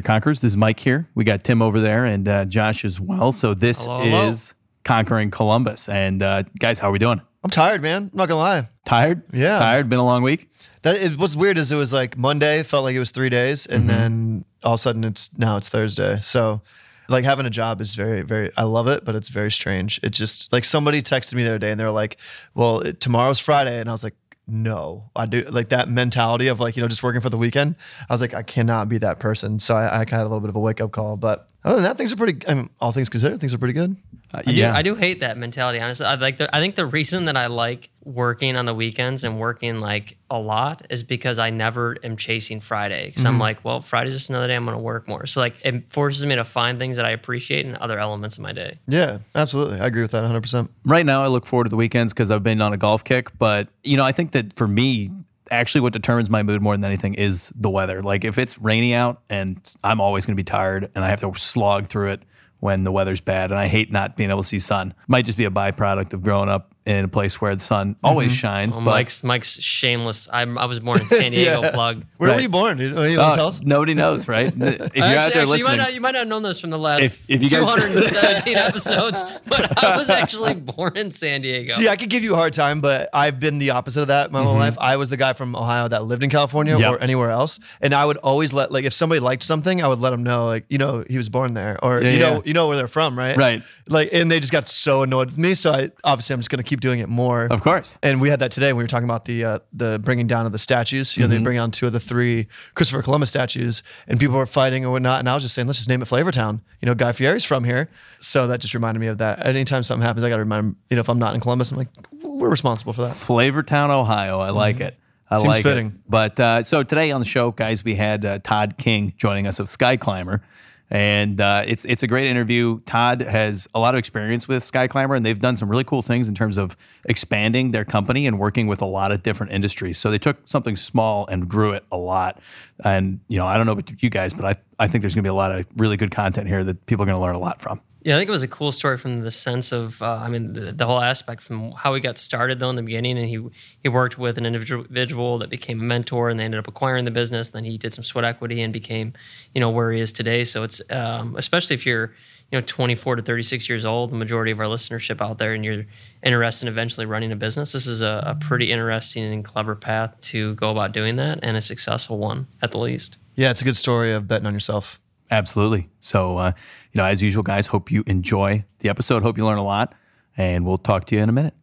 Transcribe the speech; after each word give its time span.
Conquerors. 0.00 0.40
This 0.40 0.52
is 0.52 0.56
Mike 0.56 0.80
here. 0.80 1.08
We 1.14 1.24
got 1.24 1.44
Tim 1.44 1.62
over 1.62 1.80
there 1.80 2.04
and 2.04 2.26
uh, 2.26 2.44
Josh 2.44 2.84
as 2.84 3.00
well. 3.00 3.32
So 3.32 3.54
this 3.54 3.84
Hello, 3.84 3.98
hello. 3.98 4.28
is 4.28 4.54
Conquering 4.84 5.30
Columbus. 5.30 5.88
And 5.88 6.22
uh, 6.22 6.44
guys, 6.58 6.78
how 6.78 6.88
are 6.88 6.92
we 6.92 6.98
doing? 6.98 7.20
I'm 7.42 7.50
tired, 7.50 7.82
man. 7.82 8.10
I'm 8.12 8.16
not 8.16 8.28
gonna 8.28 8.40
lie. 8.40 8.68
Tired? 8.84 9.22
Yeah. 9.32 9.58
Tired? 9.58 9.88
Been 9.88 9.98
a 9.98 10.04
long 10.04 10.22
week? 10.22 10.48
That 10.82 10.96
it, 10.96 11.18
what's 11.18 11.36
weird 11.36 11.58
is 11.58 11.70
it 11.72 11.76
was 11.76 11.92
like 11.92 12.16
Monday, 12.16 12.62
felt 12.62 12.84
like 12.84 12.94
it 12.94 12.98
was 12.98 13.10
three 13.10 13.28
days, 13.28 13.66
and 13.66 13.88
then 13.88 14.44
all 14.62 14.74
of 14.74 14.78
a 14.78 14.82
sudden 14.82 15.04
it's 15.04 15.36
now 15.38 15.56
it's 15.56 15.68
Thursday. 15.68 16.20
So 16.20 16.62
like 17.08 17.24
having 17.24 17.44
a 17.44 17.50
job 17.50 17.80
is 17.82 17.94
very, 17.94 18.22
very 18.22 18.50
I 18.56 18.62
love 18.62 18.88
it, 18.88 19.04
but 19.04 19.14
it's 19.14 19.28
very 19.28 19.50
strange. 19.50 20.00
It 20.02 20.10
just 20.10 20.52
like 20.52 20.64
somebody 20.64 21.02
texted 21.02 21.34
me 21.34 21.42
the 21.42 21.50
other 21.50 21.58
day 21.58 21.70
and 21.70 21.78
they're 21.78 21.90
like, 21.90 22.16
Well, 22.54 22.80
it, 22.80 23.00
tomorrow's 23.00 23.38
Friday, 23.38 23.78
and 23.80 23.88
I 23.88 23.92
was 23.92 24.04
like, 24.04 24.14
No, 24.46 25.10
I 25.16 25.24
do 25.24 25.42
like 25.44 25.70
that 25.70 25.88
mentality 25.88 26.48
of 26.48 26.60
like, 26.60 26.76
you 26.76 26.82
know, 26.82 26.88
just 26.88 27.02
working 27.02 27.22
for 27.22 27.30
the 27.30 27.38
weekend. 27.38 27.76
I 28.08 28.12
was 28.12 28.20
like, 28.20 28.34
I 28.34 28.42
cannot 28.42 28.90
be 28.90 28.98
that 28.98 29.18
person. 29.18 29.58
So 29.58 29.74
I, 29.74 29.94
I 29.94 29.98
had 29.98 30.12
a 30.12 30.22
little 30.24 30.40
bit 30.40 30.50
of 30.50 30.56
a 30.56 30.60
wake 30.60 30.82
up 30.82 30.92
call. 30.92 31.16
But 31.16 31.48
other 31.64 31.76
than 31.76 31.84
that, 31.84 31.96
things 31.96 32.12
are 32.12 32.16
pretty 32.16 32.46
I 32.46 32.54
mean, 32.54 32.70
all 32.80 32.92
things 32.92 33.08
considered, 33.08 33.40
things 33.40 33.54
are 33.54 33.58
pretty 33.58 33.74
good. 33.74 33.96
Uh, 34.32 34.40
I 34.46 34.52
do, 34.52 34.66
I 34.66 34.82
do 34.82 34.94
hate 34.94 35.20
that 35.20 35.38
mentality. 35.38 35.80
Honestly, 35.80 36.06
I 36.06 36.16
like. 36.16 36.38
The, 36.38 36.54
I 36.54 36.60
think 36.60 36.74
the 36.74 36.86
reason 36.86 37.26
that 37.26 37.36
I 37.36 37.46
like 37.46 37.90
working 38.04 38.56
on 38.56 38.66
the 38.66 38.74
weekends 38.74 39.24
and 39.24 39.38
working 39.38 39.80
like 39.80 40.16
a 40.28 40.38
lot 40.38 40.86
is 40.90 41.02
because 41.02 41.38
I 41.38 41.50
never 41.50 41.96
am 42.02 42.16
chasing 42.16 42.60
Friday. 42.60 43.06
Because 43.06 43.24
I'm 43.24 43.38
like, 43.38 43.64
well, 43.64 43.80
Friday's 43.80 44.12
just 44.12 44.30
another 44.30 44.48
day. 44.48 44.56
I'm 44.56 44.64
going 44.64 44.76
to 44.76 44.82
work 44.82 45.08
more. 45.08 45.24
So 45.26 45.40
like, 45.40 45.54
it 45.64 45.90
forces 45.92 46.26
me 46.26 46.34
to 46.34 46.44
find 46.44 46.78
things 46.78 46.96
that 46.96 47.06
I 47.06 47.10
appreciate 47.10 47.64
in 47.64 47.76
other 47.76 47.98
elements 47.98 48.36
of 48.36 48.42
my 48.42 48.52
day. 48.52 48.78
Yeah, 48.86 49.18
absolutely. 49.34 49.80
I 49.80 49.86
agree 49.86 50.02
with 50.02 50.10
that 50.10 50.22
100. 50.22 50.40
percent 50.40 50.70
right 50.84 51.06
now 51.06 51.22
I 51.22 51.28
look 51.28 51.46
forward 51.46 51.64
to 51.64 51.70
the 51.70 51.76
weekends 51.76 52.12
because 52.12 52.30
I've 52.30 52.42
been 52.42 52.60
on 52.60 52.72
a 52.72 52.76
golf 52.76 53.04
kick. 53.04 53.38
But 53.38 53.68
you 53.82 53.96
know, 53.96 54.04
I 54.04 54.12
think 54.12 54.32
that 54.32 54.52
for 54.52 54.66
me, 54.68 55.10
actually, 55.50 55.82
what 55.82 55.92
determines 55.92 56.30
my 56.30 56.42
mood 56.42 56.62
more 56.62 56.76
than 56.76 56.84
anything 56.84 57.14
is 57.14 57.52
the 57.56 57.70
weather. 57.70 58.02
Like 58.02 58.24
if 58.24 58.38
it's 58.38 58.58
rainy 58.58 58.94
out, 58.94 59.22
and 59.28 59.60
I'm 59.82 60.00
always 60.00 60.26
going 60.26 60.36
to 60.36 60.40
be 60.40 60.44
tired, 60.44 60.90
and 60.94 61.04
I 61.04 61.08
have 61.08 61.20
to 61.20 61.32
slog 61.38 61.86
through 61.86 62.10
it 62.10 62.22
when 62.60 62.84
the 62.84 62.92
weather's 62.92 63.20
bad, 63.20 63.50
and 63.50 63.58
I 63.58 63.66
hate 63.66 63.92
not 63.92 64.16
being 64.16 64.30
able 64.30 64.42
to 64.42 64.48
see 64.48 64.58
sun. 64.58 64.94
Might 65.06 65.26
just 65.26 65.38
be 65.38 65.44
a 65.44 65.50
byproduct 65.50 66.14
of 66.14 66.22
growing 66.22 66.48
up 66.48 66.73
in 66.86 67.04
a 67.04 67.08
place 67.08 67.40
where 67.40 67.54
the 67.54 67.60
sun 67.62 67.96
always 68.04 68.30
shines. 68.34 68.76
Well, 68.76 68.84
but 68.84 68.90
Mike's 68.92 69.24
Mike's 69.24 69.58
shameless. 69.62 70.28
I'm, 70.32 70.58
I 70.58 70.66
was 70.66 70.80
born 70.80 71.00
in 71.00 71.06
San 71.06 71.32
Diego. 71.32 71.62
Yeah. 71.62 71.70
Plug. 71.72 72.04
Where 72.18 72.34
were 72.34 72.40
you 72.40 72.48
born? 72.50 72.78
You, 72.78 72.88
you 73.04 73.20
uh, 73.20 73.34
tell 73.34 73.48
us? 73.48 73.62
nobody 73.62 73.94
knows, 73.94 74.28
right? 74.28 74.52
If 74.56 74.60
you're 74.60 74.72
out 74.74 74.88
there 74.94 75.04
actually, 75.04 75.40
you 75.40 75.46
listening, 75.46 75.64
might 75.64 75.76
not 75.76 75.94
you 75.94 76.00
might 76.00 76.10
not 76.12 76.18
have 76.20 76.28
known 76.28 76.42
this 76.42 76.60
from 76.60 76.70
the 76.70 76.78
last 76.78 77.02
If- 77.02 77.24
if 77.30 77.42
you 77.42 77.48
guys- 77.48 77.60
217 77.64 78.56
episodes, 78.68 79.22
but 79.46 79.82
I 79.82 79.96
was 79.96 80.10
actually 80.10 80.54
born 80.54 80.96
in 80.96 81.10
San 81.10 81.40
Diego. 81.42 81.72
See, 81.72 81.88
I 81.88 81.96
could 81.96 82.10
give 82.10 82.22
you 82.22 82.34
a 82.34 82.36
hard 82.36 82.52
time, 82.52 82.80
but 82.80 83.08
I've 83.12 83.40
been 83.40 83.58
the 83.58 83.70
opposite 83.70 84.02
of 84.02 84.08
that 84.08 84.30
my 84.30 84.42
whole 84.42 84.54
life. 84.54 84.76
I 84.78 84.96
was 84.96 85.08
the 85.10 85.16
guy 85.16 85.32
from 85.32 85.56
Ohio 85.56 85.88
that 85.88 86.04
lived 86.04 86.22
in 86.22 86.30
California 86.30 86.74
Mm-hmm. 86.74 86.82
Yep. 86.82 86.92
or 86.92 86.98
anywhere 87.00 87.30
else, 87.30 87.60
and 87.80 87.94
I 87.94 88.04
would 88.04 88.16
always 88.18 88.52
let 88.52 88.72
like 88.72 88.84
if 88.84 88.92
somebody 88.92 89.20
liked 89.20 89.42
something, 89.42 89.82
I 89.82 89.88
would 89.88 90.00
let 90.00 90.10
them 90.10 90.22
know 90.22 90.46
like 90.46 90.64
you 90.68 90.78
know 90.78 91.04
he 91.08 91.16
was 91.18 91.28
born 91.28 91.54
there 91.54 91.78
or 91.82 92.00
Yeah, 92.02 92.10
you 92.10 92.18
know 92.18 92.42
you 92.44 92.52
know 92.54 92.68
where 92.68 92.76
they're 92.76 92.88
from, 92.88 93.18
right? 93.18 93.36
Right. 93.36 93.62
Like, 93.88 94.10
and 94.12 94.30
they 94.30 94.40
just 94.40 94.52
got 94.52 94.68
so 94.68 95.02
annoyed 95.02 95.28
with 95.28 95.38
me. 95.38 95.54
So 95.54 95.72
I 95.72 95.90
obviously 96.04 96.34
I'm 96.34 96.40
just 96.40 96.50
gonna 96.50 96.62
keep 96.62 96.73
doing 96.80 97.00
it 97.00 97.08
more. 97.08 97.44
of 97.46 97.60
course. 97.62 97.98
And 98.02 98.20
we 98.20 98.28
had 98.28 98.40
that 98.40 98.50
today 98.50 98.68
when 98.72 98.78
we 98.78 98.84
were 98.84 98.88
talking 98.88 99.04
about 99.04 99.24
the 99.24 99.44
uh, 99.44 99.58
the 99.72 99.98
bringing 99.98 100.26
down 100.26 100.46
of 100.46 100.52
the 100.52 100.58
statues. 100.58 101.16
You 101.16 101.22
know, 101.22 101.28
Mm-hmm. 101.28 101.38
they 101.38 101.42
bring 101.44 101.56
down 101.56 101.70
two 101.70 101.86
of 101.86 101.92
the 101.92 102.00
three 102.00 102.46
Christopher 102.74 103.02
Columbus 103.02 103.30
statues, 103.30 103.82
and 104.08 104.18
people 104.20 104.36
were 104.36 104.46
fighting 104.46 104.84
or 104.84 104.92
whatnot. 104.92 105.20
And 105.20 105.28
I 105.28 105.34
was 105.34 105.42
just 105.42 105.54
saying, 105.54 105.66
let's 105.66 105.78
just 105.78 105.88
name 105.88 106.02
it 106.02 106.08
Flavortown. 106.08 106.60
You 106.80 106.86
know, 106.86 106.94
Guy 106.94 107.12
Fieri's 107.12 107.44
from 107.44 107.64
here, 107.64 107.88
so 108.18 108.46
that 108.46 108.60
just 108.60 108.74
reminded 108.74 109.00
me 109.00 109.06
of 109.06 109.18
that. 109.18 109.44
Anytime 109.46 109.82
something 109.82 110.06
happens, 110.06 110.24
I 110.24 110.28
got 110.28 110.36
to 110.36 110.42
remind. 110.42 110.76
You 110.90 110.96
know, 110.96 111.00
if 111.00 111.08
I'm 111.08 111.18
not 111.18 111.34
in 111.34 111.40
Columbus, 111.40 111.70
I'm 111.70 111.78
like, 111.78 111.88
we're 112.22 112.50
responsible 112.50 112.92
for 112.92 113.02
that. 113.02 113.12
Flavortown, 113.12 113.90
Ohio. 113.90 114.38
I 114.40 114.50
like 114.50 114.80
it. 114.80 114.96
I 115.30 115.36
Mm-hmm. 115.36 115.42
Seems 115.42 115.54
like 115.54 115.62
fitting. 115.62 115.86
it. 115.86 115.92
But 116.08 116.38
uh, 116.38 116.62
so 116.64 116.82
today 116.82 117.10
on 117.10 117.20
the 117.20 117.26
show, 117.26 117.50
guys, 117.50 117.82
we 117.82 117.94
had 117.94 118.24
uh, 118.24 118.38
Todd 118.40 118.76
King 118.76 119.14
joining 119.16 119.46
us 119.46 119.58
of 119.58 119.68
Sky 119.68 119.96
Climber. 119.96 120.42
And 120.90 121.40
uh, 121.40 121.64
it's 121.66 121.84
it's 121.84 122.02
a 122.02 122.06
great 122.06 122.26
interview. 122.26 122.78
Todd 122.80 123.22
has 123.22 123.66
a 123.74 123.80
lot 123.80 123.94
of 123.94 123.98
experience 123.98 124.46
with 124.46 124.62
Sky 124.62 124.86
Climber, 124.86 125.14
and 125.14 125.24
they've 125.24 125.38
done 125.38 125.56
some 125.56 125.68
really 125.68 125.84
cool 125.84 126.02
things 126.02 126.28
in 126.28 126.34
terms 126.34 126.56
of 126.56 126.76
expanding 127.06 127.70
their 127.70 127.84
company 127.84 128.26
and 128.26 128.38
working 128.38 128.66
with 128.66 128.82
a 128.82 128.86
lot 128.86 129.10
of 129.10 129.22
different 129.22 129.52
industries. 129.52 129.98
So 129.98 130.10
they 130.10 130.18
took 130.18 130.36
something 130.44 130.76
small 130.76 131.26
and 131.26 131.48
grew 131.48 131.72
it 131.72 131.84
a 131.90 131.96
lot. 131.96 132.40
And 132.84 133.20
you 133.28 133.38
know, 133.38 133.46
I 133.46 133.56
don't 133.56 133.66
know 133.66 133.72
about 133.72 134.02
you 134.02 134.10
guys, 134.10 134.34
but 134.34 134.44
I 134.44 134.56
I 134.78 134.86
think 134.86 135.02
there's 135.02 135.14
going 135.14 135.24
to 135.24 135.28
be 135.28 135.32
a 135.32 135.34
lot 135.34 135.58
of 135.58 135.66
really 135.76 135.96
good 135.96 136.10
content 136.10 136.48
here 136.48 136.62
that 136.64 136.84
people 136.86 137.04
are 137.04 137.06
going 137.06 137.18
to 137.18 137.22
learn 137.22 137.34
a 137.34 137.40
lot 137.40 137.62
from. 137.62 137.80
Yeah, 138.04 138.16
I 138.16 138.18
think 138.18 138.28
it 138.28 138.32
was 138.32 138.42
a 138.42 138.48
cool 138.48 138.70
story 138.70 138.98
from 138.98 139.22
the 139.22 139.30
sense 139.30 139.72
of, 139.72 140.02
uh, 140.02 140.16
I 140.16 140.28
mean, 140.28 140.52
the, 140.52 140.72
the 140.72 140.84
whole 140.84 141.00
aspect 141.00 141.42
from 141.42 141.72
how 141.72 141.94
he 141.94 142.02
got 142.02 142.18
started 142.18 142.58
though 142.58 142.68
in 142.68 142.76
the 142.76 142.82
beginning, 142.82 143.16
and 143.16 143.26
he 143.26 143.42
he 143.82 143.88
worked 143.88 144.18
with 144.18 144.36
an 144.36 144.44
individual, 144.44 145.38
that 145.38 145.48
became 145.48 145.80
a 145.80 145.84
mentor, 145.84 146.28
and 146.28 146.38
they 146.38 146.44
ended 146.44 146.58
up 146.58 146.68
acquiring 146.68 147.06
the 147.06 147.10
business. 147.10 147.48
Then 147.48 147.64
he 147.64 147.78
did 147.78 147.94
some 147.94 148.04
sweat 148.04 148.26
equity 148.26 148.60
and 148.60 148.74
became, 148.74 149.14
you 149.54 149.60
know, 149.60 149.70
where 149.70 149.90
he 149.90 150.00
is 150.00 150.12
today. 150.12 150.44
So 150.44 150.64
it's 150.64 150.82
um, 150.90 151.34
especially 151.36 151.74
if 151.74 151.86
you're, 151.86 152.12
you 152.52 152.58
know, 152.58 152.64
24 152.66 153.16
to 153.16 153.22
36 153.22 153.70
years 153.70 153.86
old, 153.86 154.10
the 154.10 154.16
majority 154.16 154.52
of 154.52 154.60
our 154.60 154.66
listenership 154.66 155.22
out 155.22 155.38
there, 155.38 155.54
and 155.54 155.64
you're 155.64 155.86
interested 156.22 156.66
in 156.66 156.72
eventually 156.74 157.06
running 157.06 157.32
a 157.32 157.36
business. 157.36 157.72
This 157.72 157.86
is 157.86 158.02
a, 158.02 158.22
a 158.26 158.34
pretty 158.38 158.70
interesting 158.70 159.24
and 159.32 159.42
clever 159.42 159.74
path 159.74 160.14
to 160.32 160.54
go 160.56 160.70
about 160.70 160.92
doing 160.92 161.16
that, 161.16 161.38
and 161.42 161.56
a 161.56 161.62
successful 161.62 162.18
one 162.18 162.48
at 162.60 162.70
the 162.70 162.78
least. 162.78 163.16
Yeah, 163.34 163.50
it's 163.50 163.62
a 163.62 163.64
good 163.64 163.78
story 163.78 164.12
of 164.12 164.28
betting 164.28 164.46
on 164.46 164.52
yourself. 164.52 165.00
Absolutely. 165.30 165.90
So, 166.00 166.38
uh, 166.38 166.52
you 166.92 166.98
know, 166.98 167.04
as 167.04 167.22
usual, 167.22 167.42
guys, 167.42 167.68
hope 167.68 167.90
you 167.90 168.04
enjoy 168.06 168.64
the 168.80 168.88
episode. 168.88 169.22
Hope 169.22 169.38
you 169.38 169.44
learn 169.44 169.58
a 169.58 169.64
lot, 169.64 169.94
and 170.36 170.66
we'll 170.66 170.78
talk 170.78 171.06
to 171.06 171.16
you 171.16 171.22
in 171.22 171.28
a 171.28 171.32
minute. 171.32 171.54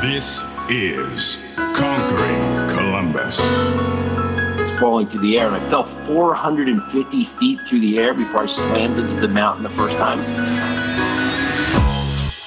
This 0.00 0.42
is 0.70 1.38
Conquering 1.56 2.68
Columbus. 2.68 3.38
It's 3.38 4.80
falling 4.80 5.08
through 5.08 5.20
the 5.20 5.38
air, 5.38 5.48
and 5.48 5.56
I 5.56 5.70
fell 5.70 5.84
450 6.06 7.28
feet 7.38 7.58
through 7.68 7.80
the 7.80 7.98
air 7.98 8.14
before 8.14 8.44
I 8.44 8.54
slammed 8.54 8.98
into 8.98 9.20
the 9.20 9.28
mountain 9.28 9.62
the 9.62 9.70
first 9.70 9.96
time. 9.96 10.20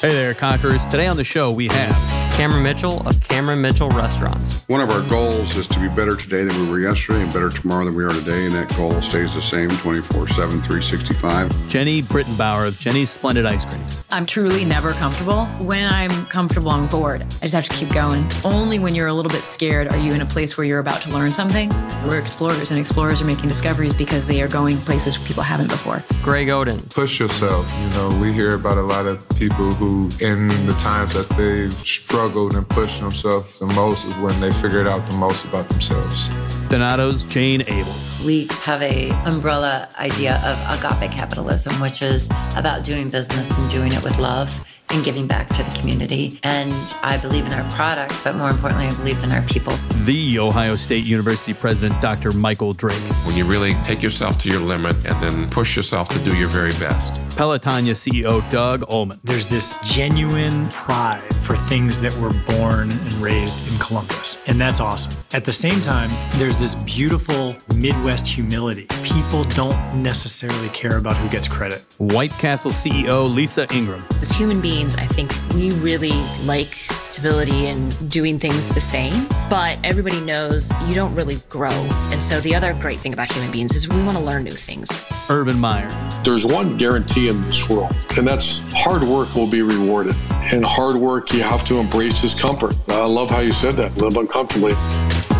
Hey 0.04 0.12
there, 0.12 0.34
Conquerors. 0.34 0.86
Today 0.86 1.08
on 1.08 1.16
the 1.16 1.24
show, 1.24 1.50
we 1.50 1.70
have 1.70 2.24
Cameron 2.34 2.64
Mitchell 2.64 3.08
of 3.08 3.22
Cameron 3.22 3.62
Mitchell 3.62 3.90
Restaurants. 3.92 4.68
One 4.68 4.82
of 4.82 4.90
our 4.90 5.08
goals 5.08 5.56
is 5.56 5.68
to 5.68 5.80
be 5.80 5.88
better 5.88 6.16
today 6.16 6.44
than 6.44 6.60
we 6.60 6.68
were 6.68 6.80
yesterday 6.80 7.22
and 7.22 7.32
better 7.32 7.50
tomorrow 7.50 7.86
than 7.86 7.96
we 7.96 8.04
are 8.04 8.10
today. 8.10 8.46
And 8.46 8.54
that 8.56 8.76
goal 8.76 9.02
stays 9.02 9.36
the 9.36 9.42
same 9.42 9.70
24 9.70 10.28
7, 10.30 10.50
365. 10.50 11.50
Jeni 11.70 12.06
Britton 12.10 12.36
Bauer 12.36 12.66
of 12.66 12.74
Jeni's 12.76 13.12
Splendid 13.12 13.46
Ice 13.46 13.64
Creams. 13.64 14.06
I'm 14.10 14.26
truly 14.26 14.66
never 14.66 14.94
comfortable. 14.94 15.46
When 15.62 15.88
I'm 15.88 16.26
comfortable, 16.26 16.72
I'm 16.72 16.88
bored. 16.88 17.22
I 17.22 17.48
just 17.48 17.54
have 17.54 17.66
to 17.66 17.76
keep 17.76 17.94
going. 17.94 18.28
Only 18.44 18.80
when 18.80 18.96
you're 18.96 19.08
a 19.08 19.14
little 19.14 19.32
bit 19.32 19.44
scared 19.44 19.88
are 19.90 19.98
you 19.98 20.12
in 20.12 20.22
a 20.22 20.26
place 20.26 20.58
where 20.58 20.66
you're 20.66 20.80
about 20.80 21.02
to 21.04 21.12
learn 21.12 21.32
something. 21.32 21.70
We're 22.06 22.20
explorers, 22.20 22.72
and 22.72 22.80
explorers 22.80 23.22
are 23.22 23.26
making 23.26 23.48
discoveries 23.48 23.94
because 23.94 24.26
they 24.26 24.42
are 24.42 24.48
going 24.48 24.78
places 24.80 25.20
where 25.20 25.28
people 25.28 25.44
haven't 25.44 25.68
before. 25.68 26.04
Greg 26.24 26.48
Oden, 26.48 26.90
push 26.94 27.20
yourself. 27.20 27.72
You 27.80 27.90
know, 27.90 28.18
we 28.20 28.34
hear 28.34 28.56
about 28.56 28.80
a 28.80 28.82
lot 28.82 29.06
of 29.06 29.28
people 29.38 29.72
who, 29.76 29.93
in 30.20 30.48
the 30.66 30.76
times 30.80 31.14
that 31.14 31.30
they've 31.38 31.74
struggled 31.74 32.56
and 32.56 32.68
pushed 32.70 33.00
themselves 33.00 33.60
the 33.60 33.68
most, 33.68 34.06
is 34.06 34.16
when 34.18 34.40
they 34.40 34.52
figured 34.54 34.88
out 34.88 35.06
the 35.08 35.18
most 35.18 35.46
about 35.46 35.68
themselves. 35.70 36.30
Donatos 36.70 37.30
Jane 37.30 37.62
Abele. 37.62 38.26
We 38.26 38.48
have 38.62 38.82
a 38.82 39.10
umbrella 39.26 39.90
idea 40.00 40.42
of 40.46 40.56
agape 40.80 41.12
capitalism, 41.12 41.74
which 41.82 42.02
is 42.02 42.28
about 42.56 42.84
doing 42.84 43.10
business 43.10 43.58
and 43.58 43.70
doing 43.70 43.92
it 43.92 44.04
with 44.04 44.18
love 44.20 44.50
and 44.94 45.04
giving 45.04 45.28
back 45.28 45.50
to 45.50 45.64
the 45.64 45.80
community. 45.80 46.40
And 46.44 46.72
I 47.02 47.18
believe 47.18 47.46
in 47.46 47.52
our 47.52 47.70
product, 47.72 48.14
but 48.24 48.36
more 48.36 48.50
importantly, 48.50 48.88
I 48.88 48.96
believe 48.96 49.24
in 49.24 49.32
our 49.32 49.42
people. 49.44 49.74
The 50.06 50.40
Ohio 50.40 50.76
State 50.76 51.04
University 51.04 51.54
president, 51.54 52.00
Dr. 52.02 52.32
Michael 52.32 52.74
Drake. 52.74 52.94
when 53.26 53.36
you 53.36 53.46
really 53.46 53.74
take 53.86 54.04
yourself 54.04 54.38
to 54.40 54.50
your 54.50 54.60
limit 54.60 54.96
and 55.06 55.22
then 55.22 55.50
push 55.50 55.76
yourself 55.76 56.10
to 56.10 56.20
do 56.20 56.36
your 56.36 56.48
very 56.48 56.72
best. 56.74 57.14
Pelotonia 57.38 57.94
CEO, 57.96 58.48
Doug 58.50 58.82
Ulman. 58.82 59.20
There's 59.22 59.48
this 59.48 59.78
genuine 59.84 60.70
pride 60.70 61.24
for 61.42 61.58
things 61.58 62.00
that 62.02 62.16
were 62.18 62.34
born 62.56 62.92
and 62.92 63.14
raised 63.14 63.68
in 63.72 63.80
Columbus. 63.80 64.38
And 64.48 64.62
that's 64.62 64.80
awesome. 64.80 65.14
At 65.34 65.46
the 65.46 65.54
same 65.54 65.82
time, 65.82 66.10
there's 66.38 66.58
this 66.58 66.76
beautiful 66.76 67.56
Midwest 67.76 68.28
humility. 68.28 68.86
People 69.04 69.44
don't 69.44 69.78
necessarily 69.96 70.70
care 70.70 70.98
about 70.98 71.18
who 71.18 71.28
gets 71.30 71.48
credit. 71.48 71.86
White 71.98 72.32
Castle 72.34 72.72
CEO, 72.72 73.34
Lisa 73.34 73.66
Ingram. 73.74 74.04
As 74.22 74.30
human 74.30 74.62
beings, 74.62 74.83
I 74.92 75.08
think 75.08 75.32
we 75.54 75.72
really 75.80 76.12
like 76.44 76.74
stability 77.00 77.68
and 77.68 78.12
doing 78.12 78.38
things 78.38 78.68
the 78.68 78.82
same, 78.82 79.28
but 79.50 79.80
everybody 79.84 80.20
knows 80.20 80.72
you 80.88 80.94
don't 80.94 81.16
really 81.16 81.38
grow. 81.48 81.72
And 82.12 82.22
so 82.22 82.42
the 82.42 82.54
other 82.54 82.74
great 82.74 83.00
thing 83.00 83.14
about 83.14 83.32
human 83.32 83.50
beings 83.50 83.76
is 83.76 83.88
we 83.88 84.04
want 84.04 84.18
to 84.18 84.24
learn 84.24 84.44
new 84.44 84.52
things. 84.52 84.92
Urban 85.30 85.58
Meyer. 85.58 85.90
There's 86.26 86.46
one 86.46 86.76
guarantee 86.78 87.30
in 87.30 87.42
this 87.46 87.70
world, 87.70 87.96
and 88.18 88.28
that's 88.28 88.60
hard 88.74 89.04
work 89.04 89.34
will 89.36 89.50
be 89.50 89.62
rewarded. 89.62 90.16
And 90.32 90.66
hard 90.66 90.96
work, 90.96 91.32
you 91.32 91.44
have 91.44 91.66
to 91.68 91.80
embrace 91.80 92.22
discomfort. 92.22 92.76
I 92.90 93.06
love 93.06 93.30
how 93.30 93.40
you 93.40 93.54
said 93.54 93.76
that. 93.76 93.96
Live 93.96 94.18
uncomfortably. 94.18 94.74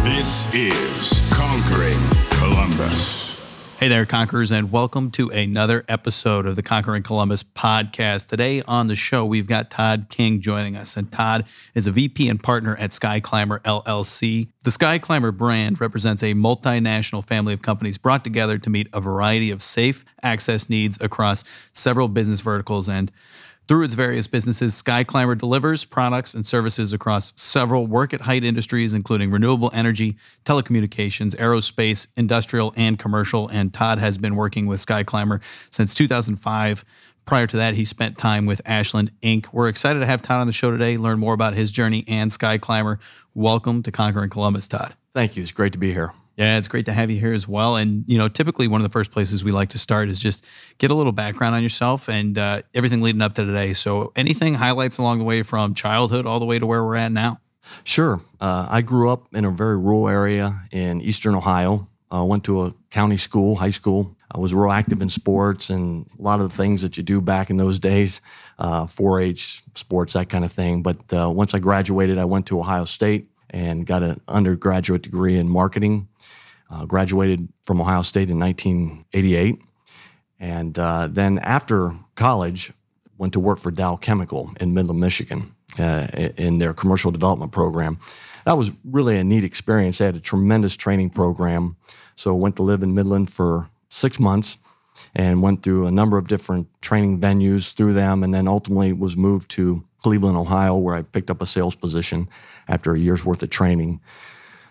This 0.04 0.48
is 0.54 1.20
Conquering 1.32 2.00
Columbus. 2.40 3.13
Hey 3.84 3.90
there, 3.90 4.06
Conquerors, 4.06 4.54
and 4.54 4.72
welcome 4.72 5.12
to 5.12 5.30
another 5.32 5.84
episode 5.90 6.46
of 6.46 6.56
the 6.56 6.64
Conquering 6.64 7.04
Columbus 7.04 7.44
podcast. 7.44 8.30
Today 8.30 8.62
on 8.62 8.88
the 8.88 8.96
show, 8.96 9.26
we've 9.26 9.46
got 9.46 9.70
Todd 9.70 10.06
King 10.08 10.40
joining 10.40 10.78
us, 10.78 10.96
and 10.96 11.12
Todd 11.12 11.44
is 11.76 11.86
a 11.86 11.92
VP 11.92 12.30
and 12.30 12.42
partner 12.42 12.78
at 12.78 12.94
Sky 12.94 13.20
Climber 13.20 13.60
LLC. 13.66 14.48
The 14.64 14.72
Sky 14.72 15.00
Climber 15.00 15.34
brand 15.34 15.82
represents 15.82 16.24
a 16.24 16.34
multinational 16.34 17.26
family 17.26 17.54
of 17.54 17.62
companies 17.62 17.98
brought 17.98 18.24
together 18.24 18.58
to 18.58 18.70
meet 18.70 18.88
a 18.94 19.02
variety 19.02 19.52
of 19.52 19.62
safe 19.62 20.06
access 20.24 20.70
needs 20.70 20.98
across 21.02 21.44
several 21.74 22.08
business 22.08 22.40
verticals 22.40 22.88
and 22.88 23.12
through 23.68 23.84
its 23.84 23.94
various 23.94 24.28
businesses, 24.28 24.76
Sky 24.76 25.04
Climber 25.04 25.36
delivers 25.36 25.86
products 25.86 26.34
and 26.34 26.46
services 26.46 26.94
across 26.94 27.34
several 27.36 27.88
work 27.88 28.14
at 28.14 28.22
height 28.22 28.44
industries, 28.44 28.94
including 28.94 29.32
renewable 29.32 29.72
energy, 29.74 30.18
telecommunications, 30.46 31.36
aerospace, 31.38 32.08
industrial, 32.18 32.74
and 32.76 33.00
commercial. 33.00 33.48
And 33.48 33.74
Todd 33.74 34.00
has 34.00 34.18
been 34.18 34.36
working 34.36 34.66
with 34.66 34.80
Sky 34.80 35.04
Climber 35.04 35.42
since 35.70 35.94
2005. 35.94 36.84
Prior 37.26 37.48
to 37.48 37.58
that, 37.58 37.76
he 37.76 37.86
spent 37.86 38.18
time 38.18 38.46
with 38.46 38.62
Ashland 38.66 39.12
Inc. 39.22 39.48
We're 39.54 39.70
excited 39.70 40.02
to 40.02 40.06
have 40.06 40.22
Todd 40.22 40.42
on 40.42 40.48
the 40.48 40.54
show 40.54 40.72
today, 40.72 40.98
learn 40.98 41.20
more 41.20 41.34
about 41.34 41.54
his 41.54 41.72
journey 41.72 42.04
and 42.08 42.32
Sky 42.32 42.58
Climber. 42.58 43.00
Welcome 43.34 43.82
to 43.84 43.92
Conquering 43.92 44.30
Columbus, 44.30 44.68
Todd. 44.68 44.94
Thank 45.14 45.38
you. 45.38 45.44
It's 45.44 45.52
great 45.52 45.74
to 45.74 45.80
be 45.80 45.94
here. 45.94 46.12
Yeah, 46.36 46.58
it's 46.58 46.68
great 46.68 46.86
to 46.88 46.94
have 46.94 47.12
you 47.12 47.20
here 47.20 47.34
as 47.34 47.48
well. 47.48 47.76
And 47.76 48.04
you 48.08 48.18
know, 48.18 48.28
typically 48.28 48.68
one 48.68 48.82
of 48.82 48.84
the 48.84 48.92
first 48.92 49.12
places 49.12 49.44
we 49.44 49.52
like 49.52 49.70
to 49.70 49.80
start 49.80 50.10
is 50.10 50.18
just 50.18 50.46
get 50.80 50.90
a 50.90 50.96
little 50.96 51.12
background 51.12 51.54
on 51.54 51.62
yourself 51.62 52.10
and 52.10 52.38
uh, 52.38 52.64
everything 52.74 53.02
leading 53.02 53.22
up 53.22 53.36
to 53.36 53.46
today. 53.46 53.74
So, 53.74 54.12
anything 54.16 54.56
highlights 54.56 54.98
along 54.98 55.20
the 55.20 55.26
way 55.26 55.44
from 55.44 55.76
childhood 55.76 56.26
all 56.26 56.40
the 56.40 56.46
way 56.46 56.58
to 56.58 56.66
where 56.66 56.84
we're 56.84 56.96
at 56.96 57.12
now? 57.12 57.40
Sure. 57.84 58.20
Uh, 58.42 58.68
I 58.70 58.82
grew 58.82 59.12
up 59.12 59.28
in 59.34 59.46
a 59.46 59.52
very 59.52 59.78
rural 59.78 60.10
area 60.10 60.62
in 60.72 61.02
eastern 61.02 61.36
Ohio. 61.36 61.88
I 62.12 62.20
uh, 62.20 62.24
went 62.24 62.44
to 62.46 62.66
a 62.66 62.74
county 62.92 63.18
school, 63.18 63.56
high 63.56 63.72
school. 63.72 64.16
I 64.32 64.40
was 64.40 64.54
real 64.54 64.72
active 64.72 65.02
in 65.02 65.10
sports 65.10 65.70
and 65.70 66.08
a 66.18 66.22
lot 66.22 66.42
of 66.42 66.50
the 66.50 66.56
things 66.56 66.82
that 66.82 66.98
you 66.98 67.04
do 67.04 67.22
back 67.22 67.50
in 67.50 67.58
those 67.58 67.80
days, 67.80 68.22
uh, 68.60 68.86
4-H 68.86 69.64
sports, 69.76 70.14
that 70.14 70.30
kind 70.30 70.44
of 70.44 70.52
thing. 70.52 70.82
But 70.82 71.14
uh, 71.14 71.30
once 71.30 71.54
I 71.54 71.60
graduated, 71.60 72.18
I 72.18 72.26
went 72.26 72.48
to 72.48 72.60
Ohio 72.60 72.86
State 72.86 73.30
and 73.50 73.86
got 73.86 74.02
an 74.02 74.20
undergraduate 74.28 75.04
degree 75.04 75.38
in 75.38 75.48
marketing 75.48 76.08
uh, 76.74 76.86
graduated 76.86 77.48
from 77.64 77.80
Ohio 77.80 78.02
State 78.02 78.30
in 78.30 78.40
1988. 78.40 79.62
And 80.40 80.78
uh, 80.78 81.08
then 81.08 81.40
after 81.40 81.94
college, 82.16 82.72
went 83.18 83.34
to 83.34 83.40
work 83.40 83.60
for 83.60 83.72
Dow 83.72 83.96
Chemical 83.96 84.52
in 84.60 84.74
Midland, 84.74 85.00
Michigan, 85.00 85.54
uh, 85.80 86.08
in 86.38 86.58
their 86.58 86.74
commercial 86.74 87.12
development 87.12 87.52
program. 87.52 88.00
That 88.46 88.58
was 88.58 88.72
really 88.84 89.18
a 89.18 89.24
neat 89.24 89.44
experience. 89.44 90.00
They 90.00 90.06
had 90.06 90.16
a 90.16 90.20
tremendous 90.20 90.76
training 90.76 91.12
program. 91.12 91.78
So 92.16 92.34
went 92.36 92.56
to 92.58 92.64
live 92.64 92.84
in 92.84 92.94
Midland 92.94 93.32
for 93.32 93.70
six 93.90 94.20
months 94.20 94.58
and 95.16 95.42
went 95.42 95.64
through 95.64 95.86
a 95.86 95.92
number 95.92 96.18
of 96.18 96.28
different 96.28 96.68
training 96.82 97.20
venues 97.20 97.74
through 97.74 97.94
them, 97.94 98.24
and 98.24 98.34
then 98.34 98.48
ultimately 98.48 98.94
was 98.94 99.16
moved 99.16 99.50
to 99.52 99.84
Cleveland, 100.04 100.38
Ohio, 100.38 100.78
where 100.78 100.96
I 100.96 101.02
picked 101.02 101.32
up 101.32 101.42
a 101.42 101.46
sales 101.46 101.76
position 101.76 102.28
after 102.68 102.94
a 102.94 103.00
year's 103.00 103.26
worth 103.26 103.42
of 103.42 103.50
training. 103.50 104.02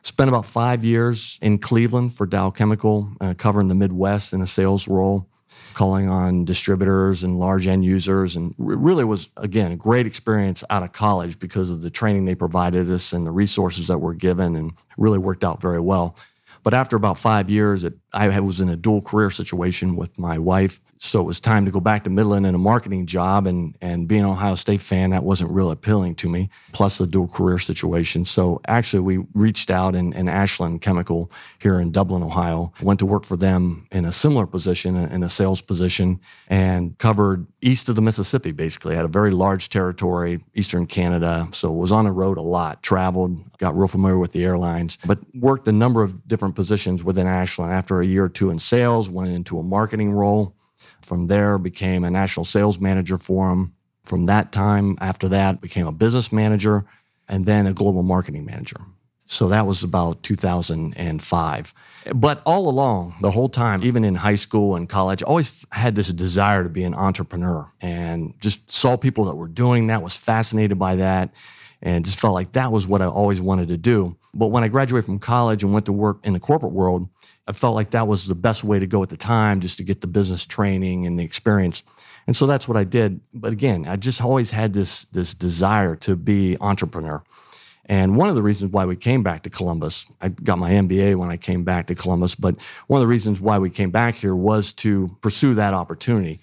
Spent 0.03 0.29
about 0.29 0.45
five 0.45 0.85
years 0.85 1.39
in 1.43 1.59
Cleveland 1.59 2.13
for 2.13 2.27
Dow 2.27 2.51
Chemical, 2.51 3.13
uh, 3.21 3.35
covering 3.35 3.69
the 3.69 3.75
Midwest 3.77 4.33
in 4.33 4.41
a 4.41 4.47
sales 4.47 4.89
role, 4.89 5.29
calling 5.75 6.09
on 6.09 6.45
distributors 6.45 7.23
and 7.23 7.39
large 7.39 7.69
end 7.69 7.85
users. 7.85 8.35
And 8.35 8.51
it 8.51 8.57
really 8.59 9.05
was, 9.05 9.31
again, 9.37 9.71
a 9.71 9.77
great 9.77 10.07
experience 10.07 10.65
out 10.71 10.83
of 10.83 10.91
college 10.93 11.39
because 11.39 11.71
of 11.71 11.83
the 11.83 11.91
training 11.91 12.25
they 12.25 12.35
provided 12.35 12.91
us 12.91 13.13
and 13.13 13.25
the 13.25 13.31
resources 13.31 13.87
that 13.87 13.99
were 13.99 14.15
given, 14.15 14.57
and 14.57 14.73
really 14.99 15.19
worked 15.19 15.45
out 15.45 15.63
very 15.63 15.81
well. 15.81 16.17
But 16.65 16.75
after 16.75 16.97
about 16.97 17.19
five 17.19 17.49
years, 17.49 17.85
it, 17.85 17.95
I 18.15 18.41
was 18.41 18.61
in 18.61 18.69
a 18.69 18.77
dual 18.77 19.01
career 19.01 19.31
situation 19.31 19.97
with 19.97 20.19
my 20.19 20.39
wife. 20.39 20.81
So 20.99 21.21
it 21.21 21.25
was 21.25 21.41
time 21.41 21.65
to 21.65 21.73
go 21.73 21.81
back 21.81 22.05
to 22.05 22.11
Midland 22.11 22.47
in 22.47 22.55
a 22.55 22.59
marketing 22.59 23.07
job. 23.07 23.47
And, 23.47 23.77
and 23.81 24.07
being 24.07 24.23
an 24.23 24.29
Ohio 24.29 24.55
State 24.55 24.81
fan, 24.81 25.11
that 25.11 25.25
wasn't 25.25 25.51
real 25.51 25.71
appealing 25.71 26.15
to 26.17 26.29
me, 26.29 26.51
plus 26.73 26.99
the 26.99 27.07
dual 27.07 27.27
career 27.27 27.59
situation. 27.59 28.25
So 28.25 28.61
actually, 28.69 29.01
we 29.01 29.25
reached 29.35 29.71
out 29.71 29.95
in, 29.95 30.13
Ashland 30.29 30.81
Chemical 30.81 31.31
here 31.59 31.81
in 31.81 31.91
Dublin, 31.91 32.23
Ohio. 32.23 32.73
Went 32.83 33.01
to 33.01 33.07
work 33.07 33.25
for 33.25 33.37
them 33.37 33.87
in 33.91 34.05
a 34.05 34.13
similar 34.13 34.47
position, 34.47 34.97
in 34.97 35.23
a 35.23 35.29
sales 35.29 35.61
position, 35.61 36.21
and 36.49 36.97
covered 36.99 37.47
east 37.61 37.89
of 37.89 37.97
the 37.97 38.03
Mississippi, 38.03 38.53
basically. 38.53 38.95
Had 38.95 39.05
a 39.05 39.09
very 39.09 39.31
large 39.31 39.69
territory, 39.69 40.41
eastern 40.55 40.87
Canada. 40.87 41.49
So 41.53 41.73
was 41.73 41.93
on 41.93 42.05
the 42.05 42.13
road 42.13 42.39
a 42.39 42.43
lot, 42.43 42.83
traveled, 42.83 43.59
got 43.59 43.77
real 43.77 43.89
familiar 43.89 44.19
with 44.19 44.33
the 44.33 44.45
airlines, 44.45 44.99
but 45.05 45.19
worked 45.35 45.67
a 45.69 45.73
number 45.73 46.03
of 46.03 46.27
different 46.29 46.55
positions 46.55 47.03
within 47.03 47.27
Ashland. 47.27 47.73
After 47.73 48.02
a 48.03 48.07
year 48.07 48.25
or 48.25 48.29
two 48.29 48.51
in 48.51 48.59
sales, 48.59 49.09
went 49.09 49.31
into 49.31 49.59
a 49.59 49.63
marketing 49.63 50.13
role 50.13 50.55
from 51.01 51.27
there, 51.27 51.59
became 51.59 52.05
a 52.05 52.11
national 52.11 52.45
sales 52.45 52.79
manager 52.79 53.17
for 53.17 53.51
him. 53.51 53.75
From 54.05 54.27
that 54.27 54.53
time, 54.53 54.97
after 55.01 55.29
that, 55.29 55.61
became 55.61 55.87
a 55.87 55.93
business 55.93 56.33
manager 56.33 56.85
and 57.29 57.47
then 57.47 57.67
a 57.67 57.73
global 57.73 58.03
marketing 58.03 58.45
manager. 58.45 58.81
So 59.25 59.49
that 59.49 59.67
was 59.67 59.85
about 59.85 60.23
2005. 60.25 61.75
But 62.15 62.43
all 62.45 62.69
along, 62.69 63.15
the 63.23 63.31
whole 63.31 63.49
time, 63.49 63.85
even 63.85 64.05
in 64.05 64.17
high 64.17 64.35
school 64.35 64.75
and 64.77 64.89
college, 64.89 65.23
I 65.23 65.27
always 65.27 65.65
had 65.71 65.95
this 65.95 66.09
desire 66.09 66.65
to 66.65 66.69
be 66.69 66.83
an 66.83 66.95
entrepreneur 66.95 67.69
and 67.81 68.35
just 68.41 68.71
saw 68.71 68.97
people 68.97 69.25
that 69.27 69.37
were 69.37 69.49
doing 69.49 69.87
that, 69.87 70.03
was 70.03 70.17
fascinated 70.17 70.79
by 70.79 70.97
that, 70.97 71.33
and 71.81 72.05
just 72.05 72.21
felt 72.21 72.35
like 72.35 72.53
that 72.53 72.73
was 72.73 72.87
what 72.87 73.01
I 73.01 73.07
always 73.07 73.41
wanted 73.41 73.69
to 73.69 73.77
do. 73.77 74.17
But 74.35 74.49
when 74.49 74.65
I 74.65 74.69
graduated 74.69 75.07
from 75.07 75.19
college 75.19 75.63
and 75.63 75.73
went 75.73 75.87
to 75.87 75.93
work 75.93 76.19
in 76.25 76.33
the 76.33 76.41
corporate 76.41 76.73
world, 76.73 77.09
I 77.47 77.53
felt 77.53 77.75
like 77.75 77.91
that 77.91 78.07
was 78.07 78.27
the 78.27 78.35
best 78.35 78.63
way 78.63 78.79
to 78.79 78.87
go 78.87 79.03
at 79.03 79.09
the 79.09 79.17
time, 79.17 79.61
just 79.61 79.79
to 79.79 79.85
get 79.85 80.01
the 80.01 80.07
business 80.07 80.47
training 80.47 81.07
and 81.07 81.19
the 81.19 81.25
experience. 81.25 81.83
And 82.27 82.37
so 82.37 82.47
that's 82.47 82.69
what 82.69 82.77
I 82.77 82.85
did. 82.85 83.21
But 83.35 83.53
again, 83.53 83.87
I 83.89 83.97
just 83.97 84.23
always 84.23 84.53
had 84.53 84.73
this 84.73 85.05
this 85.07 85.35
desire 85.35 85.97
to 85.97 86.17
be 86.17 86.57
entrepreneur. 86.61 87.23
And 87.87 88.17
one 88.17 88.29
of 88.29 88.37
the 88.37 88.43
reasons 88.43 88.71
why 88.71 88.85
we 88.85 88.95
came 88.95 89.25
back 89.25 89.43
to 89.43 89.51
Columbus, 89.51 90.07
I 90.21 90.29
got 90.29 90.59
my 90.59 90.71
MBA 90.71 91.17
when 91.17 91.31
I 91.31 91.37
came 91.37 91.65
back 91.65 91.89
to 91.89 91.97
Columbus, 91.97 92.37
but 92.37 92.63
one 92.87 92.99
of 92.99 93.03
the 93.03 93.09
reasons 93.09 93.41
why 93.41 93.59
we 93.59 93.71
came 93.71 93.91
back 93.91 94.15
here 94.15 94.37
was 94.37 94.73
to 94.75 95.17
pursue 95.21 95.55
that 95.55 95.75
opportunity. 95.75 96.39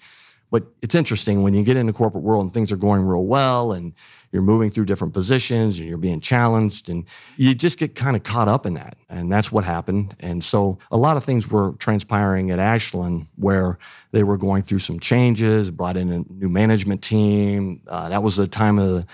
But 0.50 0.64
it's 0.82 0.94
interesting 0.94 1.42
when 1.42 1.54
you 1.54 1.62
get 1.62 1.76
in 1.76 1.86
the 1.86 1.92
corporate 1.92 2.24
world 2.24 2.44
and 2.44 2.52
things 2.52 2.72
are 2.72 2.76
going 2.76 3.02
real 3.02 3.24
well 3.24 3.72
and 3.72 3.92
you're 4.32 4.42
moving 4.42 4.70
through 4.70 4.84
different 4.84 5.14
positions 5.14 5.78
and 5.78 5.88
you're 5.88 5.98
being 5.98 6.20
challenged 6.20 6.88
and 6.88 7.04
you 7.36 7.54
just 7.54 7.78
get 7.78 7.94
kind 7.94 8.16
of 8.16 8.22
caught 8.22 8.48
up 8.48 8.66
in 8.66 8.74
that. 8.74 8.96
And 9.08 9.30
that's 9.32 9.50
what 9.50 9.64
happened. 9.64 10.14
And 10.20 10.42
so 10.42 10.78
a 10.90 10.96
lot 10.96 11.16
of 11.16 11.24
things 11.24 11.50
were 11.50 11.72
transpiring 11.78 12.50
at 12.50 12.58
Ashland 12.58 13.26
where 13.36 13.78
they 14.12 14.22
were 14.22 14.36
going 14.36 14.62
through 14.62 14.80
some 14.80 15.00
changes, 15.00 15.70
brought 15.70 15.96
in 15.96 16.12
a 16.12 16.24
new 16.32 16.48
management 16.48 17.02
team. 17.02 17.82
Uh, 17.86 18.08
that 18.08 18.22
was 18.22 18.36
the 18.36 18.46
time 18.46 18.78
of 18.78 18.88
the, 18.88 19.06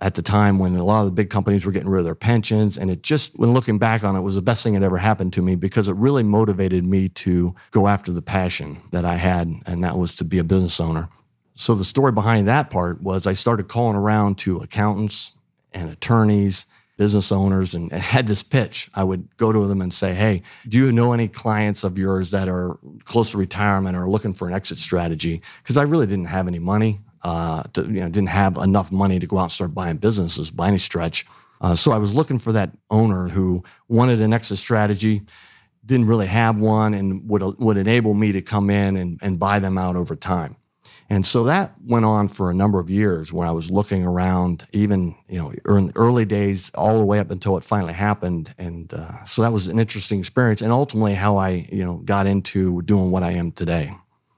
at 0.00 0.14
the 0.14 0.22
time 0.22 0.58
when 0.58 0.74
a 0.76 0.84
lot 0.84 1.00
of 1.00 1.06
the 1.06 1.12
big 1.12 1.30
companies 1.30 1.64
were 1.64 1.72
getting 1.72 1.88
rid 1.88 2.00
of 2.00 2.04
their 2.04 2.14
pensions. 2.14 2.76
And 2.76 2.90
it 2.90 3.02
just, 3.02 3.38
when 3.38 3.52
looking 3.52 3.78
back 3.78 4.04
on 4.04 4.14
it, 4.14 4.20
was 4.20 4.34
the 4.34 4.42
best 4.42 4.62
thing 4.62 4.74
that 4.74 4.82
ever 4.82 4.98
happened 4.98 5.32
to 5.34 5.42
me 5.42 5.54
because 5.54 5.88
it 5.88 5.96
really 5.96 6.22
motivated 6.22 6.84
me 6.84 7.08
to 7.10 7.54
go 7.70 7.88
after 7.88 8.12
the 8.12 8.22
passion 8.22 8.78
that 8.92 9.04
I 9.04 9.14
had, 9.14 9.52
and 9.66 9.82
that 9.84 9.96
was 9.96 10.14
to 10.16 10.24
be 10.24 10.38
a 10.38 10.44
business 10.44 10.80
owner. 10.80 11.08
So 11.54 11.74
the 11.74 11.84
story 11.84 12.12
behind 12.12 12.46
that 12.48 12.68
part 12.68 13.00
was 13.00 13.26
I 13.26 13.32
started 13.32 13.68
calling 13.68 13.96
around 13.96 14.36
to 14.38 14.58
accountants 14.58 15.36
and 15.72 15.90
attorneys, 15.90 16.66
business 16.98 17.32
owners, 17.32 17.74
and 17.74 17.90
had 17.92 18.26
this 18.26 18.42
pitch. 18.42 18.90
I 18.94 19.04
would 19.04 19.34
go 19.38 19.52
to 19.52 19.66
them 19.66 19.80
and 19.80 19.92
say, 19.92 20.12
Hey, 20.12 20.42
do 20.68 20.76
you 20.76 20.92
know 20.92 21.14
any 21.14 21.28
clients 21.28 21.82
of 21.82 21.98
yours 21.98 22.30
that 22.32 22.48
are 22.48 22.78
close 23.04 23.30
to 23.30 23.38
retirement 23.38 23.96
or 23.96 24.06
looking 24.06 24.34
for 24.34 24.46
an 24.46 24.52
exit 24.52 24.76
strategy? 24.76 25.40
Because 25.62 25.78
I 25.78 25.82
really 25.82 26.06
didn't 26.06 26.26
have 26.26 26.46
any 26.46 26.58
money. 26.58 27.00
Uh, 27.26 27.62
to, 27.72 27.80
you 27.82 28.00
know, 28.02 28.08
didn't 28.08 28.28
have 28.28 28.56
enough 28.68 28.92
money 28.92 29.18
to 29.18 29.26
go 29.26 29.36
out 29.38 29.48
and 29.48 29.52
start 29.52 29.74
buying 29.74 29.98
businesses 29.98 30.52
by 30.52 30.68
any 30.68 30.78
stretch. 30.78 31.26
Uh, 31.60 31.74
so 31.74 31.90
I 31.90 31.98
was 31.98 32.14
looking 32.14 32.38
for 32.38 32.52
that 32.52 32.70
owner 32.88 33.28
who 33.28 33.64
wanted 33.88 34.20
an 34.20 34.32
exit 34.32 34.58
strategy, 34.58 35.22
didn't 35.84 36.06
really 36.06 36.28
have 36.28 36.56
one, 36.56 36.94
and 36.98 37.28
would 37.28 37.42
would 37.58 37.76
enable 37.76 38.14
me 38.14 38.32
to 38.32 38.42
come 38.42 38.70
in 38.70 38.96
and, 38.96 39.18
and 39.22 39.38
buy 39.38 39.60
them 39.60 39.76
out 39.76 39.96
over 39.96 40.14
time. 40.16 40.54
And 41.10 41.26
so 41.26 41.44
that 41.44 41.72
went 41.84 42.04
on 42.04 42.28
for 42.28 42.50
a 42.50 42.54
number 42.54 42.78
of 42.78 42.90
years 42.90 43.32
when 43.32 43.48
I 43.48 43.52
was 43.52 43.70
looking 43.70 44.04
around, 44.04 44.66
even, 44.72 45.16
you 45.28 45.38
know, 45.40 45.76
in 45.76 45.92
early 45.94 46.24
days, 46.24 46.70
all 46.74 46.98
the 46.98 47.04
way 47.04 47.18
up 47.20 47.30
until 47.30 47.56
it 47.56 47.64
finally 47.64 47.94
happened. 47.94 48.54
And 48.58 48.94
uh, 48.94 49.24
so 49.24 49.42
that 49.42 49.52
was 49.52 49.68
an 49.68 49.78
interesting 49.78 50.20
experience 50.20 50.62
and 50.62 50.72
ultimately 50.72 51.14
how 51.14 51.38
I, 51.38 51.66
you 51.72 51.84
know, 51.84 51.96
got 52.04 52.26
into 52.26 52.82
doing 52.82 53.10
what 53.10 53.22
I 53.22 53.32
am 53.32 53.50
today. 53.52 53.90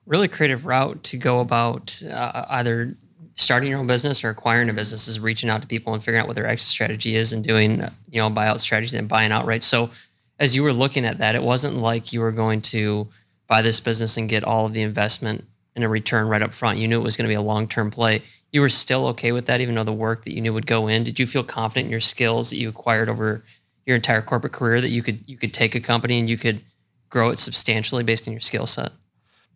Really 0.08 0.26
creative 0.26 0.64
route 0.64 1.02
to 1.04 1.18
go 1.18 1.40
about 1.40 2.02
uh, 2.02 2.46
either 2.48 2.94
starting 3.34 3.68
your 3.68 3.78
own 3.78 3.86
business 3.86 4.24
or 4.24 4.30
acquiring 4.30 4.68
a 4.68 4.72
business 4.72 5.06
is 5.06 5.20
reaching 5.20 5.48
out 5.50 5.60
to 5.60 5.68
people 5.68 5.94
and 5.94 6.02
figuring 6.02 6.22
out 6.22 6.26
what 6.26 6.34
their 6.34 6.46
exit 6.46 6.68
strategy 6.68 7.14
is 7.14 7.32
and 7.32 7.44
doing, 7.44 7.82
you 8.10 8.20
know, 8.20 8.30
buyout 8.30 8.58
strategies 8.58 8.94
and 8.94 9.08
buying 9.08 9.30
outright. 9.30 9.62
So 9.62 9.90
as 10.38 10.56
you 10.56 10.62
were 10.62 10.72
looking 10.72 11.04
at 11.04 11.18
that, 11.18 11.34
it 11.34 11.42
wasn't 11.42 11.76
like 11.76 12.12
you 12.12 12.20
were 12.20 12.32
going 12.32 12.62
to 12.62 13.06
buy 13.46 13.60
this 13.60 13.80
business 13.80 14.16
and 14.16 14.30
get 14.30 14.44
all 14.44 14.66
of 14.66 14.72
the 14.72 14.82
investment 14.82 15.44
and 15.76 15.84
a 15.84 15.88
return 15.88 16.26
right 16.26 16.42
up 16.42 16.52
front. 16.52 16.78
You 16.78 16.88
knew 16.88 17.00
it 17.00 17.04
was 17.04 17.16
going 17.16 17.26
to 17.26 17.32
be 17.32 17.34
a 17.36 17.42
long 17.42 17.68
term 17.68 17.90
play. 17.90 18.22
You 18.50 18.62
were 18.62 18.70
still 18.70 19.06
okay 19.08 19.32
with 19.32 19.46
that, 19.46 19.60
even 19.60 19.74
though 19.74 19.84
the 19.84 19.92
work 19.92 20.24
that 20.24 20.34
you 20.34 20.40
knew 20.40 20.54
would 20.54 20.66
go 20.66 20.88
in. 20.88 21.04
Did 21.04 21.20
you 21.20 21.26
feel 21.26 21.44
confident 21.44 21.86
in 21.86 21.90
your 21.90 22.00
skills 22.00 22.48
that 22.48 22.56
you 22.56 22.70
acquired 22.70 23.10
over 23.10 23.44
your 23.84 23.96
entire 23.96 24.22
corporate 24.22 24.54
career 24.54 24.80
that 24.80 24.88
you 24.88 25.02
could 25.02 25.20
you 25.26 25.36
could 25.36 25.52
take 25.52 25.74
a 25.74 25.80
company 25.80 26.18
and 26.18 26.30
you 26.30 26.38
could 26.38 26.62
grow 27.10 27.30
it 27.30 27.38
substantially 27.38 28.02
based 28.02 28.26
on 28.26 28.32
your 28.32 28.40
skill 28.40 28.66
set? 28.66 28.90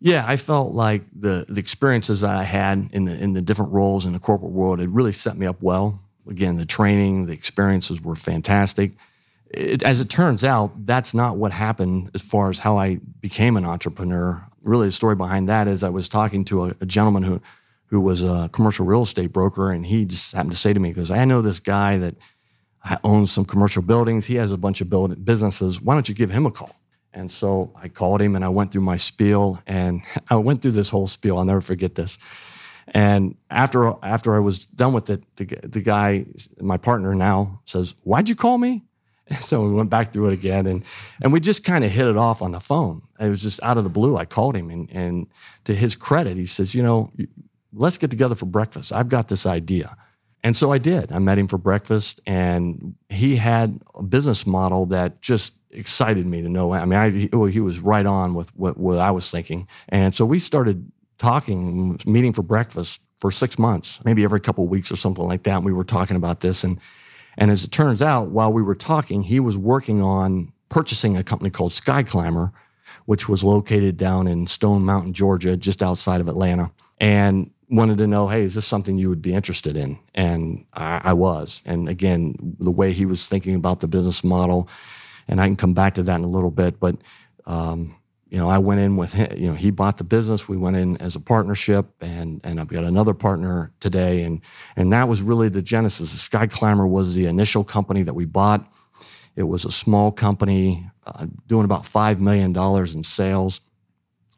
Yeah, 0.03 0.25
I 0.27 0.35
felt 0.35 0.73
like 0.73 1.03
the 1.15 1.45
the 1.47 1.61
experiences 1.61 2.21
that 2.21 2.35
I 2.35 2.43
had 2.43 2.89
in 2.91 3.05
the 3.05 3.17
in 3.17 3.31
the 3.31 3.41
different 3.41 3.71
roles 3.71 4.05
in 4.05 4.11
the 4.11 4.19
corporate 4.19 4.51
world 4.51 4.79
had 4.79 4.93
really 4.93 5.13
set 5.13 5.37
me 5.37 5.45
up 5.45 5.61
well. 5.61 5.97
Again, 6.29 6.57
the 6.57 6.65
training, 6.65 7.25
the 7.27 7.31
experiences 7.31 8.01
were 8.01 8.17
fantastic. 8.17 8.91
It, 9.49 9.81
as 9.81 10.01
it 10.01 10.09
turns 10.09 10.43
out, 10.43 10.85
that's 10.85 11.13
not 11.13 11.37
what 11.37 11.53
happened 11.53 12.11
as 12.13 12.21
far 12.21 12.49
as 12.49 12.59
how 12.59 12.77
I 12.77 12.99
became 13.21 13.55
an 13.55 13.63
entrepreneur. 13.63 14.45
Really, 14.61 14.87
the 14.87 14.91
story 14.91 15.15
behind 15.15 15.47
that 15.47 15.69
is 15.69 15.83
I 15.85 15.89
was 15.89 16.09
talking 16.09 16.43
to 16.45 16.65
a, 16.65 16.73
a 16.81 16.85
gentleman 16.85 17.23
who 17.23 17.41
who 17.85 18.01
was 18.01 18.25
a 18.25 18.49
commercial 18.51 18.85
real 18.85 19.03
estate 19.03 19.31
broker, 19.31 19.71
and 19.71 19.85
he 19.85 20.03
just 20.03 20.33
happened 20.33 20.51
to 20.51 20.57
say 20.57 20.73
to 20.73 20.81
me, 20.81 20.89
"Because 20.89 21.11
I 21.11 21.23
know 21.23 21.41
this 21.41 21.61
guy 21.61 21.97
that 21.99 22.15
owns 23.05 23.31
some 23.31 23.45
commercial 23.45 23.81
buildings. 23.81 24.25
He 24.25 24.35
has 24.35 24.51
a 24.51 24.57
bunch 24.57 24.81
of 24.81 24.89
building 24.89 25.23
businesses. 25.23 25.79
Why 25.79 25.93
don't 25.93 26.09
you 26.09 26.15
give 26.15 26.31
him 26.31 26.45
a 26.45 26.51
call?" 26.51 26.75
And 27.13 27.29
so 27.29 27.71
I 27.75 27.87
called 27.87 28.21
him 28.21 28.35
and 28.35 28.43
I 28.43 28.49
went 28.49 28.71
through 28.71 28.81
my 28.81 28.95
spiel 28.95 29.61
and 29.67 30.01
I 30.29 30.35
went 30.37 30.61
through 30.61 30.71
this 30.71 30.89
whole 30.89 31.07
spiel. 31.07 31.37
I'll 31.37 31.45
never 31.45 31.61
forget 31.61 31.95
this. 31.95 32.17
And 32.87 33.35
after 33.49 33.93
after 34.03 34.35
I 34.35 34.39
was 34.39 34.65
done 34.65 34.93
with 34.93 35.09
it, 35.09 35.23
the, 35.37 35.45
the 35.63 35.81
guy, 35.81 36.25
my 36.59 36.77
partner 36.77 37.15
now, 37.15 37.61
says, 37.65 37.95
"Why'd 38.03 38.29
you 38.29 38.35
call 38.35 38.57
me?" 38.57 38.83
And 39.27 39.39
so 39.49 39.65
we 39.65 39.73
went 39.73 39.89
back 39.89 40.11
through 40.11 40.29
it 40.29 40.33
again, 40.33 40.65
and 40.65 40.83
and 41.21 41.31
we 41.31 41.39
just 41.39 41.63
kind 41.63 41.83
of 41.83 41.91
hit 41.91 42.07
it 42.07 42.17
off 42.17 42.41
on 42.41 42.51
the 42.51 42.59
phone. 42.59 43.01
It 43.19 43.29
was 43.29 43.41
just 43.41 43.63
out 43.63 43.77
of 43.77 43.83
the 43.83 43.89
blue. 43.89 44.17
I 44.17 44.25
called 44.25 44.55
him, 44.55 44.69
and 44.69 44.89
and 44.91 45.27
to 45.63 45.73
his 45.73 45.95
credit, 45.95 46.37
he 46.37 46.45
says, 46.45 46.75
"You 46.75 46.83
know, 46.83 47.11
let's 47.71 47.97
get 47.97 48.11
together 48.11 48.35
for 48.35 48.47
breakfast. 48.47 48.91
I've 48.91 49.09
got 49.09 49.29
this 49.29 49.45
idea." 49.45 49.95
And 50.45 50.57
so 50.57 50.73
I 50.73 50.77
did. 50.77 51.09
I 51.13 51.19
met 51.19 51.37
him 51.37 51.47
for 51.47 51.57
breakfast, 51.57 52.19
and 52.27 52.95
he 53.07 53.37
had 53.37 53.79
a 53.95 54.03
business 54.03 54.45
model 54.45 54.85
that 54.87 55.21
just 55.21 55.53
excited 55.73 56.25
me 56.25 56.41
to 56.41 56.49
know. 56.49 56.73
I 56.73 56.85
mean, 56.85 56.99
I, 56.99 57.09
he, 57.09 57.29
he 57.51 57.59
was 57.59 57.79
right 57.79 58.05
on 58.05 58.33
with 58.33 58.55
what, 58.55 58.77
what 58.77 58.99
I 58.99 59.11
was 59.11 59.29
thinking. 59.29 59.67
And 59.89 60.13
so 60.13 60.25
we 60.25 60.39
started 60.39 60.91
talking, 61.17 61.99
meeting 62.05 62.33
for 62.33 62.43
breakfast 62.43 63.01
for 63.19 63.31
six 63.31 63.57
months, 63.57 64.03
maybe 64.03 64.23
every 64.23 64.39
couple 64.39 64.63
of 64.63 64.69
weeks 64.69 64.91
or 64.91 64.95
something 64.95 65.25
like 65.25 65.43
that. 65.43 65.57
And 65.57 65.65
we 65.65 65.73
were 65.73 65.83
talking 65.83 66.17
about 66.17 66.41
this. 66.41 66.63
And, 66.63 66.79
and 67.37 67.49
as 67.51 67.63
it 67.63 67.71
turns 67.71 68.01
out, 68.01 68.29
while 68.29 68.51
we 68.51 68.61
were 68.61 68.75
talking, 68.75 69.23
he 69.23 69.39
was 69.39 69.57
working 69.57 70.01
on 70.01 70.51
purchasing 70.69 71.17
a 71.17 71.23
company 71.23 71.49
called 71.49 71.71
Sky 71.71 72.03
Climber, 72.03 72.51
which 73.05 73.29
was 73.29 73.43
located 73.43 73.97
down 73.97 74.27
in 74.27 74.47
Stone 74.47 74.83
Mountain, 74.83 75.13
Georgia, 75.13 75.55
just 75.57 75.81
outside 75.81 76.21
of 76.21 76.27
Atlanta. 76.27 76.71
And 76.99 77.51
wanted 77.69 77.97
to 77.97 78.07
know, 78.07 78.27
hey, 78.27 78.43
is 78.43 78.55
this 78.55 78.65
something 78.65 78.97
you 78.97 79.09
would 79.09 79.21
be 79.21 79.33
interested 79.33 79.75
in? 79.75 79.97
And 80.13 80.65
I, 80.73 81.01
I 81.05 81.13
was. 81.13 81.63
And 81.65 81.89
again, 81.89 82.35
the 82.59 82.71
way 82.71 82.91
he 82.91 83.05
was 83.05 83.27
thinking 83.27 83.55
about 83.55 83.79
the 83.79 83.87
business 83.87 84.23
model, 84.23 84.69
and 85.27 85.41
I 85.41 85.47
can 85.47 85.55
come 85.55 85.73
back 85.73 85.95
to 85.95 86.03
that 86.03 86.15
in 86.15 86.23
a 86.23 86.27
little 86.27 86.51
bit. 86.51 86.79
But 86.79 86.97
um, 87.45 87.95
you 88.29 88.39
know, 88.39 88.49
I 88.49 88.57
went 88.57 88.81
in 88.81 88.97
with 88.97 89.13
him. 89.13 89.37
You 89.37 89.49
know, 89.49 89.53
he 89.53 89.69
bought 89.69 89.97
the 89.97 90.03
business. 90.03 90.49
We 90.49 90.57
went 90.57 90.75
in 90.75 90.97
as 90.97 91.15
a 91.15 91.19
partnership, 91.19 91.85
and 92.01 92.41
and 92.43 92.59
I've 92.59 92.67
got 92.67 92.83
another 92.83 93.13
partner 93.13 93.71
today, 93.79 94.23
and 94.23 94.41
and 94.75 94.91
that 94.91 95.07
was 95.07 95.21
really 95.21 95.49
the 95.49 95.61
genesis. 95.61 96.11
The 96.11 96.17
Sky 96.17 96.47
Climber 96.47 96.87
was 96.87 97.13
the 97.13 97.27
initial 97.27 97.63
company 97.63 98.01
that 98.01 98.15
we 98.15 98.25
bought. 98.25 98.65
It 99.35 99.43
was 99.43 99.65
a 99.65 99.71
small 99.71 100.11
company 100.11 100.89
uh, 101.05 101.27
doing 101.45 101.65
about 101.65 101.85
five 101.85 102.19
million 102.19 102.53
dollars 102.53 102.95
in 102.95 103.03
sales. 103.03 103.61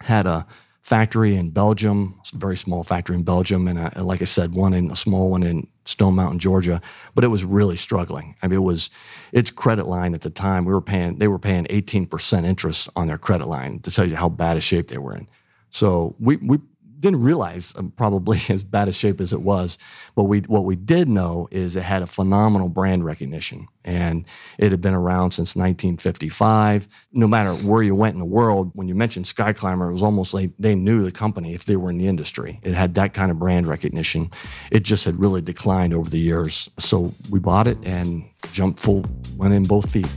Had 0.02 0.26
a 0.28 0.46
factory 0.82 1.36
in 1.38 1.52
Belgium, 1.52 2.20
very 2.34 2.58
small 2.58 2.84
factory 2.84 3.16
in 3.16 3.24
Belgium, 3.24 3.68
and 3.70 3.80
a, 3.80 4.04
like 4.04 4.22
I 4.22 4.26
said, 4.26 4.54
one 4.54 4.74
in 4.74 4.92
a 4.92 4.96
small 4.96 5.30
one 5.30 5.44
in 5.44 5.68
Stone 5.86 6.16
Mountain, 6.16 6.40
Georgia. 6.40 6.82
But 7.14 7.24
it 7.24 7.28
was 7.28 7.46
really 7.46 7.76
struggling. 7.76 8.36
I 8.42 8.48
mean, 8.48 8.58
it 8.58 8.64
was 8.64 8.90
its 9.32 9.52
credit 9.52 9.88
line 9.88 10.14
at 10.14 10.22
the 10.22 10.30
time. 10.30 10.66
We 10.66 10.74
were 10.74 10.82
paying 10.82 11.18
they 11.18 11.28
were 11.28 11.40
paying 11.40 11.66
18% 11.66 12.46
interest 12.46 12.90
on 12.96 13.08
their 13.08 13.18
credit 13.18 13.48
line 13.48 13.80
to 13.80 13.92
tell 13.92 14.08
you 14.08 14.16
how 14.16 14.30
bad 14.30 14.58
a 14.58 14.62
shape 14.62 14.88
they 14.88 14.98
were 14.98 15.16
in. 15.16 15.28
So 15.70 16.16
we 16.20 16.38
we 16.38 16.60
didn't 17.00 17.22
realize 17.22 17.74
um, 17.78 17.92
probably 17.92 18.40
as 18.50 18.64
bad 18.64 18.88
a 18.88 18.92
shape 18.92 19.22
as 19.22 19.34
it 19.34 19.42
was. 19.42 19.78
But 20.16 20.26
we 20.26 20.40
what 20.42 20.66
we 20.66 20.76
did 20.76 21.08
know 21.08 21.48
is 21.52 21.76
it 21.76 21.84
had 21.84 22.02
a 22.02 22.08
phenomenal 22.08 22.70
brand 22.70 23.06
recognition, 23.06 23.68
and 23.84 24.26
it 24.58 24.72
had 24.72 24.82
been 24.82 24.94
around 24.94 25.32
since 25.32 25.56
1955. 25.56 26.88
No 27.14 27.28
matter 27.28 27.52
where 27.68 27.84
you 27.84 27.96
went 27.96 28.14
in 28.14 28.20
the 28.20 28.26
world, 28.26 28.72
when 28.74 28.88
you 28.88 28.96
mentioned 28.96 29.28
Sky 29.28 29.54
Climber, 29.54 29.90
it 29.90 29.94
was 29.94 30.04
almost 30.04 30.34
like 30.34 30.52
they 30.58 30.76
knew 30.76 31.04
the 31.04 31.12
company 31.12 31.54
if 31.54 31.66
they 31.66 31.76
were 31.76 31.90
in 31.90 31.98
the 31.98 32.08
industry. 32.08 32.60
It 32.64 32.74
had 32.74 32.96
that 32.96 33.14
kind 33.14 33.32
of 33.32 33.40
brand 33.40 33.68
recognition. 33.68 34.32
It 34.72 34.84
just 34.84 35.06
had 35.06 35.20
really 35.20 35.42
declined 35.42 35.94
over 35.94 36.10
the 36.10 36.20
years. 36.20 36.70
So 36.80 37.14
we 37.30 37.40
bought 37.40 37.68
it 37.68 37.78
and 37.84 38.30
jumped 38.52 38.80
full, 38.80 39.06
went 39.38 39.54
in 39.54 39.64
both 39.64 39.92
feet. 39.92 40.10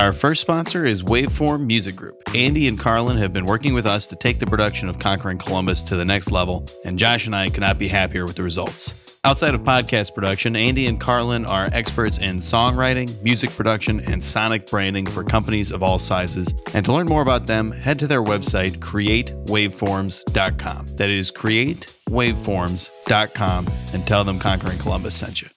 Our 0.00 0.12
first 0.12 0.40
sponsor 0.40 0.84
is 0.84 1.02
Waveform 1.02 1.66
Music 1.66 1.96
Group. 1.96 2.22
Andy 2.32 2.68
and 2.68 2.78
Carlin 2.78 3.16
have 3.16 3.32
been 3.32 3.46
working 3.46 3.74
with 3.74 3.84
us 3.84 4.06
to 4.06 4.14
take 4.14 4.38
the 4.38 4.46
production 4.46 4.88
of 4.88 5.00
Conquering 5.00 5.38
Columbus 5.38 5.82
to 5.84 5.96
the 5.96 6.04
next 6.04 6.30
level, 6.30 6.64
and 6.84 6.96
Josh 6.96 7.26
and 7.26 7.34
I 7.34 7.48
cannot 7.48 7.80
be 7.80 7.88
happier 7.88 8.24
with 8.24 8.36
the 8.36 8.44
results. 8.44 9.18
Outside 9.24 9.56
of 9.56 9.62
podcast 9.62 10.14
production, 10.14 10.54
Andy 10.54 10.86
and 10.86 11.00
Carlin 11.00 11.44
are 11.46 11.68
experts 11.72 12.18
in 12.18 12.36
songwriting, 12.36 13.20
music 13.24 13.50
production, 13.50 13.98
and 13.98 14.22
sonic 14.22 14.70
branding 14.70 15.04
for 15.04 15.24
companies 15.24 15.72
of 15.72 15.82
all 15.82 15.98
sizes. 15.98 16.54
And 16.74 16.84
to 16.84 16.92
learn 16.92 17.08
more 17.08 17.22
about 17.22 17.48
them, 17.48 17.72
head 17.72 17.98
to 17.98 18.06
their 18.06 18.22
website, 18.22 18.76
createwaveforms.com. 18.76 20.96
That 20.96 21.10
is 21.10 21.32
createwaveforms.com 21.32 23.68
and 23.92 24.06
tell 24.06 24.22
them 24.22 24.38
Conquering 24.38 24.78
Columbus 24.78 25.16
sent 25.16 25.42
you. 25.42 25.48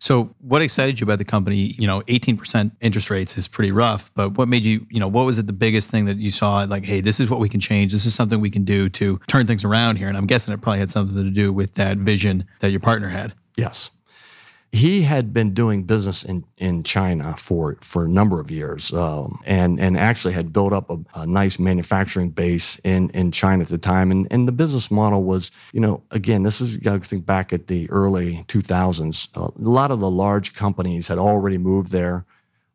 So, 0.00 0.34
what 0.40 0.62
excited 0.62 0.98
you 0.98 1.04
about 1.04 1.18
the 1.18 1.24
company? 1.24 1.74
You 1.78 1.86
know, 1.86 2.00
18% 2.02 2.72
interest 2.80 3.10
rates 3.10 3.36
is 3.36 3.46
pretty 3.46 3.70
rough, 3.70 4.10
but 4.14 4.36
what 4.38 4.48
made 4.48 4.64
you, 4.64 4.86
you 4.90 4.98
know, 4.98 5.08
what 5.08 5.26
was 5.26 5.38
it 5.38 5.46
the 5.46 5.52
biggest 5.52 5.90
thing 5.90 6.06
that 6.06 6.16
you 6.16 6.30
saw 6.30 6.64
like, 6.64 6.84
hey, 6.84 7.00
this 7.00 7.20
is 7.20 7.30
what 7.30 7.38
we 7.38 7.48
can 7.48 7.60
change? 7.60 7.92
This 7.92 8.06
is 8.06 8.14
something 8.14 8.40
we 8.40 8.50
can 8.50 8.64
do 8.64 8.88
to 8.88 9.20
turn 9.26 9.46
things 9.46 9.64
around 9.64 9.96
here? 9.96 10.08
And 10.08 10.16
I'm 10.16 10.26
guessing 10.26 10.52
it 10.54 10.62
probably 10.62 10.80
had 10.80 10.90
something 10.90 11.16
to 11.16 11.30
do 11.30 11.52
with 11.52 11.74
that 11.74 11.98
vision 11.98 12.44
that 12.60 12.70
your 12.70 12.80
partner 12.80 13.08
had. 13.08 13.34
Yes 13.56 13.90
he 14.72 15.02
had 15.02 15.32
been 15.32 15.52
doing 15.52 15.82
business 15.82 16.24
in, 16.24 16.44
in 16.56 16.84
China 16.84 17.34
for, 17.36 17.76
for 17.80 18.04
a 18.04 18.08
number 18.08 18.38
of 18.38 18.50
years 18.50 18.92
um, 18.92 19.40
and, 19.44 19.80
and 19.80 19.96
actually 19.96 20.32
had 20.32 20.52
built 20.52 20.72
up 20.72 20.88
a, 20.90 20.98
a, 21.14 21.26
nice 21.26 21.58
manufacturing 21.58 22.30
base 22.30 22.78
in, 22.84 23.10
in 23.10 23.32
China 23.32 23.62
at 23.62 23.68
the 23.68 23.78
time. 23.78 24.12
And, 24.12 24.28
and 24.30 24.46
the 24.46 24.52
business 24.52 24.90
model 24.90 25.24
was, 25.24 25.50
you 25.72 25.80
know, 25.80 26.02
again, 26.12 26.44
this 26.44 26.60
is, 26.60 26.78
to 26.78 26.98
think 27.00 27.26
back 27.26 27.52
at 27.52 27.66
the 27.66 27.90
early 27.90 28.44
2000s. 28.46 29.28
Uh, 29.36 29.46
a 29.46 29.68
lot 29.68 29.90
of 29.90 29.98
the 29.98 30.10
large 30.10 30.54
companies 30.54 31.08
had 31.08 31.18
already 31.18 31.58
moved 31.58 31.90
there. 31.90 32.24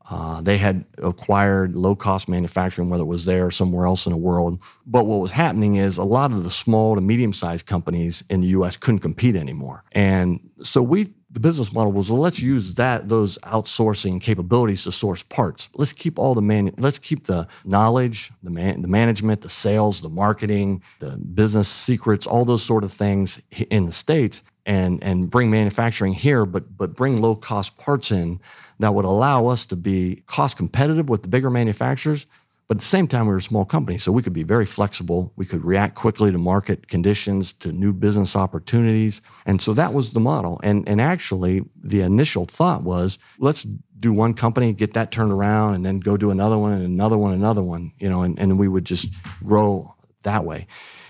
Uh, 0.07 0.39
they 0.41 0.57
had 0.57 0.85
acquired 0.99 1.75
low 1.75 1.95
cost 1.95 2.29
manufacturing, 2.29 2.89
whether 2.89 3.03
it 3.03 3.07
was 3.07 3.25
there 3.25 3.47
or 3.47 3.51
somewhere 3.51 3.85
else 3.87 4.05
in 4.05 4.11
the 4.11 4.17
world. 4.17 4.61
But 4.85 5.07
what 5.07 5.19
was 5.19 5.31
happening 5.31 5.75
is 5.75 5.97
a 5.97 6.03
lot 6.03 6.31
of 6.31 6.43
the 6.43 6.51
small 6.51 6.93
to 6.95 7.01
medium 7.01 7.33
sized 7.33 7.65
companies 7.65 8.23
in 8.29 8.41
the 8.41 8.47
US 8.47 8.77
couldn't 8.77 8.99
compete 8.99 9.35
anymore. 9.35 9.83
And 9.93 10.39
so 10.61 10.83
we 10.83 11.14
the 11.35 11.41
business 11.41 11.73
model 11.73 11.91
was 11.91 12.09
well, 12.09 12.21
let's 12.21 12.39
use 12.39 12.75
that 12.75 13.09
those 13.09 13.37
outsourcing 13.39 14.21
capabilities 14.21 14.85
to 14.85 14.91
source 14.91 15.21
parts. 15.21 15.69
Let's 15.75 15.91
keep 15.91 16.17
all 16.17 16.33
the 16.33 16.41
man. 16.41 16.73
Let's 16.77 16.97
keep 16.97 17.25
the 17.25 17.47
knowledge, 17.65 18.31
the 18.41 18.49
man, 18.49 18.81
the 18.81 18.87
management, 18.87 19.41
the 19.41 19.49
sales, 19.49 19.99
the 19.99 20.09
marketing, 20.09 20.81
the 20.99 21.17
business 21.17 21.67
secrets, 21.67 22.25
all 22.25 22.45
those 22.45 22.63
sort 22.63 22.85
of 22.85 22.93
things 22.93 23.41
in 23.69 23.83
the 23.83 23.91
states, 23.91 24.43
and 24.65 25.03
and 25.03 25.29
bring 25.29 25.51
manufacturing 25.51 26.13
here, 26.13 26.45
but 26.45 26.77
but 26.77 26.95
bring 26.95 27.21
low 27.21 27.35
cost 27.35 27.77
parts 27.77 28.11
in 28.11 28.39
that 28.79 28.95
would 28.95 29.05
allow 29.05 29.47
us 29.47 29.65
to 29.65 29.75
be 29.75 30.23
cost 30.27 30.55
competitive 30.55 31.09
with 31.09 31.21
the 31.21 31.27
bigger 31.27 31.49
manufacturers 31.49 32.27
but 32.67 32.77
at 32.77 32.81
the 32.81 32.85
same 32.87 33.07
time, 33.07 33.27
we 33.27 33.31
were 33.31 33.37
a 33.37 33.41
small 33.41 33.65
company, 33.65 33.97
so 33.99 34.11
we 34.11 34.23
could 34.23 34.33
be 34.33 34.43
very 34.43 34.65
flexible. 34.65 35.31
We 35.35 35.45
could 35.45 35.63
react 35.63 35.93
quickly 35.93 36.31
to 36.31 36.37
market 36.37 36.87
conditions, 36.87 37.53
to 37.53 37.71
new 37.71 37.93
business 37.93 38.35
opportunities. 38.35 39.21
And 39.45 39.61
so 39.61 39.73
that 39.73 39.93
was 39.93 40.13
the 40.13 40.19
model. 40.19 40.59
And, 40.63 40.87
and 40.89 40.99
actually, 40.99 41.63
the 41.75 42.01
initial 42.01 42.45
thought 42.45 42.81
was 42.81 43.19
let's 43.37 43.63
do 43.99 44.11
one 44.11 44.33
company, 44.33 44.73
get 44.73 44.93
that 44.93 45.11
turned 45.11 45.31
around, 45.31 45.75
and 45.75 45.85
then 45.85 45.99
go 45.99 46.17
do 46.17 46.31
another 46.31 46.57
one 46.57 46.73
and 46.73 46.83
another 46.83 47.17
one, 47.17 47.33
another 47.33 47.63
one, 47.63 47.91
you 47.99 48.09
know, 48.09 48.23
and, 48.23 48.39
and 48.39 48.57
we 48.57 48.67
would 48.67 48.85
just 48.85 49.13
grow 49.43 49.93
that 50.23 50.43
way. 50.43 50.65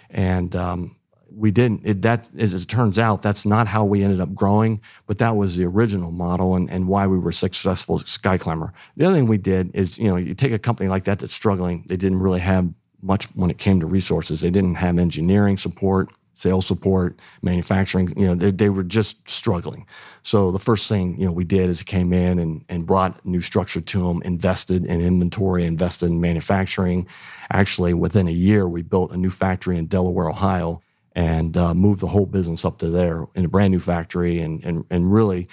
And 0.09 0.55
um, 0.55 0.94
we 1.35 1.51
didn't. 1.51 1.81
It, 1.83 2.01
that, 2.03 2.29
as 2.37 2.53
it 2.53 2.65
turns 2.67 2.97
out, 2.97 3.21
that's 3.21 3.45
not 3.45 3.67
how 3.67 3.85
we 3.85 4.03
ended 4.03 4.21
up 4.21 4.33
growing, 4.33 4.81
but 5.05 5.17
that 5.17 5.35
was 5.35 5.57
the 5.57 5.65
original 5.65 6.11
model 6.11 6.55
and, 6.55 6.69
and 6.69 6.87
why 6.87 7.07
we 7.07 7.19
were 7.19 7.31
successful 7.31 7.99
at 7.99 8.07
Sky 8.07 8.37
Climber. 8.37 8.73
The 8.95 9.05
other 9.05 9.15
thing 9.15 9.27
we 9.27 9.37
did 9.37 9.75
is, 9.75 9.99
you 9.99 10.09
know, 10.09 10.15
you 10.15 10.33
take 10.33 10.53
a 10.53 10.59
company 10.59 10.89
like 10.89 11.03
that 11.03 11.19
that's 11.19 11.33
struggling, 11.33 11.83
they 11.87 11.97
didn't 11.97 12.19
really 12.19 12.39
have 12.39 12.69
much 13.01 13.25
when 13.35 13.49
it 13.49 13.57
came 13.57 13.79
to 13.79 13.85
resources. 13.85 14.41
They 14.41 14.49
didn't 14.49 14.75
have 14.75 14.97
engineering 14.97 15.57
support, 15.57 16.09
sales 16.33 16.65
support, 16.65 17.19
manufacturing. 17.41 18.11
You 18.17 18.27
know, 18.27 18.35
they, 18.35 18.51
they 18.51 18.69
were 18.69 18.83
just 18.83 19.29
struggling. 19.29 19.85
So 20.23 20.51
the 20.51 20.59
first 20.59 20.89
thing, 20.89 21.19
you 21.19 21.25
know, 21.25 21.31
we 21.31 21.43
did 21.43 21.69
is 21.69 21.83
came 21.83 22.13
in 22.13 22.39
and, 22.39 22.65
and 22.67 22.85
brought 22.85 23.23
new 23.25 23.41
structure 23.41 23.81
to 23.81 24.07
them, 24.07 24.21
invested 24.23 24.85
in 24.85 25.01
inventory, 25.01 25.65
invested 25.65 26.07
in 26.07 26.19
manufacturing. 26.19 27.07
Actually, 27.51 27.93
within 27.93 28.27
a 28.27 28.31
year, 28.31 28.67
we 28.67 28.81
built 28.81 29.11
a 29.11 29.17
new 29.17 29.29
factory 29.29 29.77
in 29.77 29.85
Delaware, 29.85 30.29
Ohio 30.29 30.81
and 31.15 31.55
uh, 31.55 31.73
moved 31.73 32.01
the 32.01 32.07
whole 32.07 32.25
business 32.25 32.65
up 32.65 32.77
to 32.79 32.89
there 32.89 33.25
in 33.35 33.45
a 33.45 33.47
brand 33.47 33.71
new 33.71 33.79
factory 33.79 34.39
and, 34.39 34.63
and, 34.63 34.85
and 34.89 35.11
really 35.11 35.47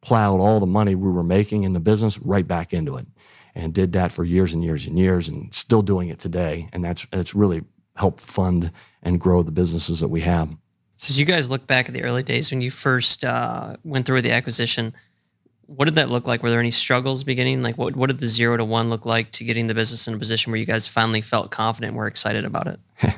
plowed 0.00 0.40
all 0.40 0.60
the 0.60 0.66
money 0.66 0.94
we 0.94 1.10
were 1.10 1.24
making 1.24 1.64
in 1.64 1.72
the 1.72 1.80
business 1.80 2.18
right 2.20 2.46
back 2.46 2.72
into 2.72 2.96
it. 2.96 3.06
and 3.54 3.74
did 3.74 3.92
that 3.92 4.12
for 4.12 4.24
years 4.24 4.54
and 4.54 4.62
years 4.62 4.86
and 4.86 4.96
years 4.96 5.28
and 5.28 5.52
still 5.52 5.82
doing 5.82 6.08
it 6.08 6.20
today. 6.20 6.68
And 6.72 6.84
that's, 6.84 7.06
it's 7.12 7.34
really 7.34 7.62
helped 7.96 8.20
fund 8.20 8.70
and 9.02 9.18
grow 9.18 9.42
the 9.42 9.50
businesses 9.50 9.98
that 10.00 10.08
we 10.08 10.20
have. 10.20 10.48
So 10.96 11.10
as 11.10 11.18
you 11.18 11.26
guys 11.26 11.50
look 11.50 11.66
back 11.66 11.88
at 11.88 11.94
the 11.94 12.04
early 12.04 12.22
days 12.22 12.50
when 12.52 12.60
you 12.60 12.70
first 12.70 13.24
uh, 13.24 13.76
went 13.82 14.06
through 14.06 14.22
the 14.22 14.30
acquisition, 14.30 14.94
what 15.66 15.84
did 15.84 15.96
that 15.96 16.08
look 16.08 16.26
like? 16.26 16.42
Were 16.42 16.50
there 16.50 16.60
any 16.60 16.70
struggles 16.70 17.24
beginning? 17.24 17.62
Like 17.62 17.76
what, 17.76 17.96
what 17.96 18.06
did 18.06 18.20
the 18.20 18.26
zero 18.26 18.56
to 18.56 18.64
one 18.64 18.88
look 18.88 19.04
like 19.04 19.32
to 19.32 19.44
getting 19.44 19.66
the 19.66 19.74
business 19.74 20.06
in 20.06 20.14
a 20.14 20.18
position 20.18 20.52
where 20.52 20.58
you 20.58 20.66
guys 20.66 20.86
finally 20.86 21.20
felt 21.20 21.50
confident 21.50 21.90
and 21.90 21.96
were 21.96 22.06
excited 22.06 22.44
about 22.44 22.68
it? 22.68 22.80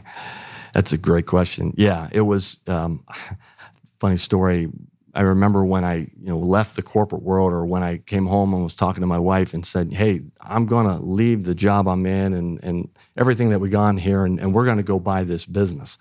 That's 0.75 0.93
a 0.93 0.99
great 0.99 1.27
question. 1.27 1.75
Yeah, 1.77 2.09
it 2.12 2.23
was 2.23 2.59
um, 2.67 3.05
funny 3.99 4.17
story. 4.17 4.69
I 5.15 5.23
remember 5.23 5.65
when 5.65 5.85
I, 5.85 5.95
you 5.97 6.29
know, 6.29 6.39
left 6.39 6.77
the 6.77 6.83
corporate 6.83 7.23
world 7.23 7.53
or 7.53 7.67
when 7.67 7.83
I 7.83 7.99
came 7.99 8.27
home 8.27 8.55
and 8.55 8.62
was 8.62 8.77
talking 8.77 9.00
to 9.00 9.07
my 9.07 9.19
wife 9.19 9.55
and 9.55 9.67
said, 9.67 9.93
Hey, 9.93 10.23
I'm 10.41 10.67
gonna 10.67 11.00
leave 11.00 11.45
the 11.45 11.55
job 11.55 11.89
I'm 11.89 12.07
in 12.07 12.33
and 12.33 12.62
and 12.62 12.89
everything 13.17 13.50
that 13.50 13.59
we 13.59 13.71
got 13.71 13.99
here 13.99 14.25
and, 14.25 14.39
and 14.39 14.55
we're 14.55 14.67
gonna 14.67 14.85
go 14.85 15.00
buy 15.00 15.25
this 15.25 15.47
business. 15.47 15.99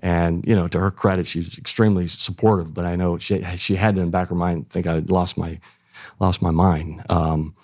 And, 0.00 0.44
you 0.46 0.54
know, 0.54 0.68
to 0.68 0.78
her 0.80 0.90
credit, 0.90 1.26
she's 1.26 1.56
extremely 1.56 2.06
supportive, 2.06 2.74
but 2.74 2.84
I 2.84 2.96
know 2.96 3.16
she 3.16 3.42
she 3.56 3.76
had 3.76 3.96
in 3.96 4.04
the 4.04 4.10
back 4.10 4.24
of 4.24 4.30
her 4.30 4.34
mind 4.34 4.68
think 4.68 4.86
I 4.86 4.98
lost 4.98 5.38
my 5.38 5.58
lost 6.20 6.42
my 6.42 6.50
mind. 6.50 7.02
Um, 7.08 7.54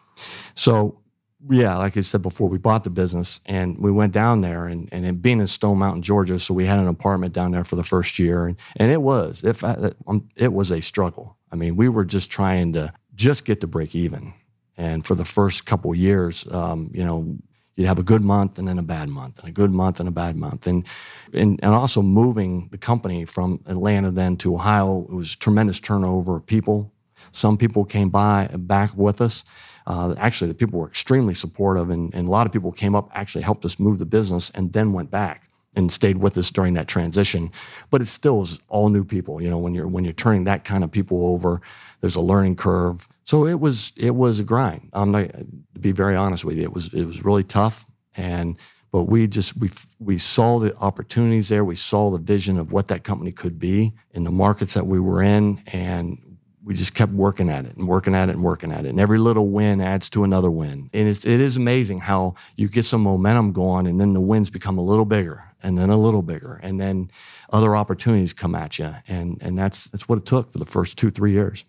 so 0.55 1.00
yeah, 1.49 1.77
like 1.77 1.97
I 1.97 2.01
said 2.01 2.23
before, 2.23 2.49
we 2.49 2.59
bought 2.59 2.85
the 2.85 2.91
business 2.91 3.41
and 3.47 3.79
we 3.79 3.91
went 3.91 4.13
down 4.13 4.43
there 4.43 4.67
and, 4.67 4.89
and 4.93 5.23
being 5.23 5.41
in 5.41 5.47
Stone 5.47 5.79
Mountain, 5.79 6.03
Georgia, 6.03 6.39
so 6.39 6.53
we 6.53 6.67
had 6.67 6.79
an 6.79 6.89
apartment 6.89 7.33
down 7.33 7.53
there 7.53 7.65
for 7.65 7.77
the 7.77 7.83
first 7.83 8.19
year. 8.19 8.47
And, 8.47 8.57
and 8.77 8.93
it 8.93 9.01
was, 9.01 9.43
if 9.43 9.65
I, 9.65 9.93
um, 10.07 10.29
it 10.37 10.53
was 10.53 10.71
a 10.71 10.83
struggle. 10.83 11.37
I 11.51 11.57
mean, 11.57 11.77
we 11.77 11.89
were 11.89 12.05
just 12.05 12.31
trying 12.31 12.75
to 12.75 12.93
just 13.15 13.45
get 13.45 13.61
to 13.63 13.67
break 13.67 13.95
even. 13.95 14.35
And 14.77 15.05
for 15.05 15.15
the 15.15 15.25
first 15.25 15.67
couple 15.67 15.95
years, 15.95 16.47
um, 16.53 16.91
you 16.93 17.05
know, 17.05 17.39
you'd 17.75 17.87
have 17.87 17.99
a 17.99 18.03
good 18.03 18.23
month 18.23 18.59
and 18.59 18.69
then 18.69 18.79
a 18.79 18.83
bad 18.83 19.09
month 19.09 19.39
and 19.39 19.49
a 19.49 19.53
good 19.53 19.71
month 19.71 19.99
and 20.01 20.09
a 20.09 20.13
bad 20.13 20.37
month. 20.37 20.67
And, 20.67 20.87
and, 21.33 21.59
and 21.63 21.75
also 21.75 22.03
moving 22.03 22.69
the 22.71 22.79
company 22.79 23.25
from 23.25 23.63
Atlanta 23.67 24.11
then 24.11 24.37
to 24.39 24.55
Ohio, 24.55 25.07
it 25.09 25.15
was 25.15 25.37
tremendous 25.37 25.81
turnover 25.81 26.37
of 26.37 26.47
people. 26.47 26.93
Some 27.33 27.57
people 27.57 27.85
came 27.85 28.11
by 28.11 28.49
back 28.55 28.95
with 28.95 29.21
us 29.21 29.45
uh, 29.91 30.15
actually, 30.19 30.47
the 30.47 30.55
people 30.55 30.79
were 30.79 30.87
extremely 30.87 31.35
supportive, 31.35 31.91
and, 31.91 32.15
and 32.15 32.29
a 32.29 32.31
lot 32.31 32.47
of 32.47 32.53
people 32.53 32.71
came 32.71 32.95
up, 32.95 33.11
actually 33.13 33.43
helped 33.43 33.65
us 33.65 33.81
move 33.81 33.99
the 33.99 34.07
business, 34.07 34.49
and 34.51 34.73
then 34.73 34.93
went 34.93 35.11
back 35.11 35.51
and 35.75 35.91
stayed 35.91 36.19
with 36.19 36.39
us 36.39 36.49
during 36.53 36.75
that 36.75 36.87
transition. 36.87 37.51
But 37.91 38.01
it 38.01 38.07
still 38.07 38.43
is 38.43 38.61
all 38.69 38.89
new 38.89 39.03
people. 39.03 39.43
You 39.43 39.51
know, 39.51 39.59
when 39.59 39.75
you're 39.75 39.89
when 39.89 40.05
you're 40.05 40.13
turning 40.13 40.45
that 40.45 40.63
kind 40.63 40.85
of 40.85 40.93
people 40.93 41.27
over, 41.35 41.61
there's 42.01 42.15
a 42.15 42.21
learning 42.21 42.55
curve. 42.55 43.09
So 43.25 43.47
it 43.47 43.59
was 43.59 43.93
it 43.97 44.15
was 44.15 44.39
a 44.39 44.45
grind. 44.45 44.91
I'm 44.93 45.11
not, 45.11 45.33
to 45.33 45.81
be 45.81 45.91
very 45.91 46.15
honest 46.15 46.45
with 46.45 46.57
you, 46.57 46.63
it 46.63 46.73
was 46.73 46.95
it 46.95 47.05
was 47.05 47.25
really 47.25 47.45
tough, 47.45 47.85
and 48.17 48.57
but 48.93 49.05
we 49.05 49.27
just 49.27 49.57
we 49.57 49.71
we 49.99 50.19
saw 50.19 50.61
the 50.61 50.77
opportunities 50.77 51.49
there. 51.49 51.65
We 51.65 51.75
saw 51.75 52.13
the 52.13 52.19
vision 52.19 52.59
of 52.59 52.71
what 52.71 52.87
that 52.89 53.03
company 53.03 53.33
could 53.33 53.59
be 53.59 53.93
in 54.13 54.23
the 54.23 54.31
markets 54.31 54.75
that 54.75 54.87
we 54.87 55.01
were 55.01 55.21
in, 55.21 55.65
and 55.67 56.30
we 56.65 56.75
just 56.75 56.95
kept 56.95 57.13
working 57.13 57.49
at 57.49 57.65
it 57.65 57.77
and 57.77 57.89
working 57.89 58.15
at 58.15 58.29
it 58.29 58.33
and 58.33 58.43
working 58.43 58.71
at 58.71 58.85
it. 58.85 58.89
And 58.89 59.01
every 59.01 59.19
little 59.19 59.49
win 59.49 59.81
adds 59.81 60.11
to 60.11 60.25
another 60.25 60.51
win. 60.51 60.91
And 60.93 61.09
it's, 61.09 61.25
it 61.25 61.41
is 61.41 61.57
amazing 61.57 62.01
how 62.01 62.35
you 62.57 62.69
get 62.69 62.85
some 62.85 63.03
momentum 63.03 63.53
going 63.53 63.87
and 63.87 64.01
then 64.01 64.13
the 64.13 64.21
wins 64.21 64.51
become 64.51 64.77
a 64.77 64.83
little 64.83 65.07
bigger 65.07 65.45
and 65.63 65.79
then 65.79 65.89
a 65.91 65.97
little 65.97 66.23
bigger. 66.23 66.61
And 66.63 66.81
then 66.81 67.11
other 67.51 67.77
opportunities 67.77 68.33
come 68.33 68.55
at 68.55 68.79
you. 68.79 68.95
And, 69.09 69.39
and 69.41 69.57
that's, 69.57 69.85
that's 69.85 70.09
what 70.09 70.19
it 70.19 70.27
took 70.27 70.51
for 70.51 70.59
the 70.59 70.67
first 70.67 70.99
two, 70.99 71.11
three 71.11 71.33
years. 71.33 71.65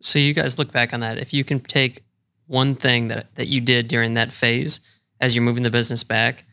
So 0.00 0.18
you 0.18 0.32
guys 0.32 0.58
look 0.58 0.72
back 0.72 0.94
on 0.94 1.00
that. 1.00 1.18
If 1.18 1.34
you 1.34 1.44
can 1.44 1.60
take 1.60 2.02
one 2.46 2.74
thing 2.74 3.08
that, 3.08 3.34
that 3.34 3.48
you 3.48 3.60
did 3.60 3.88
during 3.88 4.14
that 4.14 4.32
phase 4.32 4.80
as 5.20 5.34
you're 5.34 5.44
moving 5.44 5.62
the 5.62 5.70
business 5.70 6.02
back, 6.02 6.44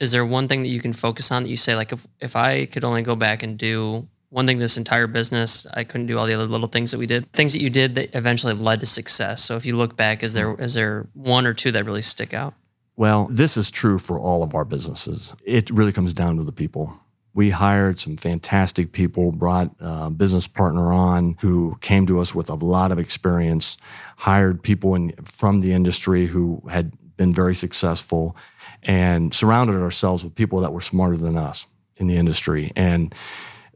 is 0.00 0.10
there 0.10 0.26
one 0.26 0.48
thing 0.48 0.64
that 0.64 0.68
you 0.68 0.80
can 0.80 0.92
focus 0.92 1.30
on 1.30 1.44
that 1.44 1.48
you 1.48 1.56
say, 1.56 1.76
like, 1.76 1.92
if, 1.92 2.04
if 2.20 2.34
I 2.34 2.66
could 2.66 2.82
only 2.82 3.02
go 3.02 3.14
back 3.14 3.44
and 3.44 3.56
do 3.56 4.08
one 4.32 4.46
thing 4.46 4.58
this 4.58 4.78
entire 4.78 5.06
business 5.06 5.66
i 5.74 5.84
couldn't 5.84 6.06
do 6.06 6.18
all 6.18 6.26
the 6.26 6.32
other 6.32 6.46
little 6.46 6.66
things 6.66 6.90
that 6.90 6.98
we 6.98 7.06
did 7.06 7.30
things 7.32 7.52
that 7.52 7.60
you 7.60 7.68
did 7.68 7.94
that 7.94 8.14
eventually 8.14 8.54
led 8.54 8.80
to 8.80 8.86
success. 8.86 9.44
So 9.44 9.56
if 9.56 9.66
you 9.66 9.76
look 9.76 9.96
back 9.96 10.22
is 10.22 10.32
there 10.32 10.48
mm-hmm. 10.48 10.62
is 10.62 10.74
there 10.74 11.06
one 11.14 11.46
or 11.46 11.54
two 11.54 11.70
that 11.72 11.84
really 11.84 12.02
stick 12.02 12.34
out? 12.34 12.54
Well 12.96 13.28
this 13.30 13.56
is 13.56 13.70
true 13.70 13.98
for 13.98 14.18
all 14.18 14.42
of 14.42 14.54
our 14.54 14.64
businesses. 14.64 15.34
It 15.44 15.70
really 15.70 15.92
comes 15.92 16.12
down 16.12 16.36
to 16.38 16.44
the 16.44 16.52
people. 16.52 16.94
We 17.34 17.50
hired 17.50 17.98
some 17.98 18.16
fantastic 18.16 18.92
people 18.92 19.32
brought 19.32 19.70
a 19.80 20.10
business 20.10 20.48
partner 20.48 20.92
on 20.92 21.36
who 21.40 21.76
came 21.80 22.06
to 22.06 22.20
us 22.20 22.34
with 22.34 22.50
a 22.50 22.54
lot 22.54 22.92
of 22.92 22.98
experience 22.98 23.78
hired 24.18 24.62
people 24.62 24.94
in, 24.94 25.12
from 25.24 25.60
the 25.60 25.72
industry 25.72 26.26
who 26.26 26.62
had 26.70 26.92
been 27.16 27.32
very 27.34 27.54
successful 27.54 28.36
and 28.82 29.32
surrounded 29.32 29.80
ourselves 29.80 30.24
with 30.24 30.34
people 30.34 30.60
that 30.60 30.72
were 30.72 30.80
smarter 30.80 31.16
than 31.16 31.36
us 31.36 31.68
in 31.96 32.06
the 32.06 32.16
industry. 32.16 32.72
And 32.76 33.14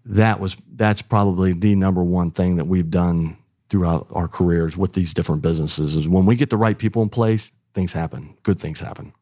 that 0.06 0.40
was 0.40 0.56
that's 0.74 1.02
probably 1.02 1.52
the 1.52 1.74
number 1.74 2.02
one 2.02 2.30
thing 2.30 2.56
that 2.56 2.66
we've 2.66 2.90
done 2.90 3.36
throughout 3.68 4.06
our 4.12 4.28
careers 4.28 4.76
with 4.76 4.92
these 4.92 5.12
different 5.12 5.42
businesses 5.42 5.96
is 5.96 6.08
when 6.08 6.24
we 6.26 6.36
get 6.36 6.50
the 6.50 6.56
right 6.56 6.78
people 6.78 7.02
in 7.02 7.08
place, 7.08 7.50
things 7.74 7.92
happen. 7.92 8.36
Good 8.42 8.60
things 8.60 8.80
happen. 8.80 9.12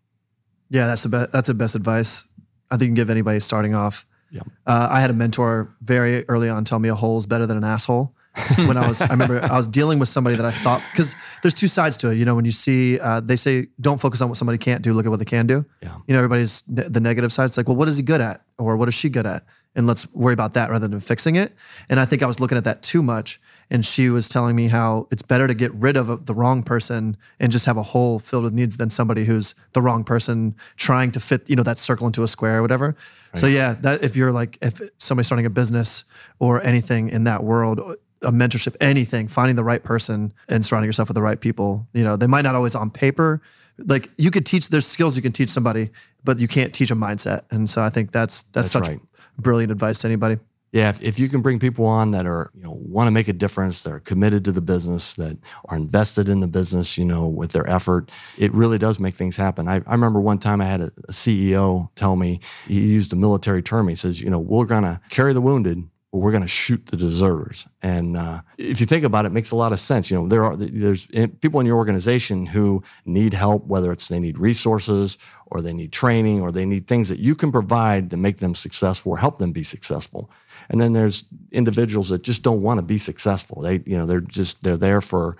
Yeah, 0.69 0.87
that's 0.87 1.03
the 1.03 1.09
best. 1.09 1.33
That's 1.33 1.49
the 1.49 1.55
best 1.55 1.75
advice 1.75 2.27
I 2.71 2.77
think 2.77 2.83
you 2.83 2.89
can 2.89 2.95
give 2.95 3.11
anybody 3.11 3.41
starting 3.41 3.75
off. 3.75 4.07
Yeah. 4.31 4.43
Uh, 4.67 4.89
I 4.91 5.01
had 5.01 5.11
a 5.11 5.13
mentor 5.13 5.75
very 5.81 6.25
early 6.29 6.49
on 6.49 6.65
tell 6.65 6.79
me 6.79 6.89
a 6.89 6.95
hole 6.95 7.19
is 7.19 7.27
better 7.27 7.47
than 7.47 7.57
an 7.57 7.65
asshole. 7.65 8.15
when 8.57 8.77
I 8.77 8.89
was, 8.89 9.01
I 9.01 9.11
remember 9.11 9.41
I 9.41 9.57
was 9.57 9.69
dealing 9.69 10.01
with 10.01 10.09
somebody 10.09 10.35
that 10.35 10.45
I 10.45 10.51
thought 10.51 10.83
because 10.91 11.15
there's 11.43 11.55
two 11.55 11.69
sides 11.69 11.97
to 11.99 12.11
it. 12.11 12.17
You 12.17 12.25
know, 12.25 12.35
when 12.35 12.45
you 12.45 12.51
see, 12.51 12.99
uh, 12.99 13.21
they 13.21 13.37
say 13.37 13.69
don't 13.81 14.01
focus 14.01 14.21
on 14.23 14.29
what 14.29 14.37
somebody 14.37 14.59
can't 14.59 14.83
do, 14.83 14.93
look 14.93 15.07
at 15.07 15.11
what 15.11 15.21
they 15.21 15.25
can 15.25 15.47
do. 15.47 15.65
Yeah. 15.81 15.95
You 16.09 16.15
know, 16.15 16.19
everybody's 16.19 16.69
ne- 16.69 16.89
the 16.89 16.99
negative 16.99 17.33
side. 17.33 17.45
It's 17.45 17.57
like, 17.57 17.69
well, 17.69 17.77
what 17.77 17.87
is 17.87 17.97
he 17.97 18.03
good 18.03 18.21
at, 18.21 18.41
or 18.59 18.77
what 18.77 18.89
is 18.89 18.95
she 18.95 19.09
good 19.09 19.25
at? 19.25 19.45
And 19.75 19.87
let's 19.87 20.13
worry 20.15 20.33
about 20.33 20.55
that 20.55 20.71
rather 20.71 20.89
than 20.89 21.01
fixing 21.01 21.37
it. 21.37 21.53
And 21.91 21.99
I 21.99 22.05
think 22.05 22.23
I 22.23 22.27
was 22.27 22.41
looking 22.41 22.59
at 22.59 22.65
that 22.65 22.83
too 22.83 23.03
much. 23.03 23.41
And 23.71 23.85
she 23.85 24.11
was 24.11 24.29
telling 24.29 24.55
me 24.55 24.69
how 24.69 25.09
it's 25.11 25.23
better 25.23 25.47
to 25.47 25.55
get 25.55 25.73
rid 25.75 25.97
of 25.97 26.27
the 26.27 26.35
wrong 26.35 26.63
person 26.63 27.17
and 27.41 27.51
just 27.51 27.65
have 27.67 27.79
a 27.79 27.83
hole 27.83 28.19
filled 28.19 28.45
with 28.45 28.53
needs 28.53 28.77
than 28.77 28.91
somebody 28.91 29.25
who's 29.25 29.55
the 29.73 29.81
wrong 29.81 30.05
person 30.05 30.55
trying 30.77 31.11
to 31.13 31.21
fit, 31.21 31.49
you 31.49 31.57
know, 31.57 31.63
that 31.63 31.79
circle 31.79 32.07
into 32.07 32.23
a 32.23 32.29
square 32.29 32.59
or 32.59 32.63
whatever. 32.63 32.89
Right. 32.89 33.41
So 33.41 33.47
yeah, 33.47 33.75
that 33.81 34.05
if 34.05 34.17
you're 34.17 34.33
like 34.33 34.59
if 34.61 34.81
somebody's 34.99 35.27
starting 35.27 35.47
a 35.47 35.51
business 35.51 36.05
or 36.39 36.63
anything 36.63 37.09
in 37.09 37.25
that 37.25 37.43
world, 37.43 37.81
a 38.23 38.31
mentorship, 38.31 38.77
anything, 38.81 39.29
finding 39.29 39.57
the 39.57 39.65
right 39.65 39.83
person 39.83 40.35
and 40.49 40.65
surrounding 40.65 40.89
yourself 40.89 41.09
with 41.09 41.15
the 41.15 41.23
right 41.23 41.41
people, 41.41 41.87
you 41.95 42.05
know, 42.05 42.17
they 42.17 42.27
might 42.27 42.43
not 42.43 42.55
always 42.55 42.75
on 42.75 42.91
paper. 42.91 43.41
Like 43.79 44.11
you 44.19 44.31
could 44.31 44.45
teach, 44.45 44.69
there's 44.69 44.87
skills 44.87 45.17
you 45.17 45.23
can 45.23 45.33
teach 45.33 45.51
somebody, 45.51 45.89
but 46.23 46.39
you 46.39 46.49
can't 46.49 46.73
teach 46.75 46.91
a 46.91 46.95
mindset. 46.95 47.43
And 47.51 47.69
so 47.69 47.83
I 47.83 47.89
think 47.89 48.13
that's 48.13 48.45
that's, 48.45 48.73
that's 48.73 48.89
such 48.89 48.89
right 48.89 49.01
brilliant 49.39 49.73
advice 49.73 50.01
to 50.01 50.09
anybody. 50.09 50.39
Yeah, 50.75 50.89
if, 50.89 51.01
if 51.05 51.21
you 51.21 51.29
can 51.29 51.41
bring 51.41 51.61
people 51.61 51.87
on 51.87 52.11
that 52.11 52.27
are, 52.27 52.51
you 52.53 52.65
know, 52.65 52.77
want 52.81 53.07
to 53.07 53.13
make 53.13 53.29
a 53.29 53.33
difference, 53.33 53.85
that 53.85 53.93
are 53.93 54.01
committed 54.01 54.45
to 54.47 54.51
the 54.51 54.61
business, 54.61 55.13
that 55.15 55.39
are 55.69 55.77
invested 55.77 56.29
in 56.29 56.41
the 56.41 56.49
business, 56.49 56.99
you 56.99 57.05
know, 57.05 57.29
with 57.29 57.53
their 57.53 57.69
effort, 57.71 58.11
it 58.37 58.53
really 58.53 58.77
does 58.77 58.99
make 58.99 59.15
things 59.15 59.37
happen. 59.37 59.69
I, 59.69 59.83
I 59.87 59.93
remember 59.93 60.21
one 60.21 60.41
time 60.41 60.61
I 60.61 60.65
had 60.65 60.81
a, 60.81 60.91
a 61.07 61.13
CEO 61.13 61.91
tell 61.95 62.17
me, 62.17 62.41
he 62.67 62.81
used 62.81 63.13
a 63.13 63.17
military 63.17 63.63
term. 63.63 63.87
He 63.87 63.95
says, 63.95 64.21
you 64.21 64.29
know, 64.31 64.41
we're 64.41 64.67
going 64.67 64.83
to 64.83 65.01
carry 65.11 65.33
the 65.33 65.41
wounded, 65.41 65.89
but 66.15 66.21
we're 66.21 66.31
going 66.31 66.43
to 66.43 66.49
shoot 66.49 66.87
the 66.87 66.97
deserters. 66.97 67.67
And 67.83 68.17
uh, 68.17 68.43
if 68.57 68.79
you 68.79 68.87
think 68.87 69.03
about 69.03 69.25
it, 69.25 69.29
it 69.29 69.33
makes 69.33 69.51
a 69.51 69.57
lot 69.57 69.73
of 69.73 69.81
sense. 69.81 70.13
You 70.13 70.19
know, 70.19 70.29
there 70.29 70.45
are 70.45 70.57
there's 70.57 71.09
people 71.41 71.59
in 71.59 71.67
your 71.67 71.77
organization 71.77 72.47
who 72.47 72.85
need 73.05 73.35
help, 73.35 73.67
whether 73.67 73.91
it's 73.91 74.07
they 74.07 74.21
need 74.21 74.39
resources 74.39 75.19
or 75.47 75.61
they 75.61 75.73
need 75.73 75.91
training 75.91 76.41
or 76.41 76.53
they 76.53 76.67
need 76.67 76.87
things 76.87 77.09
that 77.09 77.19
you 77.19 77.35
can 77.35 77.51
provide 77.51 78.11
to 78.11 78.17
make 78.17 78.39
them 78.39 78.55
successful 78.55 79.11
or 79.11 79.19
help 79.19 79.39
them 79.39 79.51
be 79.51 79.65
successful. 79.65 80.31
And 80.69 80.81
then 80.81 80.93
there's 80.93 81.25
individuals 81.51 82.11
that 82.11 82.23
just 82.23 82.45
don't 82.45 82.63
want 82.63 82.79
to 82.79 82.85
be 82.85 82.99
successful. 82.99 83.63
They, 83.63 83.83
you 83.85 83.99
know, 83.99 84.07
they're 84.07 84.21
just 84.21 84.63
they're 84.63 84.77
there 84.77 85.01
for 85.01 85.37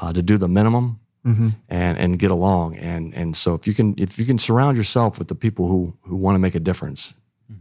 uh, 0.00 0.14
to 0.14 0.22
do 0.22 0.38
the 0.38 0.48
minimum 0.48 0.98
mm-hmm. 1.26 1.48
and 1.68 1.98
and 1.98 2.18
get 2.18 2.30
along. 2.30 2.76
And 2.76 3.12
and 3.12 3.36
so 3.36 3.54
if 3.54 3.66
you 3.66 3.74
can 3.74 3.94
if 3.98 4.18
you 4.18 4.24
can 4.24 4.38
surround 4.38 4.78
yourself 4.78 5.18
with 5.18 5.28
the 5.28 5.34
people 5.34 5.68
who 5.68 5.94
who 6.04 6.16
want 6.16 6.36
to 6.36 6.38
make 6.38 6.54
a 6.54 6.60
difference, 6.60 7.12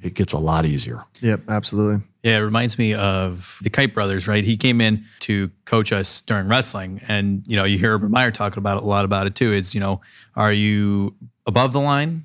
it 0.02 0.14
gets 0.14 0.34
a 0.34 0.38
lot 0.38 0.66
easier. 0.66 1.04
Yep, 1.22 1.42
absolutely. 1.50 2.06
Yeah, 2.24 2.38
it 2.38 2.42
reminds 2.42 2.80
me 2.80 2.94
of 2.94 3.60
the 3.62 3.70
Kite 3.70 3.94
Brothers, 3.94 4.28
right? 4.28 4.44
He 4.44 4.58
came 4.58 4.82
in 4.82 5.06
to 5.22 5.52
coach 5.66 5.92
us 5.92 6.22
during 6.22 6.48
wrestling, 6.48 7.02
and 7.08 7.44
you 7.46 7.56
know, 7.56 7.66
you 7.66 7.78
hear 7.78 7.94
Urban 7.94 8.10
Meyer 8.10 8.32
talking 8.32 8.58
about 8.58 8.82
a 8.82 8.86
lot 8.86 9.06
about 9.06 9.28
it 9.28 9.36
too. 9.36 9.54
Is 9.54 9.76
you 9.76 9.80
know, 9.80 10.02
are 10.36 10.52
you 10.52 11.16
above 11.46 11.72
the 11.72 11.80
line, 11.80 12.24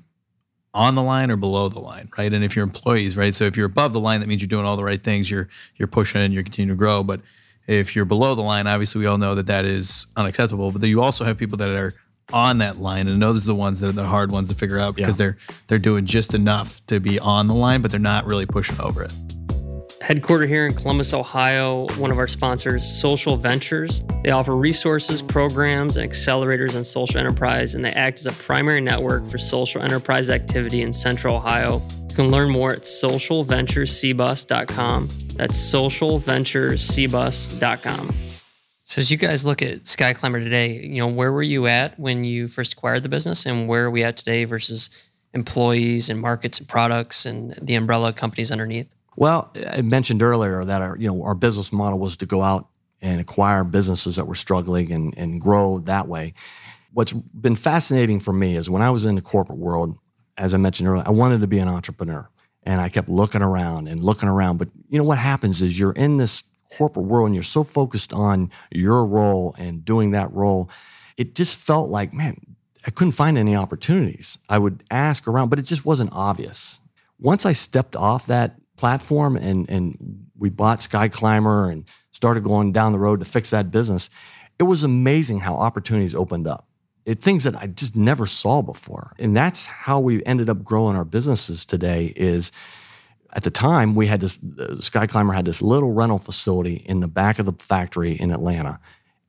on 0.73 0.95
the 0.95 1.03
line, 1.03 1.29
or 1.29 1.37
below 1.37 1.69
the 1.69 1.79
line, 1.79 2.09
right? 2.17 2.33
And 2.33 2.43
if 2.43 2.55
you're 2.55 2.63
employees, 2.63 3.15
right? 3.15 3.33
So 3.33 3.43
if 3.45 3.55
you're 3.55 3.67
above 3.67 3.93
the 3.93 3.99
line, 3.99 4.21
that 4.21 4.27
means 4.27 4.41
you're 4.41 4.47
doing 4.47 4.65
all 4.65 4.77
the 4.77 4.83
right 4.83 5.01
things. 5.01 5.29
You're 5.29 5.49
you're 5.75 5.87
pushing 5.87 6.31
you're 6.31 6.43
continuing 6.43 6.75
to 6.75 6.79
grow. 6.79 7.03
But 7.03 7.21
if 7.67 7.95
you're 7.95 8.05
below 8.05 8.33
the 8.33 8.41
line, 8.41 8.65
obviously 8.65 8.99
we 8.99 9.05
all 9.05 9.19
know 9.19 9.35
that 9.35 9.47
that 9.47 9.65
is 9.65 10.07
unacceptable. 10.17 10.71
But 10.71 10.81
then 10.81 10.89
you 10.89 11.01
also 11.01 11.25
have 11.25 11.37
people 11.37 11.57
that 11.59 11.69
are 11.69 11.93
on 12.33 12.59
that 12.59 12.77
line, 12.77 13.07
and 13.07 13.21
those 13.21 13.45
are 13.45 13.51
the 13.51 13.55
ones 13.55 13.79
that 13.79 13.89
are 13.89 13.93
the 13.93 14.05
hard 14.05 14.31
ones 14.31 14.49
to 14.49 14.55
figure 14.55 14.79
out 14.79 14.95
because 14.95 15.19
yeah. 15.19 15.27
they're 15.27 15.37
they're 15.67 15.79
doing 15.79 16.05
just 16.05 16.33
enough 16.33 16.85
to 16.87 16.99
be 16.99 17.19
on 17.19 17.47
the 17.47 17.53
line, 17.53 17.81
but 17.81 17.91
they're 17.91 17.99
not 17.99 18.25
really 18.25 18.45
pushing 18.45 18.79
over 18.79 19.03
it. 19.03 19.11
Headquartered 20.01 20.47
here 20.47 20.65
in 20.65 20.73
Columbus, 20.73 21.13
Ohio, 21.13 21.85
one 21.97 22.09
of 22.09 22.17
our 22.17 22.27
sponsors, 22.27 22.83
Social 22.83 23.37
Ventures. 23.37 24.01
They 24.23 24.31
offer 24.31 24.57
resources, 24.57 25.21
programs, 25.21 25.95
and 25.95 26.09
accelerators 26.09 26.75
in 26.75 26.83
social 26.83 27.19
enterprise, 27.19 27.75
and 27.75 27.85
they 27.85 27.91
act 27.91 28.17
as 28.19 28.25
a 28.25 28.31
primary 28.31 28.81
network 28.81 29.27
for 29.27 29.37
social 29.37 29.83
enterprise 29.83 30.31
activity 30.31 30.81
in 30.81 30.91
Central 30.91 31.35
Ohio. 31.35 31.83
You 32.09 32.15
can 32.15 32.29
learn 32.29 32.49
more 32.49 32.73
at 32.73 32.81
socialventurescbus.com. 32.81 35.09
That's 35.35 35.73
socialventurescbus.com. 35.73 38.30
So 38.91 38.99
as 38.99 39.09
you 39.09 39.15
guys 39.15 39.45
look 39.45 39.61
at 39.61 39.87
Sky 39.87 40.11
Climber 40.11 40.41
today, 40.41 40.73
you 40.73 40.97
know, 40.97 41.07
where 41.07 41.31
were 41.31 41.41
you 41.41 41.65
at 41.65 41.97
when 41.97 42.25
you 42.25 42.49
first 42.49 42.73
acquired 42.73 43.03
the 43.03 43.07
business 43.07 43.45
and 43.45 43.65
where 43.65 43.85
are 43.85 43.89
we 43.89 44.03
at 44.03 44.17
today 44.17 44.43
versus 44.43 44.89
employees 45.33 46.09
and 46.09 46.19
markets 46.19 46.59
and 46.59 46.67
products 46.67 47.25
and 47.25 47.57
the 47.61 47.75
umbrella 47.75 48.11
companies 48.11 48.51
underneath? 48.51 48.93
Well, 49.15 49.49
I 49.65 49.81
mentioned 49.81 50.21
earlier 50.21 50.65
that 50.65 50.81
our, 50.81 50.97
you 50.97 51.07
know, 51.07 51.23
our 51.23 51.35
business 51.35 51.71
model 51.71 51.99
was 51.99 52.17
to 52.17 52.25
go 52.25 52.41
out 52.41 52.67
and 53.01 53.21
acquire 53.21 53.63
businesses 53.63 54.17
that 54.17 54.27
were 54.27 54.35
struggling 54.35 54.91
and, 54.91 55.17
and 55.17 55.39
grow 55.39 55.79
that 55.79 56.09
way. 56.09 56.33
What's 56.91 57.13
been 57.13 57.55
fascinating 57.55 58.19
for 58.19 58.33
me 58.33 58.57
is 58.57 58.69
when 58.69 58.81
I 58.81 58.89
was 58.89 59.05
in 59.05 59.15
the 59.15 59.21
corporate 59.21 59.59
world, 59.59 59.97
as 60.35 60.53
I 60.53 60.57
mentioned 60.57 60.89
earlier, 60.89 61.05
I 61.07 61.11
wanted 61.11 61.39
to 61.39 61.47
be 61.47 61.59
an 61.59 61.69
entrepreneur 61.69 62.29
and 62.63 62.81
I 62.81 62.89
kept 62.89 63.07
looking 63.07 63.41
around 63.41 63.87
and 63.87 64.03
looking 64.03 64.27
around. 64.27 64.57
But 64.57 64.67
you 64.89 64.97
know 64.97 65.05
what 65.05 65.17
happens 65.17 65.61
is 65.61 65.79
you're 65.79 65.93
in 65.93 66.17
this 66.17 66.43
corporate 66.77 67.05
world 67.05 67.27
and 67.27 67.35
you're 67.35 67.43
so 67.43 67.63
focused 67.63 68.13
on 68.13 68.51
your 68.71 69.05
role 69.05 69.55
and 69.57 69.85
doing 69.85 70.11
that 70.11 70.31
role, 70.31 70.69
it 71.17 71.35
just 71.35 71.59
felt 71.59 71.89
like, 71.89 72.13
man, 72.13 72.37
I 72.85 72.91
couldn't 72.91 73.11
find 73.11 73.37
any 73.37 73.55
opportunities. 73.55 74.37
I 74.49 74.57
would 74.57 74.83
ask 74.89 75.27
around, 75.27 75.49
but 75.49 75.59
it 75.59 75.63
just 75.63 75.85
wasn't 75.85 76.11
obvious. 76.13 76.79
Once 77.19 77.45
I 77.45 77.51
stepped 77.51 77.95
off 77.95 78.25
that 78.27 78.55
platform 78.77 79.35
and 79.35 79.69
and 79.69 80.25
we 80.37 80.49
bought 80.49 80.81
Sky 80.81 81.07
Climber 81.07 81.69
and 81.69 81.87
started 82.11 82.43
going 82.43 82.71
down 82.71 82.91
the 82.91 82.99
road 82.99 83.19
to 83.19 83.25
fix 83.25 83.51
that 83.51 83.69
business, 83.69 84.09
it 84.57 84.63
was 84.63 84.83
amazing 84.83 85.41
how 85.41 85.55
opportunities 85.55 86.15
opened 86.15 86.47
up. 86.47 86.67
It, 87.05 87.19
things 87.19 87.43
that 87.43 87.55
I 87.55 87.67
just 87.67 87.95
never 87.95 88.25
saw 88.25 88.61
before. 88.61 89.13
And 89.19 89.35
that's 89.35 89.65
how 89.65 89.99
we 89.99 90.23
ended 90.25 90.49
up 90.49 90.63
growing 90.63 90.95
our 90.95 91.05
businesses 91.05 91.65
today 91.65 92.13
is 92.15 92.51
at 93.33 93.43
the 93.43 93.51
time 93.51 93.95
we 93.95 94.07
had 94.07 94.19
this 94.19 94.39
uh, 94.59 94.77
sky 94.77 95.07
climber 95.07 95.33
had 95.33 95.45
this 95.45 95.61
little 95.61 95.93
rental 95.93 96.19
facility 96.19 96.75
in 96.85 96.99
the 96.99 97.07
back 97.07 97.39
of 97.39 97.45
the 97.45 97.53
factory 97.53 98.13
in 98.13 98.31
atlanta. 98.31 98.79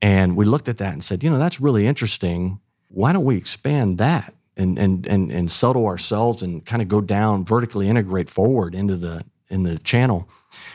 And 0.00 0.36
we 0.36 0.44
looked 0.44 0.68
at 0.68 0.78
that 0.78 0.92
and 0.92 1.02
said 1.02 1.22
you 1.22 1.30
know 1.30 1.38
that's 1.38 1.60
really 1.60 1.86
interesting. 1.86 2.60
Why 2.88 3.12
don't 3.12 3.24
we 3.24 3.36
expand 3.36 3.98
that 3.98 4.34
and 4.56 4.78
and 4.78 5.06
and, 5.06 5.30
and 5.30 5.50
settle 5.50 5.86
ourselves 5.86 6.42
and 6.42 6.64
kind 6.64 6.82
of 6.82 6.88
go 6.88 7.00
down 7.00 7.44
vertically 7.44 7.88
integrate 7.88 8.28
forward 8.28 8.74
into 8.74 8.96
the 8.96 9.24
in 9.48 9.62
the 9.62 9.78
channel? 9.78 10.28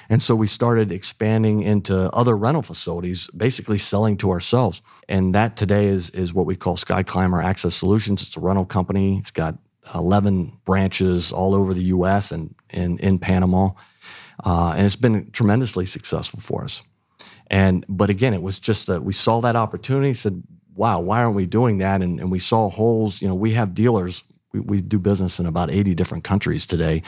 And 0.09 0.21
so 0.21 0.35
we 0.35 0.47
started 0.47 0.91
expanding 0.91 1.61
into 1.61 2.09
other 2.13 2.37
rental 2.37 2.61
facilities 2.61 3.27
basically 3.35 3.77
selling 3.77 4.15
to 4.17 4.31
ourselves. 4.31 4.81
And 5.09 5.35
that 5.35 5.57
today 5.57 5.87
is 5.87 6.09
is 6.11 6.33
what 6.33 6.45
we 6.45 6.55
call 6.55 6.77
sky 6.77 7.03
climber 7.03 7.41
access 7.41 7.75
solutions. 7.75 8.23
It's 8.23 8.37
a 8.37 8.39
rental 8.39 8.65
company. 8.65 9.17
It's 9.17 9.31
got 9.31 9.57
11 9.93 10.59
branches 10.65 11.31
all 11.31 11.55
over 11.55 11.73
the 11.73 11.83
US 11.83 12.31
and 12.31 12.53
in, 12.69 12.97
in 12.99 13.19
Panama. 13.19 13.71
Uh, 14.43 14.73
and 14.75 14.85
it's 14.85 14.95
been 14.95 15.31
tremendously 15.31 15.85
successful 15.85 16.39
for 16.39 16.63
us. 16.63 16.83
And 17.47 17.85
but 17.87 18.09
again, 18.09 18.33
it 18.33 18.41
was 18.41 18.59
just 18.59 18.87
that 18.87 19.03
we 19.03 19.13
saw 19.13 19.41
that 19.41 19.55
opportunity, 19.55 20.13
said, 20.13 20.43
wow, 20.75 20.99
why 20.99 21.23
aren't 21.23 21.35
we 21.35 21.45
doing 21.45 21.79
that? 21.79 22.01
And, 22.01 22.19
and 22.19 22.31
we 22.31 22.39
saw 22.39 22.69
holes, 22.69 23.21
you 23.21 23.27
know, 23.27 23.35
we 23.35 23.53
have 23.53 23.73
dealers, 23.73 24.23
we, 24.53 24.59
we 24.59 24.81
do 24.81 24.99
business 24.99 25.39
in 25.39 25.45
about 25.45 25.71
80 25.71 25.95
different 25.95 26.23
countries 26.23 26.65
today. 26.65 27.01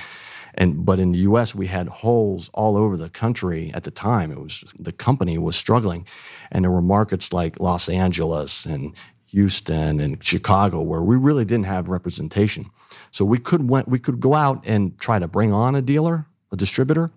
And 0.55 0.85
but 0.85 0.99
in 0.99 1.11
the 1.11 1.19
US, 1.19 1.53
we 1.53 1.67
had 1.67 1.87
holes 1.87 2.49
all 2.53 2.75
over 2.75 2.97
the 2.97 3.09
country 3.09 3.71
at 3.73 3.83
the 3.83 3.91
time. 3.91 4.31
It 4.31 4.39
was 4.39 4.73
the 4.77 4.91
company 4.91 5.37
was 5.37 5.55
struggling. 5.55 6.07
And 6.51 6.65
there 6.65 6.71
were 6.71 6.81
markets 6.81 7.31
like 7.31 7.59
Los 7.59 7.87
Angeles 7.87 8.65
and 8.65 8.95
Houston 9.31 9.99
and 9.99 10.23
Chicago 10.23 10.81
where 10.81 11.01
we 11.01 11.15
really 11.15 11.45
didn't 11.45 11.65
have 11.65 11.87
representation. 11.87 12.65
So 13.11 13.25
we 13.25 13.37
could 13.37 13.69
went, 13.69 13.87
we 13.87 13.99
could 13.99 14.19
go 14.19 14.33
out 14.33 14.63
and 14.65 14.99
try 14.99 15.19
to 15.19 15.27
bring 15.27 15.53
on 15.53 15.75
a 15.75 15.81
dealer, 15.81 16.25
a 16.51 16.55
distributor, 16.55 17.11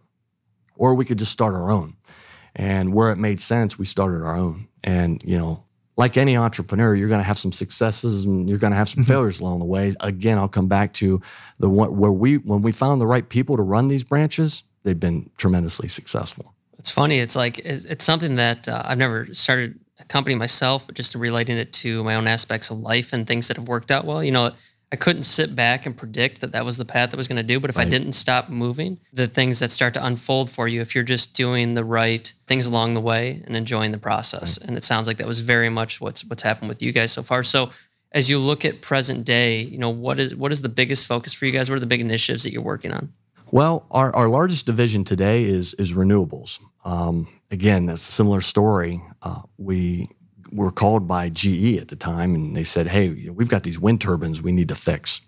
or 0.76 0.94
we 0.94 1.04
could 1.04 1.18
just 1.18 1.32
start 1.32 1.54
our 1.54 1.70
own. 1.70 1.96
And 2.54 2.92
where 2.92 3.10
it 3.12 3.16
made 3.16 3.40
sense, 3.40 3.78
we 3.78 3.86
started 3.86 4.22
our 4.22 4.36
own. 4.36 4.68
And 4.84 5.22
you 5.24 5.38
know, 5.38 5.64
like 5.96 6.16
any 6.16 6.36
entrepreneur, 6.36 6.94
you're 6.94 7.08
going 7.08 7.20
to 7.20 7.24
have 7.24 7.38
some 7.38 7.52
successes 7.52 8.26
and 8.26 8.48
you're 8.48 8.58
going 8.58 8.72
to 8.72 8.76
have 8.76 8.88
some 8.88 9.04
mm-hmm. 9.04 9.12
failures 9.12 9.40
along 9.40 9.60
the 9.60 9.64
way. 9.64 9.94
Again, 10.00 10.38
I'll 10.38 10.48
come 10.48 10.68
back 10.68 10.92
to 10.94 11.20
the 11.58 11.70
one 11.70 11.96
where 11.96 12.12
we 12.12 12.36
when 12.36 12.60
we 12.60 12.72
found 12.72 13.00
the 13.00 13.06
right 13.06 13.26
people 13.26 13.56
to 13.56 13.62
run 13.62 13.88
these 13.88 14.04
branches, 14.04 14.64
they've 14.82 14.98
been 14.98 15.30
tremendously 15.38 15.88
successful. 15.88 16.52
It's 16.78 16.90
funny. 16.90 17.20
It's 17.20 17.36
like 17.36 17.58
it's, 17.60 17.84
it's 17.84 18.04
something 18.04 18.36
that 18.36 18.68
uh, 18.68 18.82
I've 18.84 18.98
never 18.98 19.32
started 19.32 19.78
a 19.80 19.81
company 20.08 20.34
myself, 20.34 20.86
but 20.86 20.94
just 20.94 21.14
relating 21.14 21.56
it 21.56 21.72
to 21.74 22.02
my 22.04 22.14
own 22.14 22.26
aspects 22.26 22.70
of 22.70 22.78
life 22.78 23.12
and 23.12 23.26
things 23.26 23.48
that 23.48 23.56
have 23.56 23.68
worked 23.68 23.90
out 23.90 24.04
well. 24.04 24.22
You 24.22 24.32
know, 24.32 24.52
I 24.92 24.96
couldn't 24.96 25.22
sit 25.22 25.56
back 25.56 25.86
and 25.86 25.96
predict 25.96 26.42
that 26.42 26.52
that 26.52 26.66
was 26.66 26.76
the 26.76 26.84
path 26.84 27.10
that 27.10 27.16
was 27.16 27.26
going 27.26 27.38
to 27.38 27.42
do. 27.42 27.58
But 27.58 27.70
if 27.70 27.78
right. 27.78 27.86
I 27.86 27.90
didn't 27.90 28.12
stop 28.12 28.50
moving, 28.50 29.00
the 29.12 29.26
things 29.26 29.58
that 29.60 29.70
start 29.70 29.94
to 29.94 30.04
unfold 30.04 30.50
for 30.50 30.68
you, 30.68 30.82
if 30.82 30.94
you're 30.94 31.02
just 31.02 31.34
doing 31.34 31.74
the 31.74 31.84
right 31.84 32.32
things 32.46 32.66
along 32.66 32.92
the 32.92 33.00
way 33.00 33.42
and 33.46 33.56
enjoying 33.56 33.90
the 33.90 33.98
process, 33.98 34.60
right. 34.60 34.68
and 34.68 34.76
it 34.76 34.84
sounds 34.84 35.06
like 35.06 35.16
that 35.16 35.26
was 35.26 35.40
very 35.40 35.70
much 35.70 36.00
what's 36.00 36.24
what's 36.26 36.42
happened 36.42 36.68
with 36.68 36.82
you 36.82 36.92
guys 36.92 37.10
so 37.10 37.22
far. 37.22 37.42
So, 37.42 37.70
as 38.12 38.28
you 38.28 38.38
look 38.38 38.66
at 38.66 38.82
present 38.82 39.24
day, 39.24 39.62
you 39.62 39.78
know 39.78 39.88
what 39.88 40.20
is 40.20 40.36
what 40.36 40.52
is 40.52 40.60
the 40.60 40.68
biggest 40.68 41.06
focus 41.06 41.32
for 41.32 41.46
you 41.46 41.52
guys? 41.52 41.70
What 41.70 41.76
are 41.76 41.80
the 41.80 41.86
big 41.86 42.02
initiatives 42.02 42.44
that 42.44 42.52
you're 42.52 42.62
working 42.62 42.92
on? 42.92 43.14
Well, 43.50 43.86
our, 43.90 44.14
our 44.14 44.28
largest 44.28 44.66
division 44.66 45.04
today 45.04 45.44
is 45.44 45.72
is 45.74 45.94
renewables. 45.94 46.60
Um, 46.84 47.28
again, 47.52 47.88
a 47.88 47.96
similar 47.96 48.40
story. 48.40 49.02
Uh, 49.20 49.42
we 49.58 50.08
were 50.50 50.72
called 50.72 51.06
by 51.06 51.28
GE 51.28 51.76
at 51.76 51.88
the 51.88 51.96
time, 51.96 52.34
and 52.34 52.56
they 52.56 52.64
said, 52.64 52.88
"Hey, 52.88 53.30
we've 53.30 53.48
got 53.48 53.62
these 53.62 53.78
wind 53.78 54.00
turbines 54.00 54.42
we 54.42 54.50
need 54.50 54.68
to 54.68 54.74
fix. 54.74 55.20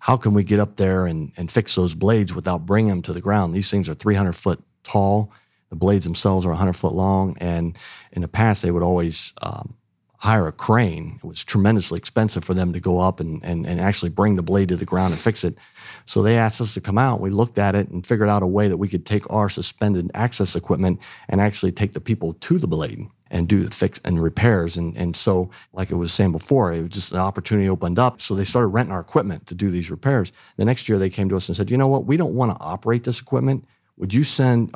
How 0.00 0.16
can 0.16 0.32
we 0.32 0.44
get 0.44 0.60
up 0.60 0.76
there 0.76 1.06
and, 1.06 1.32
and 1.36 1.50
fix 1.50 1.74
those 1.74 1.94
blades 1.94 2.34
without 2.34 2.64
bringing 2.64 2.90
them 2.90 3.02
to 3.02 3.12
the 3.12 3.20
ground? 3.20 3.54
These 3.54 3.70
things 3.70 3.88
are 3.88 3.94
300 3.94 4.34
foot 4.34 4.62
tall. 4.82 5.32
The 5.68 5.76
blades 5.76 6.04
themselves 6.04 6.46
are 6.46 6.50
100 6.50 6.74
foot 6.74 6.94
long, 6.94 7.36
and 7.38 7.76
in 8.12 8.22
the 8.22 8.28
past 8.28 8.62
they 8.62 8.70
would 8.70 8.82
always 8.82 9.34
um, 9.42 9.74
hire 10.20 10.46
a 10.46 10.52
crane. 10.52 11.18
It 11.22 11.26
was 11.26 11.42
tremendously 11.44 11.96
expensive 11.96 12.44
for 12.44 12.52
them 12.52 12.74
to 12.74 12.80
go 12.80 13.00
up 13.00 13.20
and, 13.20 13.42
and, 13.42 13.66
and 13.66 13.80
actually 13.80 14.10
bring 14.10 14.36
the 14.36 14.42
blade 14.42 14.68
to 14.68 14.76
the 14.76 14.84
ground 14.84 15.12
and 15.12 15.20
fix 15.20 15.44
it. 15.44 15.56
So 16.04 16.22
they 16.22 16.36
asked 16.36 16.60
us 16.60 16.74
to 16.74 16.80
come 16.82 16.98
out. 16.98 17.20
We 17.20 17.30
looked 17.30 17.56
at 17.56 17.74
it 17.74 17.88
and 17.88 18.06
figured 18.06 18.28
out 18.28 18.42
a 18.42 18.46
way 18.46 18.68
that 18.68 18.76
we 18.76 18.86
could 18.86 19.06
take 19.06 19.28
our 19.32 19.48
suspended 19.48 20.10
access 20.12 20.54
equipment 20.54 21.00
and 21.30 21.40
actually 21.40 21.72
take 21.72 21.92
the 21.92 22.02
people 22.02 22.34
to 22.34 22.58
the 22.58 22.66
blade 22.66 23.06
and 23.30 23.48
do 23.48 23.64
the 23.64 23.70
fix 23.70 23.98
and 24.04 24.22
repairs. 24.22 24.76
And, 24.76 24.94
and 24.94 25.16
so, 25.16 25.48
like 25.72 25.90
I 25.90 25.94
was 25.94 26.12
saying 26.12 26.32
before, 26.32 26.74
it 26.74 26.82
was 26.82 26.90
just 26.90 27.12
an 27.12 27.18
opportunity 27.18 27.70
opened 27.70 27.98
up. 27.98 28.20
So 28.20 28.34
they 28.34 28.44
started 28.44 28.68
renting 28.68 28.92
our 28.92 29.00
equipment 29.00 29.46
to 29.46 29.54
do 29.54 29.70
these 29.70 29.90
repairs. 29.90 30.32
The 30.56 30.66
next 30.66 30.86
year 30.86 30.98
they 30.98 31.08
came 31.08 31.30
to 31.30 31.36
us 31.36 31.48
and 31.48 31.56
said, 31.56 31.70
you 31.70 31.78
know 31.78 31.88
what, 31.88 32.04
we 32.04 32.18
don't 32.18 32.34
want 32.34 32.52
to 32.52 32.62
operate 32.62 33.04
this 33.04 33.22
equipment. 33.22 33.64
Would 33.96 34.12
you 34.12 34.24
send 34.24 34.74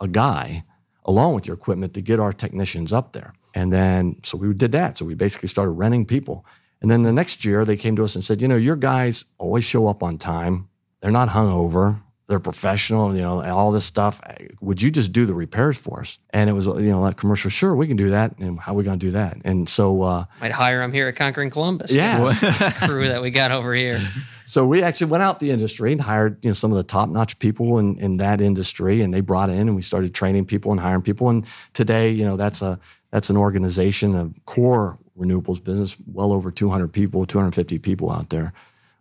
a 0.00 0.06
guy 0.06 0.62
along 1.04 1.34
with 1.34 1.46
your 1.46 1.54
equipment 1.54 1.94
to 1.94 2.00
get 2.00 2.20
our 2.20 2.32
technicians 2.32 2.92
up 2.92 3.12
there? 3.12 3.34
And 3.54 3.72
then, 3.72 4.16
so 4.22 4.36
we 4.36 4.52
did 4.52 4.72
that. 4.72 4.98
So 4.98 5.04
we 5.04 5.14
basically 5.14 5.48
started 5.48 5.72
renting 5.72 6.06
people. 6.06 6.44
And 6.82 6.90
then 6.90 7.02
the 7.02 7.12
next 7.12 7.44
year, 7.44 7.64
they 7.64 7.76
came 7.76 7.96
to 7.96 8.04
us 8.04 8.14
and 8.14 8.22
said, 8.22 8.42
you 8.42 8.48
know, 8.48 8.56
your 8.56 8.76
guys 8.76 9.24
always 9.38 9.64
show 9.64 9.86
up 9.88 10.02
on 10.02 10.18
time. 10.18 10.68
They're 11.00 11.10
not 11.10 11.30
hungover. 11.30 12.02
They're 12.26 12.40
professional, 12.40 13.14
you 13.14 13.20
know, 13.20 13.42
all 13.44 13.70
this 13.70 13.84
stuff. 13.84 14.18
Would 14.62 14.80
you 14.80 14.90
just 14.90 15.12
do 15.12 15.26
the 15.26 15.34
repairs 15.34 15.76
for 15.76 16.00
us? 16.00 16.18
And 16.30 16.48
it 16.48 16.54
was, 16.54 16.66
you 16.66 16.90
know, 16.90 17.00
like 17.00 17.18
commercial. 17.18 17.50
Sure, 17.50 17.76
we 17.76 17.86
can 17.86 17.98
do 17.98 18.10
that. 18.10 18.38
And 18.38 18.58
how 18.58 18.72
are 18.72 18.76
we 18.76 18.82
going 18.82 18.98
to 18.98 19.06
do 19.06 19.12
that? 19.12 19.36
And 19.44 19.68
so, 19.68 20.02
uh, 20.02 20.24
might 20.40 20.52
hire 20.52 20.78
them 20.78 20.92
here 20.92 21.08
at 21.08 21.16
Conquering 21.16 21.50
Columbus. 21.50 21.94
Yeah, 21.94 22.32
crew 22.86 23.08
that 23.08 23.20
we 23.20 23.30
got 23.30 23.52
over 23.52 23.74
here. 23.74 24.00
So 24.46 24.66
we 24.66 24.82
actually 24.82 25.10
went 25.10 25.22
out 25.22 25.38
the 25.38 25.50
industry 25.50 25.92
and 25.92 26.00
hired, 26.00 26.42
you 26.42 26.48
know, 26.48 26.54
some 26.54 26.70
of 26.70 26.76
the 26.78 26.82
top 26.82 27.10
notch 27.10 27.38
people 27.38 27.78
in, 27.78 27.98
in 27.98 28.16
that 28.18 28.40
industry, 28.40 29.02
and 29.02 29.12
they 29.12 29.20
brought 29.20 29.50
in, 29.50 29.68
and 29.68 29.76
we 29.76 29.82
started 29.82 30.14
training 30.14 30.46
people 30.46 30.70
and 30.70 30.80
hiring 30.80 31.02
people. 31.02 31.28
And 31.28 31.46
today, 31.74 32.10
you 32.10 32.24
know, 32.24 32.36
that's 32.36 32.62
a 32.62 32.78
that's 33.10 33.28
an 33.28 33.36
organization, 33.36 34.14
a 34.14 34.30
core 34.46 34.98
renewables 35.18 35.62
business, 35.62 35.96
well 36.06 36.32
over 36.32 36.50
200 36.50 36.88
people, 36.88 37.26
250 37.26 37.78
people 37.80 38.10
out 38.10 38.30
there 38.30 38.54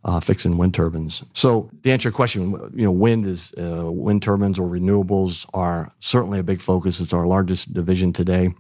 uh, 0.06 0.20
fixing 0.20 0.58
wind 0.58 0.74
turbines. 0.74 1.24
So 1.34 1.70
to 1.84 1.92
answer 1.92 2.10
your 2.10 2.14
question, 2.14 2.52
you 2.74 2.86
know, 2.86 2.92
wind 2.92 3.26
is 3.26 3.54
uh, 3.58 3.90
wind 3.92 4.22
turbines 4.24 4.60
or 4.60 4.68
renewables 4.68 5.48
are 5.54 5.92
certainly 6.00 6.40
a 6.40 6.44
big 6.44 6.62
focus. 6.62 7.00
It's 7.00 7.14
our 7.14 7.26
largest 7.26 7.74
division 7.74 8.14
today. 8.14 8.54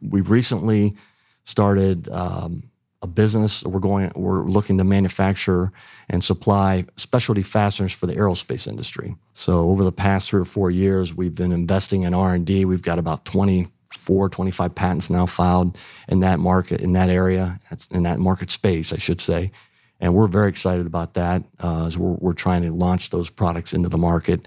We've 0.00 0.30
recently 0.30 0.94
started 1.44 2.08
um, 2.10 2.70
a 3.02 3.06
business. 3.06 3.64
We're 3.64 3.80
going. 3.80 4.12
We're 4.14 4.44
looking 4.44 4.78
to 4.78 4.84
manufacture 4.84 5.72
and 6.08 6.22
supply 6.22 6.86
specialty 6.96 7.42
fasteners 7.42 7.92
for 7.92 8.06
the 8.06 8.14
aerospace 8.14 8.68
industry. 8.68 9.16
So 9.32 9.68
over 9.68 9.84
the 9.84 9.92
past 9.92 10.28
three 10.28 10.40
or 10.40 10.46
four 10.46 10.70
years, 10.70 11.14
we've 11.14 11.36
been 11.36 11.52
investing 11.52 12.02
in 12.02 12.14
R 12.14 12.34
and 12.34 12.46
D. 12.46 12.64
We've 12.64 12.82
got 12.82 12.98
about 12.98 13.24
20 13.24 13.68
24, 13.94 14.28
25 14.28 14.74
patents 14.74 15.10
now 15.10 15.26
filed 15.26 15.78
in 16.08 16.20
that 16.20 16.38
market, 16.38 16.80
in 16.80 16.92
that 16.92 17.08
area, 17.08 17.58
in 17.90 18.02
that 18.02 18.18
market 18.18 18.50
space, 18.50 18.92
I 18.92 18.98
should 18.98 19.20
say. 19.20 19.50
And 20.00 20.14
we're 20.14 20.26
very 20.26 20.48
excited 20.48 20.86
about 20.86 21.14
that 21.14 21.44
uh, 21.62 21.86
as 21.86 21.96
we're, 21.96 22.16
we're, 22.20 22.32
trying 22.32 22.62
to 22.62 22.72
launch 22.72 23.10
those 23.10 23.30
products 23.30 23.72
into 23.72 23.88
the 23.88 23.98
market. 23.98 24.46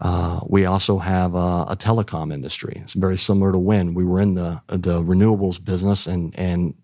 Uh, 0.00 0.40
we 0.48 0.64
also 0.66 0.98
have 0.98 1.34
a, 1.34 1.66
a, 1.68 1.76
telecom 1.78 2.32
industry. 2.32 2.78
It's 2.82 2.94
very 2.94 3.16
similar 3.16 3.52
to 3.52 3.58
wind. 3.58 3.94
We 3.94 4.04
were 4.04 4.20
in 4.20 4.34
the 4.34 4.60
the 4.66 5.00
renewables 5.00 5.64
business, 5.64 6.08
and 6.08 6.36
and 6.36 6.74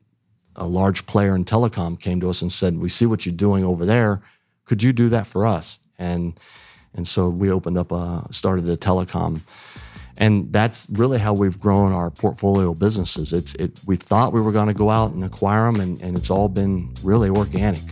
a 0.55 0.67
large 0.67 1.07
player 1.07 1.35
in 1.35 1.45
telecom 1.45 1.99
came 1.99 2.21
to 2.21 2.31
us 2.31 2.43
and 2.43 2.53
said, 2.53 2.79
"We 2.79 2.89
see 2.89 3.07
what 3.07 3.27
you're 3.27 3.35
doing 3.35 3.65
over 3.65 3.85
there. 3.85 4.23
Could 4.67 4.85
you 4.85 4.93
do 4.93 5.09
that 5.09 5.27
for 5.27 5.47
us?" 5.47 5.81
And 5.99 6.39
and 6.95 7.09
so 7.09 7.29
we 7.29 7.51
opened 7.51 7.79
up 7.79 7.91
a 7.91 8.27
started 8.31 8.69
a 8.69 8.77
telecom, 8.77 9.41
and 10.19 10.53
that's 10.53 10.89
really 10.91 11.19
how 11.19 11.33
we've 11.33 11.59
grown 11.59 11.93
our 11.93 12.11
portfolio 12.11 12.75
businesses. 12.75 13.33
It's 13.33 13.55
it. 13.55 13.79
We 13.87 13.97
thought 13.97 14.33
we 14.33 14.41
were 14.41 14.53
going 14.53 14.67
to 14.67 14.75
go 14.75 14.91
out 14.91 15.13
and 15.13 15.25
acquire 15.25 15.71
them, 15.71 15.81
and, 15.81 16.01
and 16.03 16.19
it's 16.19 16.31
all 16.31 16.49
been 16.49 16.93
really 17.03 17.31
organic. 17.31 17.83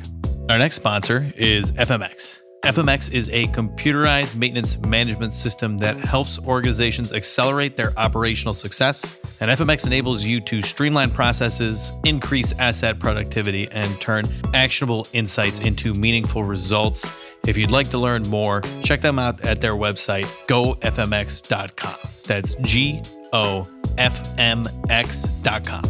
Our 0.50 0.58
next 0.58 0.76
sponsor 0.76 1.32
is 1.36 1.72
FMX. 1.72 2.40
FMX 2.62 3.12
is 3.12 3.28
a 3.28 3.46
computerized 3.48 4.34
maintenance 4.34 4.76
management 4.78 5.34
system 5.34 5.78
that 5.78 5.96
helps 5.96 6.38
organizations 6.40 7.12
accelerate 7.12 7.76
their 7.76 7.96
operational 7.96 8.54
success. 8.54 9.20
And 9.40 9.50
FMX 9.50 9.86
enables 9.86 10.24
you 10.24 10.40
to 10.40 10.62
streamline 10.62 11.12
processes, 11.12 11.92
increase 12.04 12.52
asset 12.58 12.98
productivity, 12.98 13.68
and 13.70 14.00
turn 14.00 14.24
actionable 14.52 15.06
insights 15.12 15.60
into 15.60 15.94
meaningful 15.94 16.42
results. 16.42 17.08
If 17.46 17.56
you'd 17.56 17.70
like 17.70 17.90
to 17.90 17.98
learn 17.98 18.22
more, 18.22 18.62
check 18.82 19.00
them 19.00 19.20
out 19.20 19.44
at 19.44 19.60
their 19.60 19.74
website, 19.74 20.24
gofmx.com. 20.48 22.15
That's 22.26 22.54
G 22.62 23.02
O 23.32 23.68
F 23.98 24.38
M 24.38 24.66
X.com. 24.90 25.82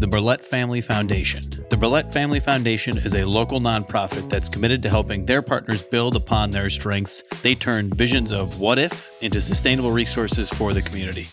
The 0.00 0.08
Burlett 0.08 0.44
Family 0.44 0.80
Foundation. 0.80 1.44
The 1.70 1.76
Burlett 1.76 2.12
Family 2.12 2.40
Foundation 2.40 2.98
is 2.98 3.14
a 3.14 3.24
local 3.24 3.60
nonprofit 3.60 4.28
that's 4.28 4.48
committed 4.48 4.82
to 4.82 4.90
helping 4.90 5.24
their 5.24 5.40
partners 5.40 5.82
build 5.82 6.14
upon 6.14 6.50
their 6.50 6.68
strengths. 6.68 7.22
They 7.42 7.54
turn 7.54 7.90
visions 7.90 8.30
of 8.30 8.60
what 8.60 8.78
if 8.78 9.10
into 9.22 9.40
sustainable 9.40 9.92
resources 9.92 10.50
for 10.50 10.74
the 10.74 10.82
community. 10.82 11.28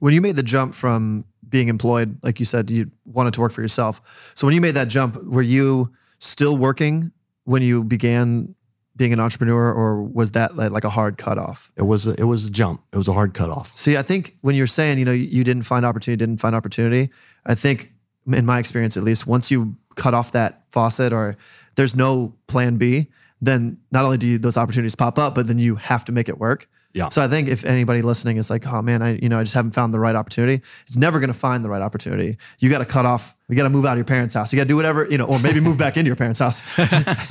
When 0.00 0.12
you 0.12 0.20
made 0.20 0.36
the 0.36 0.42
jump 0.42 0.74
from 0.74 1.24
being 1.48 1.68
employed, 1.68 2.18
like 2.22 2.40
you 2.40 2.46
said, 2.46 2.70
you 2.70 2.90
wanted 3.04 3.34
to 3.34 3.40
work 3.40 3.52
for 3.52 3.62
yourself. 3.62 4.32
So 4.34 4.46
when 4.46 4.54
you 4.54 4.60
made 4.60 4.74
that 4.74 4.88
jump, 4.88 5.22
were 5.22 5.42
you 5.42 5.92
still 6.18 6.56
working 6.56 7.12
when 7.44 7.62
you 7.62 7.84
began 7.84 8.54
being 8.98 9.14
an 9.14 9.20
entrepreneur, 9.20 9.72
or 9.72 10.02
was 10.02 10.32
that 10.32 10.56
like 10.56 10.84
a 10.84 10.90
hard 10.90 11.16
cutoff? 11.16 11.72
It 11.76 11.84
was. 11.84 12.06
A, 12.06 12.14
it 12.20 12.24
was 12.24 12.44
a 12.44 12.50
jump. 12.50 12.82
It 12.92 12.98
was 12.98 13.08
a 13.08 13.14
hard 13.14 13.32
cutoff. 13.32 13.74
See, 13.74 13.96
I 13.96 14.02
think 14.02 14.34
when 14.42 14.54
you're 14.54 14.66
saying, 14.66 14.98
you 14.98 15.06
know, 15.06 15.12
you 15.12 15.44
didn't 15.44 15.62
find 15.62 15.86
opportunity, 15.86 16.18
didn't 16.18 16.40
find 16.40 16.54
opportunity. 16.54 17.10
I 17.46 17.54
think, 17.54 17.92
in 18.26 18.44
my 18.44 18.58
experience 18.58 18.96
at 18.96 19.04
least, 19.04 19.26
once 19.26 19.50
you 19.50 19.76
cut 19.94 20.12
off 20.12 20.32
that 20.32 20.64
faucet, 20.72 21.12
or 21.12 21.36
there's 21.76 21.96
no 21.96 22.34
plan 22.48 22.76
B, 22.76 23.06
then 23.40 23.78
not 23.92 24.04
only 24.04 24.18
do 24.18 24.26
you, 24.26 24.38
those 24.38 24.58
opportunities 24.58 24.96
pop 24.96 25.18
up, 25.18 25.34
but 25.34 25.46
then 25.46 25.58
you 25.58 25.76
have 25.76 26.04
to 26.06 26.12
make 26.12 26.28
it 26.28 26.38
work. 26.38 26.68
Yeah. 26.98 27.08
So 27.10 27.22
I 27.22 27.28
think 27.28 27.48
if 27.48 27.64
anybody 27.64 28.02
listening 28.02 28.38
is 28.38 28.50
like, 28.50 28.66
oh 28.66 28.82
man, 28.82 29.02
I 29.02 29.18
you 29.22 29.28
know 29.28 29.38
I 29.38 29.42
just 29.42 29.54
haven't 29.54 29.70
found 29.70 29.94
the 29.94 30.00
right 30.00 30.16
opportunity, 30.16 30.54
it's 30.86 30.96
never 30.96 31.20
going 31.20 31.32
to 31.32 31.38
find 31.38 31.64
the 31.64 31.68
right 31.68 31.80
opportunity. 31.80 32.36
You 32.58 32.68
got 32.70 32.78
to 32.78 32.84
cut 32.84 33.06
off. 33.06 33.36
You 33.48 33.56
got 33.56 33.62
to 33.62 33.70
move 33.70 33.86
out 33.86 33.92
of 33.92 33.98
your 33.98 34.04
parents' 34.04 34.34
house. 34.34 34.52
You 34.52 34.58
got 34.58 34.64
to 34.64 34.68
do 34.68 34.76
whatever 34.76 35.06
you 35.06 35.16
know, 35.16 35.24
or 35.24 35.38
maybe 35.38 35.60
move 35.60 35.78
back 35.78 35.96
into 35.96 36.08
your 36.08 36.16
parents' 36.16 36.40
house. 36.40 36.60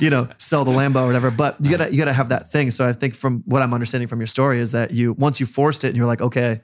you 0.00 0.08
know, 0.08 0.28
sell 0.38 0.64
the 0.64 0.72
Lambo 0.72 1.02
or 1.02 1.06
whatever. 1.06 1.30
But 1.30 1.56
you 1.60 1.76
got 1.76 1.86
to 1.86 1.92
you 1.92 1.98
got 1.98 2.06
to 2.06 2.14
have 2.14 2.30
that 2.30 2.50
thing. 2.50 2.70
So 2.70 2.88
I 2.88 2.92
think 2.94 3.14
from 3.14 3.42
what 3.46 3.60
I'm 3.60 3.74
understanding 3.74 4.08
from 4.08 4.20
your 4.20 4.26
story 4.26 4.58
is 4.58 4.72
that 4.72 4.90
you 4.90 5.12
once 5.12 5.38
you 5.38 5.44
forced 5.44 5.84
it 5.84 5.88
and 5.88 5.96
you're 5.96 6.06
like, 6.06 6.22
okay, 6.22 6.60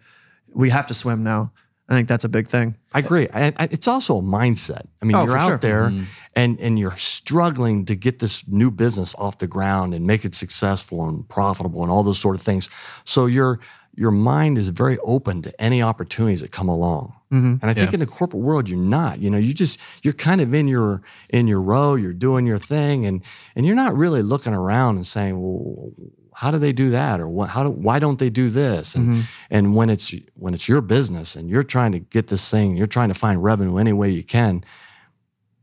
we 0.54 0.70
have 0.70 0.86
to 0.86 0.94
swim 0.94 1.22
now. 1.22 1.52
I 1.88 1.94
think 1.94 2.08
that's 2.08 2.24
a 2.24 2.28
big 2.30 2.46
thing. 2.48 2.76
I 2.94 3.00
agree. 3.00 3.28
I, 3.34 3.48
I, 3.58 3.68
it's 3.70 3.86
also 3.88 4.16
a 4.18 4.22
mindset. 4.22 4.86
I 5.02 5.04
mean, 5.04 5.16
Oh, 5.16 5.24
you're 5.24 5.36
out 5.36 5.48
sure. 5.48 5.58
there 5.58 5.90
Mhm. 5.90 6.06
and 6.34 6.58
and 6.58 6.78
you're 6.78 6.96
struggling 6.96 7.84
to 7.86 7.94
get 7.94 8.18
this 8.20 8.48
new 8.48 8.70
business 8.70 9.14
off 9.16 9.36
the 9.38 9.46
ground 9.46 9.94
and 9.94 10.06
make 10.06 10.24
it 10.24 10.34
successful 10.34 11.06
and 11.08 11.28
profitable 11.28 11.82
and 11.82 11.90
all 11.92 12.02
those 12.02 12.18
sort 12.18 12.36
of 12.36 12.42
things. 12.42 12.70
So 13.04 13.26
your 13.26 13.60
your 13.96 14.10
mind 14.10 14.58
is 14.58 14.70
very 14.70 14.98
open 15.04 15.40
to 15.42 15.50
any 15.60 15.80
opportunities 15.82 16.40
that 16.40 16.50
come 16.50 16.68
along. 16.68 17.12
Mhm. 17.32 17.60
And 17.62 17.70
I 17.70 17.74
think 17.74 17.90
Yeah. 17.90 17.94
in 17.94 18.00
the 18.00 18.06
corporate 18.06 18.42
world, 18.42 18.68
you're 18.68 18.78
not. 18.98 19.20
You 19.20 19.30
know, 19.30 19.38
you 19.38 19.52
just 19.54 19.78
you're 20.02 20.14
kind 20.14 20.40
of 20.40 20.52
in 20.54 20.66
your 20.68 21.02
in 21.30 21.46
your 21.46 21.60
row. 21.62 21.94
You're 21.96 22.14
doing 22.14 22.46
your 22.46 22.58
thing, 22.58 23.04
and 23.06 23.22
and 23.54 23.66
you're 23.66 23.76
not 23.76 23.94
really 23.94 24.22
looking 24.22 24.54
around 24.54 24.96
and 24.96 25.06
saying, 25.06 25.34
well. 25.38 25.92
How 26.36 26.50
do 26.50 26.58
they 26.58 26.72
do 26.72 26.90
that, 26.90 27.20
or 27.20 27.28
what, 27.28 27.48
how 27.50 27.62
do, 27.64 27.70
why 27.70 27.98
don't 28.00 28.18
they 28.18 28.28
do 28.30 28.50
this? 28.50 28.94
And 28.96 29.04
Mhm. 29.08 29.22
and 29.50 29.74
when 29.76 29.88
it's 29.90 30.14
when 30.34 30.52
it's 30.54 30.68
your 30.68 30.80
business 30.80 31.36
and 31.36 31.48
you're 31.48 31.62
trying 31.62 31.92
to 31.92 32.00
get 32.00 32.26
this 32.26 32.50
thing, 32.50 32.76
you're 32.76 32.88
trying 32.88 33.08
to 33.08 33.14
find 33.14 33.42
revenue 33.42 33.76
any 33.78 33.92
way 33.92 34.10
you 34.10 34.24
can. 34.24 34.64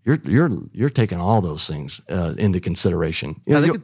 You're 0.06 0.20
you're 0.24 0.50
you're 0.72 0.90
taking 0.90 1.20
all 1.20 1.42
those 1.42 1.68
things 1.68 2.02
uh, 2.10 2.34
into 2.38 2.60
consideration. 2.60 3.40
You 3.46 3.54
know, 3.54 3.60
you'll 3.64 3.78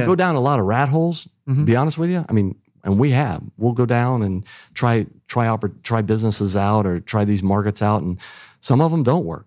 yeah. 0.00 0.06
go 0.06 0.14
down 0.14 0.34
a 0.36 0.40
lot 0.40 0.60
of 0.60 0.66
rat 0.66 0.88
holes. 0.88 1.28
To 1.48 1.52
Mhm. 1.54 1.66
be 1.66 1.76
honest 1.76 1.98
with 1.98 2.10
you, 2.10 2.24
I 2.28 2.32
mean, 2.32 2.54
and 2.84 2.98
we 2.98 3.10
have. 3.10 3.42
We'll 3.56 3.72
go 3.72 3.86
down 3.86 4.22
and 4.22 4.44
try 4.74 5.06
try 5.26 5.46
oppor- 5.46 5.82
try 5.82 6.02
businesses 6.02 6.56
out 6.56 6.86
or 6.86 7.00
try 7.00 7.24
these 7.24 7.42
markets 7.42 7.82
out, 7.82 8.02
and 8.02 8.18
some 8.60 8.80
of 8.80 8.90
them 8.92 9.02
don't 9.02 9.24
work. 9.24 9.46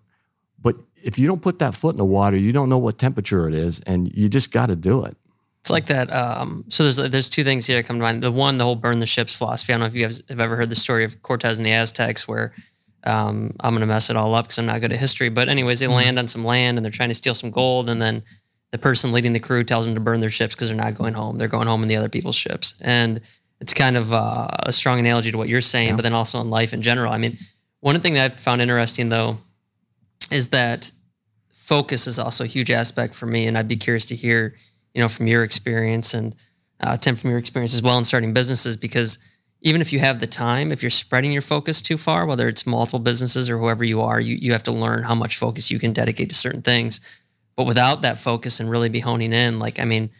But 0.60 0.76
if 1.02 1.18
you 1.18 1.26
don't 1.28 1.42
put 1.42 1.58
that 1.60 1.74
foot 1.74 1.90
in 1.94 1.96
the 1.98 2.04
water, 2.04 2.36
you 2.36 2.52
don't 2.52 2.68
know 2.68 2.78
what 2.78 2.98
temperature 2.98 3.48
it 3.48 3.54
is, 3.54 3.80
and 3.86 4.10
you 4.14 4.28
just 4.28 4.50
got 4.52 4.66
to 4.66 4.76
do 4.76 5.04
it. 5.04 5.16
It's 5.68 5.72
like 5.72 5.86
that. 5.86 6.10
Um, 6.10 6.64
so 6.68 6.82
there's 6.84 6.96
there's 7.10 7.28
two 7.28 7.44
things 7.44 7.66
here 7.66 7.76
that 7.76 7.86
come 7.86 7.96
to 7.98 8.02
mind. 8.02 8.22
The 8.22 8.32
one, 8.32 8.56
the 8.56 8.64
whole 8.64 8.74
burn 8.74 9.00
the 9.00 9.06
ships 9.06 9.36
philosophy. 9.36 9.72
I 9.72 9.74
don't 9.74 9.80
know 9.80 9.86
if 9.86 9.94
you 9.94 10.06
guys 10.06 10.22
have 10.30 10.40
ever 10.40 10.56
heard 10.56 10.70
the 10.70 10.76
story 10.76 11.04
of 11.04 11.20
Cortez 11.22 11.58
and 11.58 11.66
the 11.66 11.72
Aztecs, 11.72 12.26
where 12.26 12.54
um, 13.04 13.54
I'm 13.60 13.72
going 13.74 13.80
to 13.82 13.86
mess 13.86 14.08
it 14.08 14.16
all 14.16 14.34
up 14.34 14.46
because 14.46 14.58
I'm 14.58 14.64
not 14.64 14.80
good 14.80 14.92
at 14.92 14.98
history. 14.98 15.28
But 15.28 15.50
anyways, 15.50 15.80
they 15.80 15.86
Mhm. 15.86 15.94
land 15.94 16.18
on 16.18 16.26
some 16.26 16.42
land 16.42 16.78
and 16.78 16.84
they're 16.84 16.90
trying 16.90 17.10
to 17.10 17.14
steal 17.14 17.34
some 17.34 17.50
gold, 17.50 17.90
and 17.90 18.00
then 18.00 18.22
the 18.70 18.78
person 18.78 19.12
leading 19.12 19.34
the 19.34 19.40
crew 19.40 19.62
tells 19.62 19.84
them 19.84 19.94
to 19.94 20.00
burn 20.00 20.20
their 20.20 20.30
ships 20.30 20.54
because 20.54 20.68
they're 20.68 20.76
not 20.76 20.94
going 20.94 21.12
home. 21.12 21.36
They're 21.36 21.48
going 21.48 21.68
home 21.68 21.82
in 21.82 21.88
the 21.88 21.96
other 21.96 22.08
people's 22.08 22.36
ships, 22.36 22.72
and 22.80 23.20
it's 23.60 23.74
kind 23.74 23.98
of 23.98 24.10
uh, 24.12 24.48
a 24.64 24.72
strong 24.72 24.98
analogy 24.98 25.30
to 25.32 25.36
what 25.36 25.48
you're 25.48 25.60
saying, 25.60 25.96
but 25.96 26.02
then 26.02 26.14
also 26.14 26.40
in 26.40 26.48
life 26.48 26.72
in 26.72 26.80
general. 26.80 27.12
I 27.12 27.18
mean, 27.18 27.36
one 27.80 28.00
thing 28.00 28.14
that 28.14 28.32
I 28.32 28.34
found 28.36 28.62
interesting 28.62 29.10
though 29.10 29.36
is 30.30 30.48
that 30.48 30.90
focus 31.52 32.06
is 32.06 32.18
also 32.18 32.44
a 32.44 32.46
huge 32.46 32.70
aspect 32.70 33.14
for 33.14 33.26
me, 33.26 33.46
and 33.46 33.58
I'd 33.58 33.68
be 33.68 33.76
curious 33.76 34.06
to 34.06 34.16
hear, 34.16 34.54
you 34.94 35.02
know, 35.02 35.08
from 35.08 35.26
your 35.26 35.44
experience 35.44 36.14
and 36.14 36.34
uh, 36.80 36.96
Tim 36.96 37.16
from 37.16 37.30
your 37.30 37.38
experience 37.38 37.74
as 37.74 37.82
well 37.82 37.98
in 37.98 38.04
starting 38.04 38.32
businesses, 38.32 38.76
because 38.76 39.18
even 39.60 39.80
if 39.80 39.92
you 39.92 39.98
have 39.98 40.20
the 40.20 40.26
time, 40.26 40.70
if 40.70 40.82
you're 40.82 40.90
spreading 40.90 41.32
your 41.32 41.42
focus 41.42 41.82
too 41.82 41.96
far, 41.96 42.26
whether 42.26 42.46
it's 42.46 42.66
multiple 42.66 43.00
businesses 43.00 43.50
or 43.50 43.58
whoever 43.58 43.84
you 43.84 44.00
are, 44.00 44.20
you 44.20 44.36
you 44.36 44.52
have 44.52 44.62
to 44.64 44.72
learn 44.72 45.02
how 45.02 45.14
much 45.14 45.36
focus 45.36 45.70
you 45.70 45.78
can 45.78 45.92
dedicate 45.92 46.28
to 46.28 46.34
certain 46.34 46.62
things. 46.62 47.00
But 47.56 47.66
without 47.66 48.02
that 48.02 48.18
focus 48.18 48.60
and 48.60 48.70
really 48.70 48.88
be 48.88 49.00
honing 49.00 49.32
in, 49.32 49.58
like 49.58 49.80
I 49.80 49.84
mean, 49.84 50.10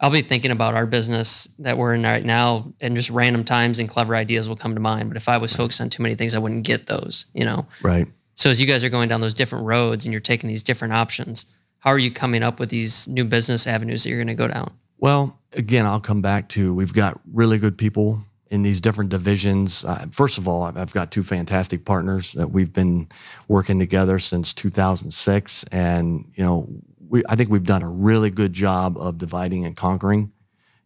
I'll 0.00 0.10
be 0.10 0.22
thinking 0.22 0.50
about 0.50 0.74
our 0.74 0.86
business 0.86 1.46
that 1.60 1.78
we're 1.78 1.94
in 1.94 2.02
right 2.02 2.24
now, 2.24 2.72
and 2.80 2.96
just 2.96 3.10
random 3.10 3.44
times 3.44 3.78
and 3.78 3.88
clever 3.88 4.16
ideas 4.16 4.48
will 4.48 4.56
come 4.56 4.74
to 4.74 4.80
mind. 4.80 5.08
But 5.08 5.16
if 5.16 5.28
I 5.28 5.36
was 5.38 5.54
focused 5.54 5.80
on 5.80 5.88
too 5.88 6.02
many 6.02 6.16
things, 6.16 6.34
I 6.34 6.38
wouldn't 6.38 6.64
get 6.64 6.86
those, 6.86 7.26
you 7.32 7.44
know. 7.44 7.66
Right. 7.80 8.08
So 8.34 8.50
as 8.50 8.60
you 8.60 8.66
guys 8.66 8.82
are 8.82 8.90
going 8.90 9.08
down 9.08 9.20
those 9.20 9.34
different 9.34 9.66
roads 9.66 10.04
and 10.04 10.12
you're 10.12 10.20
taking 10.20 10.48
these 10.48 10.64
different 10.64 10.94
options, 10.94 11.46
how 11.84 11.90
are 11.90 11.98
you 11.98 12.10
coming 12.10 12.42
up 12.42 12.58
with 12.58 12.70
these 12.70 13.06
new 13.08 13.24
business 13.24 13.66
avenues 13.66 14.02
that 14.02 14.08
you're 14.08 14.18
going 14.18 14.26
to 14.28 14.34
go 14.34 14.48
down? 14.48 14.72
Well, 14.96 15.38
again, 15.52 15.84
I'll 15.84 16.00
come 16.00 16.22
back 16.22 16.48
to 16.50 16.72
we've 16.72 16.94
got 16.94 17.20
really 17.30 17.58
good 17.58 17.76
people 17.76 18.20
in 18.48 18.62
these 18.62 18.80
different 18.80 19.10
divisions. 19.10 19.84
Uh, 19.84 20.06
first 20.10 20.38
of 20.38 20.48
all, 20.48 20.62
I've 20.62 20.94
got 20.94 21.10
two 21.10 21.22
fantastic 21.22 21.84
partners 21.84 22.32
that 22.32 22.50
we've 22.50 22.72
been 22.72 23.08
working 23.48 23.78
together 23.78 24.18
since 24.18 24.54
2006, 24.54 25.64
and 25.64 26.24
you 26.34 26.42
know, 26.42 26.68
we 27.06 27.22
I 27.28 27.36
think 27.36 27.50
we've 27.50 27.64
done 27.64 27.82
a 27.82 27.90
really 27.90 28.30
good 28.30 28.54
job 28.54 28.96
of 28.96 29.18
dividing 29.18 29.66
and 29.66 29.76
conquering. 29.76 30.32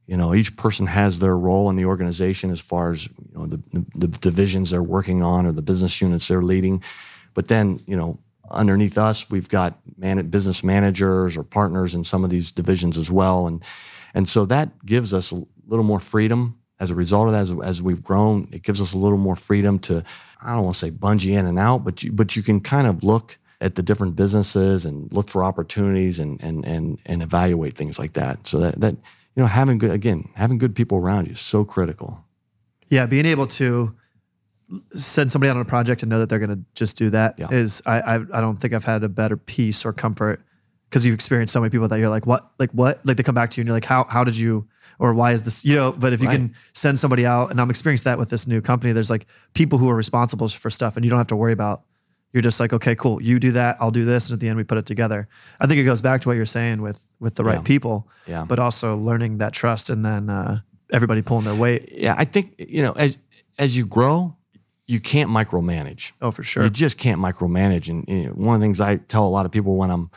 You 0.08 0.16
know, 0.16 0.34
each 0.34 0.56
person 0.56 0.88
has 0.88 1.20
their 1.20 1.38
role 1.38 1.70
in 1.70 1.76
the 1.76 1.84
organization 1.84 2.50
as 2.50 2.60
far 2.60 2.90
as 2.90 3.06
you 3.06 3.38
know 3.38 3.46
the, 3.46 3.62
the 3.94 4.08
divisions 4.08 4.70
they're 4.70 4.82
working 4.82 5.22
on 5.22 5.46
or 5.46 5.52
the 5.52 5.62
business 5.62 6.00
units 6.00 6.26
they're 6.26 6.42
leading. 6.42 6.82
But 7.34 7.46
then, 7.46 7.78
you 7.86 7.96
know, 7.96 8.18
underneath 8.50 8.98
us, 8.98 9.30
we've 9.30 9.48
got 9.48 9.78
man- 9.96 10.28
business 10.28 10.62
managers 10.62 11.36
or 11.36 11.42
partners 11.42 11.94
in 11.94 12.04
some 12.04 12.24
of 12.24 12.30
these 12.30 12.50
divisions 12.50 12.98
as 12.98 13.10
well, 13.10 13.46
and 13.46 13.62
and 14.14 14.28
so 14.28 14.44
that 14.46 14.84
gives 14.84 15.12
us 15.12 15.32
a 15.32 15.42
little 15.66 15.84
more 15.84 16.00
freedom. 16.00 16.58
As 16.80 16.90
a 16.92 16.94
result 16.94 17.26
of 17.26 17.32
that, 17.32 17.40
as, 17.40 17.68
as 17.68 17.82
we've 17.82 18.02
grown, 18.02 18.48
it 18.52 18.62
gives 18.62 18.80
us 18.80 18.92
a 18.92 18.98
little 18.98 19.18
more 19.18 19.34
freedom 19.34 19.78
to 19.80 20.04
I 20.40 20.54
don't 20.54 20.64
want 20.64 20.74
to 20.76 20.78
say 20.78 20.90
bungee 20.90 21.36
in 21.36 21.46
and 21.46 21.58
out, 21.58 21.84
but 21.84 22.02
you, 22.02 22.12
but 22.12 22.36
you 22.36 22.42
can 22.42 22.60
kind 22.60 22.86
of 22.86 23.02
look 23.02 23.36
at 23.60 23.74
the 23.74 23.82
different 23.82 24.14
businesses 24.14 24.84
and 24.84 25.12
look 25.12 25.28
for 25.28 25.42
opportunities 25.42 26.20
and 26.20 26.42
and 26.42 26.64
and 26.64 26.98
and 27.06 27.22
evaluate 27.22 27.74
things 27.74 27.98
like 27.98 28.12
that. 28.14 28.46
So 28.46 28.60
that 28.60 28.80
that 28.80 28.94
you 29.34 29.42
know 29.42 29.46
having 29.46 29.78
good 29.78 29.90
again 29.90 30.28
having 30.34 30.58
good 30.58 30.74
people 30.74 30.98
around 30.98 31.26
you 31.26 31.32
is 31.32 31.40
so 31.40 31.64
critical. 31.64 32.24
Yeah, 32.86 33.06
being 33.06 33.26
able 33.26 33.46
to 33.46 33.94
send 34.90 35.32
somebody 35.32 35.50
out 35.50 35.56
on 35.56 35.62
a 35.62 35.64
project 35.64 36.02
and 36.02 36.10
know 36.10 36.18
that 36.18 36.28
they're 36.28 36.38
going 36.38 36.50
to 36.50 36.60
just 36.74 36.96
do 36.98 37.10
that 37.10 37.34
is 37.50 37.82
I, 37.86 38.00
I 38.00 38.14
I 38.34 38.40
don't 38.40 38.56
think 38.56 38.74
I've 38.74 38.84
had 38.84 39.02
a 39.02 39.08
better 39.08 39.36
peace 39.36 39.84
or 39.86 39.92
comfort 39.92 40.42
because 40.88 41.04
you've 41.06 41.14
experienced 41.14 41.52
so 41.52 41.60
many 41.60 41.70
people 41.70 41.88
that 41.88 41.98
you're 41.98 42.08
like 42.10 42.26
what 42.26 42.50
like 42.58 42.70
what 42.72 43.04
like 43.06 43.16
they 43.16 43.22
come 43.22 43.34
back 43.34 43.50
to 43.50 43.58
you 43.58 43.62
and 43.62 43.68
you're 43.68 43.76
like 43.76 43.84
how 43.84 44.04
how 44.10 44.24
did 44.24 44.36
you 44.38 44.66
or 44.98 45.14
why 45.14 45.32
is 45.32 45.42
this 45.42 45.64
you 45.64 45.74
know 45.74 45.92
but 45.92 46.12
if 46.12 46.20
you 46.20 46.28
can 46.28 46.54
send 46.74 46.98
somebody 46.98 47.24
out 47.24 47.50
and 47.50 47.60
I'm 47.60 47.70
experienced 47.70 48.04
that 48.04 48.18
with 48.18 48.28
this 48.30 48.46
new 48.46 48.60
company 48.60 48.92
there's 48.92 49.10
like 49.10 49.26
people 49.54 49.78
who 49.78 49.88
are 49.88 49.96
responsible 49.96 50.48
for 50.48 50.70
stuff 50.70 50.96
and 50.96 51.04
you 51.04 51.10
don't 51.10 51.18
have 51.18 51.26
to 51.28 51.36
worry 51.36 51.52
about 51.52 51.82
You're 52.32 52.42
just 52.42 52.60
like, 52.60 52.74
okay, 52.74 52.94
cool. 52.94 53.22
You 53.22 53.38
do 53.40 53.52
that, 53.52 53.78
I'll 53.80 53.90
do 53.90 54.04
this, 54.04 54.28
and 54.28 54.36
at 54.36 54.40
the 54.40 54.48
end 54.50 54.58
we 54.58 54.64
put 54.64 54.76
it 54.76 54.84
together. 54.84 55.28
I 55.62 55.66
think 55.66 55.80
it 55.80 55.84
goes 55.84 56.02
back 56.02 56.20
to 56.20 56.28
what 56.28 56.36
you're 56.36 56.44
saying 56.58 56.82
with 56.82 57.00
with 57.20 57.34
the 57.36 57.42
right 57.44 57.60
Yeah. 57.64 57.72
people, 57.72 57.96
Yeah. 58.26 58.44
but 58.46 58.58
also 58.58 58.96
learning 58.98 59.38
that 59.38 59.54
trust 59.54 59.88
and 59.88 60.04
then 60.04 60.28
uh, 60.28 60.58
everybody 60.92 61.22
pulling 61.22 61.46
their 61.46 61.54
weight. 61.64 61.88
Yeah, 61.90 62.14
I 62.18 62.26
think 62.26 62.46
you 62.58 62.82
know 62.82 62.92
as 62.92 63.16
as 63.58 63.74
you 63.78 63.86
grow, 63.86 64.36
you 64.88 64.98
can't 65.00 65.30
micromanage. 65.30 66.12
Oh, 66.20 66.30
for 66.32 66.42
sure. 66.42 66.64
You 66.64 66.70
just 66.70 66.98
can't 66.98 67.20
micromanage. 67.20 67.88
And 67.88 68.04
you 68.08 68.24
know, 68.28 68.32
one 68.32 68.54
of 68.54 68.60
the 68.60 68.64
things 68.64 68.80
I 68.80 68.96
tell 68.96 69.24
a 69.26 69.28
lot 69.28 69.46
of 69.46 69.52
people 69.52 69.76
when 69.76 69.90
I'm 69.90 70.10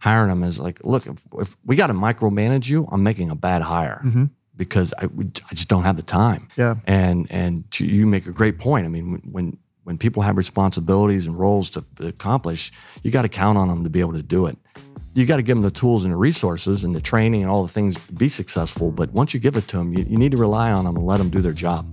hiring 0.00 0.28
them 0.28 0.44
is 0.44 0.60
like, 0.60 0.78
look, 0.84 1.06
if, 1.06 1.16
if 1.40 1.56
we 1.64 1.74
got 1.74 1.88
to 1.88 1.94
micromanage 1.94 2.68
you, 2.68 2.86
I'm 2.92 3.02
making 3.02 3.30
a 3.30 3.34
bad 3.34 3.62
hire 3.62 4.00
Mhm. 4.04 4.30
because 4.56 4.94
I, 5.00 5.06
we, 5.06 5.24
I 5.50 5.54
just 5.54 5.68
don't 5.68 5.82
have 5.84 5.96
the 5.96 6.02
time. 6.04 6.46
Yeah. 6.56 6.76
And 6.86 7.26
and 7.32 7.68
to, 7.72 7.84
you 7.86 8.06
make 8.06 8.26
a 8.26 8.32
great 8.32 8.58
point. 8.58 8.84
I 8.86 8.88
mean, 8.90 9.10
when 9.12 9.20
when, 9.32 9.58
when 9.84 9.98
people 9.98 10.22
have 10.22 10.36
responsibilities 10.36 11.26
and 11.26 11.38
roles 11.38 11.70
to, 11.70 11.82
to 11.96 12.06
accomplish, 12.08 12.70
you 13.02 13.10
got 13.10 13.22
to 13.22 13.28
count 13.30 13.56
on 13.56 13.68
them 13.68 13.82
to 13.84 13.90
be 13.90 14.00
able 14.00 14.12
to 14.12 14.22
do 14.22 14.44
it. 14.46 14.58
You 15.14 15.24
got 15.26 15.36
to 15.36 15.42
give 15.42 15.56
them 15.56 15.62
the 15.64 15.70
tools 15.70 16.04
and 16.04 16.12
the 16.12 16.16
resources 16.18 16.84
and 16.84 16.94
the 16.94 17.00
training 17.00 17.40
and 17.42 17.50
all 17.50 17.62
the 17.62 17.72
things 17.72 17.96
to 18.06 18.12
be 18.12 18.28
successful. 18.28 18.92
But 18.92 19.10
once 19.12 19.32
you 19.32 19.40
give 19.40 19.56
it 19.56 19.66
to 19.68 19.78
them, 19.78 19.94
you, 19.94 20.04
you 20.04 20.18
need 20.18 20.32
to 20.32 20.36
rely 20.36 20.70
on 20.70 20.84
them 20.84 20.96
and 20.96 21.06
let 21.06 21.16
them 21.16 21.30
do 21.30 21.40
their 21.40 21.54
job. 21.54 21.86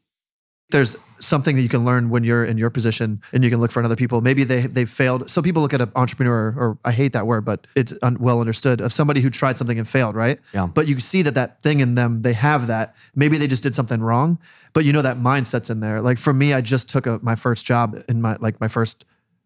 there's 0.71 0.97
something 1.19 1.55
that 1.55 1.61
you 1.61 1.69
can 1.69 1.85
learn 1.85 2.09
when 2.09 2.23
you're 2.23 2.45
in 2.45 2.57
your 2.57 2.69
position 2.69 3.21
and 3.33 3.43
you 3.43 3.49
can 3.49 3.59
look 3.59 3.71
for 3.71 3.83
other 3.83 3.95
people. 3.95 4.21
Maybe 4.21 4.43
they 4.43 4.61
they've 4.61 4.89
failed. 4.89 5.29
So 5.29 5.41
people 5.41 5.61
look 5.61 5.73
at 5.73 5.81
an 5.81 5.91
entrepreneur, 5.95 6.53
or 6.57 6.77
I 6.85 6.91
hate 6.91 7.13
that 7.13 7.27
word, 7.27 7.45
but 7.45 7.67
it's 7.75 7.93
un, 8.01 8.17
well 8.19 8.39
understood 8.39 8.81
of 8.81 8.91
somebody 8.93 9.21
who 9.21 9.29
tried 9.29 9.57
something 9.57 9.77
and 9.77 9.87
failed, 9.87 10.15
right? 10.15 10.39
Yeah. 10.53 10.67
But 10.67 10.87
you 10.87 10.99
see 10.99 11.21
that 11.23 11.35
that 11.35 11.61
thing 11.61 11.79
in 11.79 11.95
them, 11.95 12.21
they 12.21 12.33
have 12.33 12.67
that. 12.67 12.95
Maybe 13.15 13.37
they 13.37 13.47
just 13.47 13.63
did 13.63 13.75
something 13.75 14.01
wrong, 14.01 14.39
but 14.73 14.85
you 14.85 14.93
know 14.93 15.01
that 15.01 15.17
mindset's 15.17 15.69
in 15.69 15.79
there. 15.79 16.01
Like 16.01 16.17
for 16.17 16.33
me, 16.33 16.53
I 16.53 16.61
just 16.61 16.89
took 16.89 17.07
a, 17.07 17.19
my 17.21 17.35
first 17.35 17.65
job 17.65 17.95
in 18.07 18.21
my 18.21 18.37
like 18.39 18.59
my 18.61 18.67
first 18.67 19.05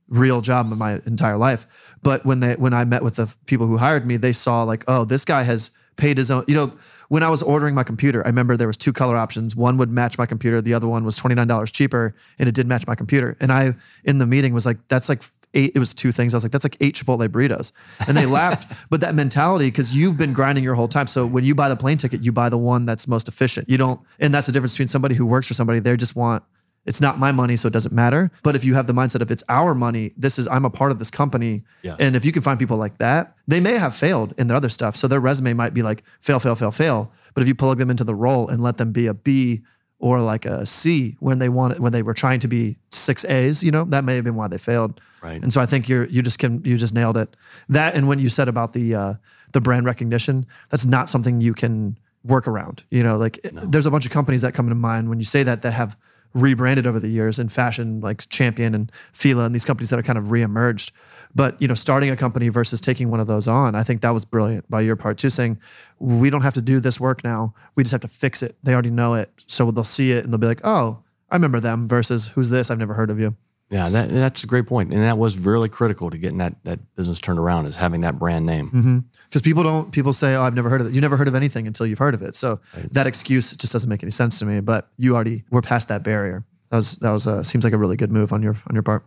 real 0.10 0.42
job 0.42 0.72
in 0.72 0.78
my 0.78 1.00
entire 1.06 1.38
life. 1.38 1.98
But 2.04 2.26
when 2.26 2.40
they 2.40 2.54
when 2.54 2.74
I 2.74 2.84
met 2.86 3.04
with 3.04 3.16
the 3.16 3.34
people 3.46 3.68
who 3.68 3.78
hired 3.78 4.06
me, 4.06 4.18
they 4.18 4.34
saw 4.34 4.64
like, 4.64 4.84
oh, 4.88 5.06
this 5.06 5.26
guy 5.26 5.44
has 5.44 5.72
paid 5.96 6.18
his 6.18 6.30
own. 6.30 6.44
You 6.48 6.56
know, 6.56 6.74
when 7.10 7.24
I 7.24 7.30
was 7.30 7.44
ordering 7.44 7.76
my 7.76 7.84
computer, 7.84 8.24
I 8.26 8.30
remember 8.30 8.58
there 8.58 8.68
was 8.68 8.78
two 8.78 8.94
color 8.94 9.16
options. 9.16 9.56
One 9.56 9.78
would 9.78 9.92
match 9.92 10.18
my 10.18 10.26
computer, 10.26 10.62
the 10.62 10.74
other 10.74 10.88
one 10.88 11.06
was 11.06 11.18
twenty 11.18 11.36
nine 11.36 11.48
dollars 11.48 11.72
cheaper, 11.72 12.16
and 12.40 12.50
it 12.50 12.56
did 12.56 12.68
match 12.68 12.88
my 12.88 12.96
computer. 12.96 13.38
And 13.40 13.52
I 13.52 13.72
in 14.04 14.18
the 14.18 14.26
meeting 14.26 14.54
was 14.54 14.66
like, 14.66 14.78
that's 14.88 15.10
like. 15.10 15.24
Eight, 15.56 15.74
it 15.76 15.78
was 15.78 15.94
two 15.94 16.12
things. 16.12 16.34
I 16.34 16.38
was 16.38 16.44
like, 16.44 16.52
that's 16.52 16.66
like 16.66 16.78
eight 16.82 16.96
Chipotle 16.96 17.28
burritos. 17.28 17.74
And 18.08 18.18
they 18.18 18.26
laughed. 18.26 18.88
But 18.90 19.02
that 19.02 19.14
mentality, 19.14 19.68
because 19.68 19.96
you've 19.96 20.18
been 20.18 20.34
grinding 20.34 20.64
your 20.64 20.74
whole 20.74 20.88
time. 20.88 21.06
So 21.06 21.28
when 21.28 21.44
you 21.44 21.54
buy 21.54 21.70
the 21.70 21.76
plane 21.76 21.98
ticket, 21.98 22.26
you 22.26 22.32
buy 22.32 22.50
the 22.50 22.58
one 22.58 22.88
that's 22.88 23.08
most 23.08 23.28
efficient. 23.28 23.70
You 23.70 23.78
don't, 23.78 24.02
and 24.20 24.34
that's 24.34 24.48
the 24.48 24.52
difference 24.52 24.74
between 24.74 24.88
somebody 24.88 25.14
who 25.14 25.28
works 25.28 25.48
for 25.48 25.54
somebody, 25.54 25.80
they 25.80 25.96
just 25.96 26.16
want 26.16 26.44
it's 26.86 27.00
not 27.00 27.18
my 27.18 27.32
money, 27.32 27.56
so 27.56 27.68
it 27.68 27.74
doesn't 27.74 27.94
matter. 27.94 28.30
But 28.44 28.56
if 28.56 28.66
you 28.66 28.74
have 28.74 28.88
the 28.88 28.94
mindset 28.94 29.22
of 29.22 29.32
it's 29.32 29.44
our 29.48 29.74
money, 29.74 30.12
this 30.18 30.38
is 30.38 30.48
I'm 30.48 30.66
a 30.66 30.70
part 30.70 30.92
of 30.92 31.00
this 31.00 31.10
company. 31.10 31.64
Yes. 31.82 31.98
And 32.00 32.16
if 32.16 32.26
you 32.26 32.32
can 32.32 32.42
find 32.42 32.60
people 32.60 32.78
like 32.78 32.98
that, 32.98 33.36
they 33.48 33.60
may 33.60 33.78
have 33.78 33.96
failed 33.96 34.34
in 34.38 34.48
their 34.48 34.58
other 34.58 34.70
stuff. 34.70 34.96
So 34.96 35.08
their 35.08 35.22
resume 35.22 35.54
might 35.54 35.74
be 35.74 35.82
like 35.82 36.04
fail, 36.20 36.40
fail, 36.40 36.56
fail, 36.56 36.72
fail. 36.72 37.12
But 37.34 37.42
if 37.42 37.48
you 37.48 37.56
plug 37.56 37.78
them 37.78 37.90
into 37.90 38.04
the 38.04 38.16
role 38.16 38.50
and 38.50 38.62
let 38.62 38.78
them 38.78 38.92
be 38.92 39.08
a 39.08 39.14
B 39.14 39.62
or 40.00 40.20
like 40.20 40.46
a 40.46 40.66
C 40.66 41.16
when 41.22 41.40
they 41.40 41.48
wanted 41.48 41.80
when 41.80 41.94
they 41.94 42.04
were 42.04 42.14
trying 42.14 42.40
to 42.40 42.50
be 42.50 42.78
six 42.92 43.24
A's, 43.24 43.64
you 43.64 43.72
know, 43.72 43.86
that 43.86 44.04
may 44.04 44.16
have 44.16 44.26
been 44.26 44.36
why 44.36 44.50
they 44.50 44.58
failed. 44.58 45.00
Right. 45.22 45.42
And 45.42 45.54
so 45.54 45.62
I 45.62 45.66
think 45.66 45.88
you're 45.88 46.06
you 46.06 46.22
just 46.22 46.40
can 46.40 46.62
you 46.66 46.78
just 46.78 46.94
nailed 46.94 47.16
it. 47.16 47.34
That 47.70 47.96
and 47.96 48.10
when 48.10 48.20
you 48.20 48.28
said 48.28 48.50
about 48.50 48.74
the 48.74 48.96
uh 48.96 49.14
the 49.54 49.62
brand 49.62 49.86
recognition, 49.86 50.46
that's 50.70 50.86
not 50.86 51.10
something 51.10 51.40
you 51.40 51.54
can 51.54 51.98
work 52.26 52.48
around. 52.48 52.84
You 52.92 53.04
know, 53.04 53.16
like 53.16 53.40
there's 53.54 53.86
a 53.86 53.92
bunch 53.92 54.06
of 54.06 54.12
companies 54.12 54.42
that 54.42 54.54
come 54.54 54.68
to 54.68 54.76
mind 54.76 55.08
when 55.08 55.20
you 55.20 55.26
say 55.26 55.44
that 55.44 55.62
that 55.62 55.72
have 55.72 55.96
rebranded 56.34 56.88
over 56.88 57.00
the 57.00 57.08
years 57.08 57.40
in 57.40 57.50
fashion, 57.50 58.02
like 58.02 58.28
Champion 58.30 58.74
and 58.74 58.92
Fila 59.12 59.46
and 59.46 59.54
these 59.54 59.66
companies 59.66 59.90
that 59.90 60.00
are 60.00 60.04
kind 60.04 60.18
of 60.18 60.26
reemerged. 60.26 60.92
But 61.36 61.62
you 61.62 61.68
know, 61.68 61.74
starting 61.74 62.10
a 62.10 62.16
company 62.16 62.50
versus 62.50 62.82
taking 62.82 63.10
one 63.10 63.20
of 63.20 63.28
those 63.28 63.48
on, 63.48 63.76
I 63.76 63.84
think 63.84 64.02
that 64.02 64.12
was 64.12 64.26
brilliant 64.26 64.70
by 64.70 64.82
your 64.82 64.96
part 64.96 65.18
too, 65.18 65.30
saying 65.30 65.60
we 66.00 66.30
don't 66.30 66.42
have 66.42 66.54
to 66.56 66.62
do 66.62 66.80
this 66.80 67.00
work 67.00 67.24
now. 67.24 67.54
We 67.76 67.84
just 67.84 67.92
have 67.92 68.02
to 68.02 68.08
fix 68.08 68.44
it. 68.44 68.56
They 68.64 68.74
already 68.74 68.92
know 68.92 69.14
it, 69.16 69.32
so 69.48 69.70
they'll 69.72 69.84
see 69.84 70.12
it 70.12 70.24
and 70.24 70.34
they'll 70.34 70.40
be 70.40 70.48
like, 70.48 70.62
"Oh, 70.64 71.04
I 71.30 71.36
remember 71.36 71.60
them." 71.60 71.88
Versus, 71.88 72.28
"Who's 72.30 72.50
this? 72.50 72.70
I've 72.72 72.80
never 72.80 72.94
heard 72.94 73.10
of 73.10 73.20
you." 73.20 73.36
Yeah, 73.74 73.90
that, 73.90 74.10
that's 74.10 74.44
a 74.44 74.48
great 74.48 74.68
point, 74.68 74.94
and 74.94 75.02
that 75.02 75.18
was 75.18 75.40
really 75.40 75.68
critical 75.68 76.12
to 76.12 76.18
getting 76.20 76.38
that 76.38 76.64
that 76.64 76.96
business 76.96 77.20
turned 77.20 77.40
around 77.40 77.66
is 77.66 77.76
having 77.76 78.02
that 78.02 78.20
brand 78.20 78.46
name. 78.46 79.04
Because 79.28 79.42
people 79.42 79.64
don't, 79.64 79.92
people 79.92 80.14
say, 80.14 80.36
"Oh, 80.36 80.44
I've 80.44 80.54
never 80.54 80.70
heard 80.70 80.80
of 80.80 80.86
it." 80.86 80.94
You 80.94 81.02
never 81.02 81.18
heard 81.18 81.28
of 81.28 81.34
anything 81.34 81.66
until 81.66 81.88
you've 81.88 81.98
heard 81.98 82.14
of 82.14 82.22
it. 82.22 82.36
So 82.36 82.60
that 82.92 83.08
excuse 83.08 83.52
just 83.58 83.74
doesn't 83.74 83.90
make 83.90 84.04
any 84.04 84.12
sense 84.12 84.38
to 84.40 84.46
me. 84.46 84.60
But 84.60 84.90
you 84.98 85.16
already 85.16 85.44
were 85.50 85.64
past 85.64 85.88
that 85.88 86.04
barrier. 86.04 86.46
That 86.70 86.78
was 86.78 86.98
that 86.98 87.10
was 87.10 87.26
uh, 87.26 87.42
seems 87.42 87.64
like 87.64 87.74
a 87.74 87.80
really 87.80 87.98
good 87.98 88.12
move 88.12 88.32
on 88.32 88.44
your 88.44 88.54
on 88.68 88.76
your 88.76 88.84
part. 88.84 89.06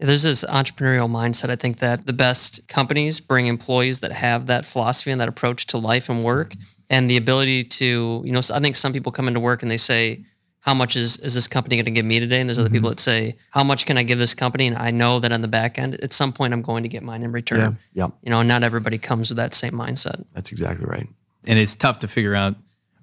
There's 0.00 0.22
this 0.22 0.42
entrepreneurial 0.42 1.10
mindset. 1.10 1.50
I 1.50 1.56
think 1.56 1.80
that 1.80 2.06
the 2.06 2.14
best 2.14 2.66
companies 2.66 3.20
bring 3.20 3.46
employees 3.46 4.00
that 4.00 4.12
have 4.12 4.46
that 4.46 4.64
philosophy 4.64 5.10
and 5.10 5.20
that 5.20 5.28
approach 5.28 5.66
to 5.66 5.76
life 5.76 6.08
and 6.08 6.24
work, 6.24 6.54
and 6.88 7.10
the 7.10 7.18
ability 7.18 7.64
to, 7.64 8.22
you 8.24 8.32
know, 8.32 8.40
I 8.54 8.60
think 8.60 8.74
some 8.74 8.94
people 8.94 9.12
come 9.12 9.28
into 9.28 9.40
work 9.40 9.60
and 9.60 9.70
they 9.70 9.76
say, 9.76 10.24
"How 10.68 10.74
much 10.74 10.96
is 10.96 11.16
is 11.18 11.34
this 11.34 11.48
company 11.48 11.76
going 11.76 11.86
to 11.92 11.96
give 11.98 12.04
me 12.04 12.20
today?" 12.20 12.40
And 12.40 12.48
there's 12.48 12.58
other 12.58 12.68
people 12.76 12.90
mm-hmm. 12.90 13.06
that 13.06 13.10
say, 13.12 13.36
"How 13.50 13.64
much 13.64 13.86
can 13.86 13.96
I 13.96 14.02
give 14.02 14.18
this 14.18 14.34
company?" 14.34 14.66
And 14.66 14.76
I 14.76 14.90
know 14.90 15.18
that 15.20 15.32
on 15.32 15.40
the 15.40 15.48
back 15.48 15.78
end, 15.78 15.94
at 16.02 16.12
some 16.12 16.32
point, 16.32 16.52
I'm 16.52 16.62
going 16.62 16.82
to 16.82 16.88
get 16.88 17.02
mine 17.02 17.22
in 17.22 17.32
return. 17.32 17.58
Yeah. 17.94 18.04
Yep, 18.04 18.10
You 18.24 18.30
know, 18.30 18.42
not 18.42 18.62
everybody 18.62 18.98
comes 18.98 19.30
with 19.30 19.38
that 19.38 19.54
same 19.54 19.72
mindset. 19.72 20.24
that's 20.34 20.52
exactly 20.52 20.86
right. 20.86 21.08
and 21.48 21.58
it's 21.58 21.76
tough 21.76 21.98
to 22.00 22.08
figure 22.08 22.34
out 22.34 22.54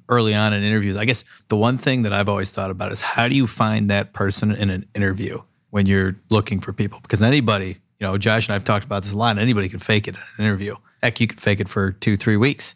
early 0.09 0.33
on 0.35 0.53
in 0.53 0.63
interviews. 0.63 0.95
I 0.95 1.05
guess 1.05 1.23
the 1.47 1.57
one 1.57 1.77
thing 1.77 2.03
that 2.03 2.13
I've 2.13 2.29
always 2.29 2.51
thought 2.51 2.71
about 2.71 2.91
is 2.91 3.01
how 3.01 3.27
do 3.27 3.35
you 3.35 3.47
find 3.47 3.89
that 3.89 4.13
person 4.13 4.51
in 4.51 4.69
an 4.69 4.85
interview 4.93 5.39
when 5.71 5.85
you're 5.85 6.15
looking 6.29 6.59
for 6.59 6.73
people? 6.73 6.99
Because 7.01 7.21
anybody, 7.23 7.77
you 7.99 8.07
know, 8.07 8.17
Josh 8.17 8.47
and 8.47 8.55
I've 8.55 8.63
talked 8.63 8.85
about 8.85 9.03
this 9.03 9.13
a 9.13 9.17
lot. 9.17 9.31
and 9.31 9.39
Anybody 9.39 9.69
can 9.69 9.79
fake 9.79 10.07
it 10.07 10.15
in 10.15 10.21
an 10.37 10.45
interview. 10.45 10.75
Heck, 11.01 11.19
you 11.19 11.27
can 11.27 11.37
fake 11.37 11.59
it 11.59 11.69
for 11.69 11.91
two, 11.91 12.17
three 12.17 12.37
weeks, 12.37 12.75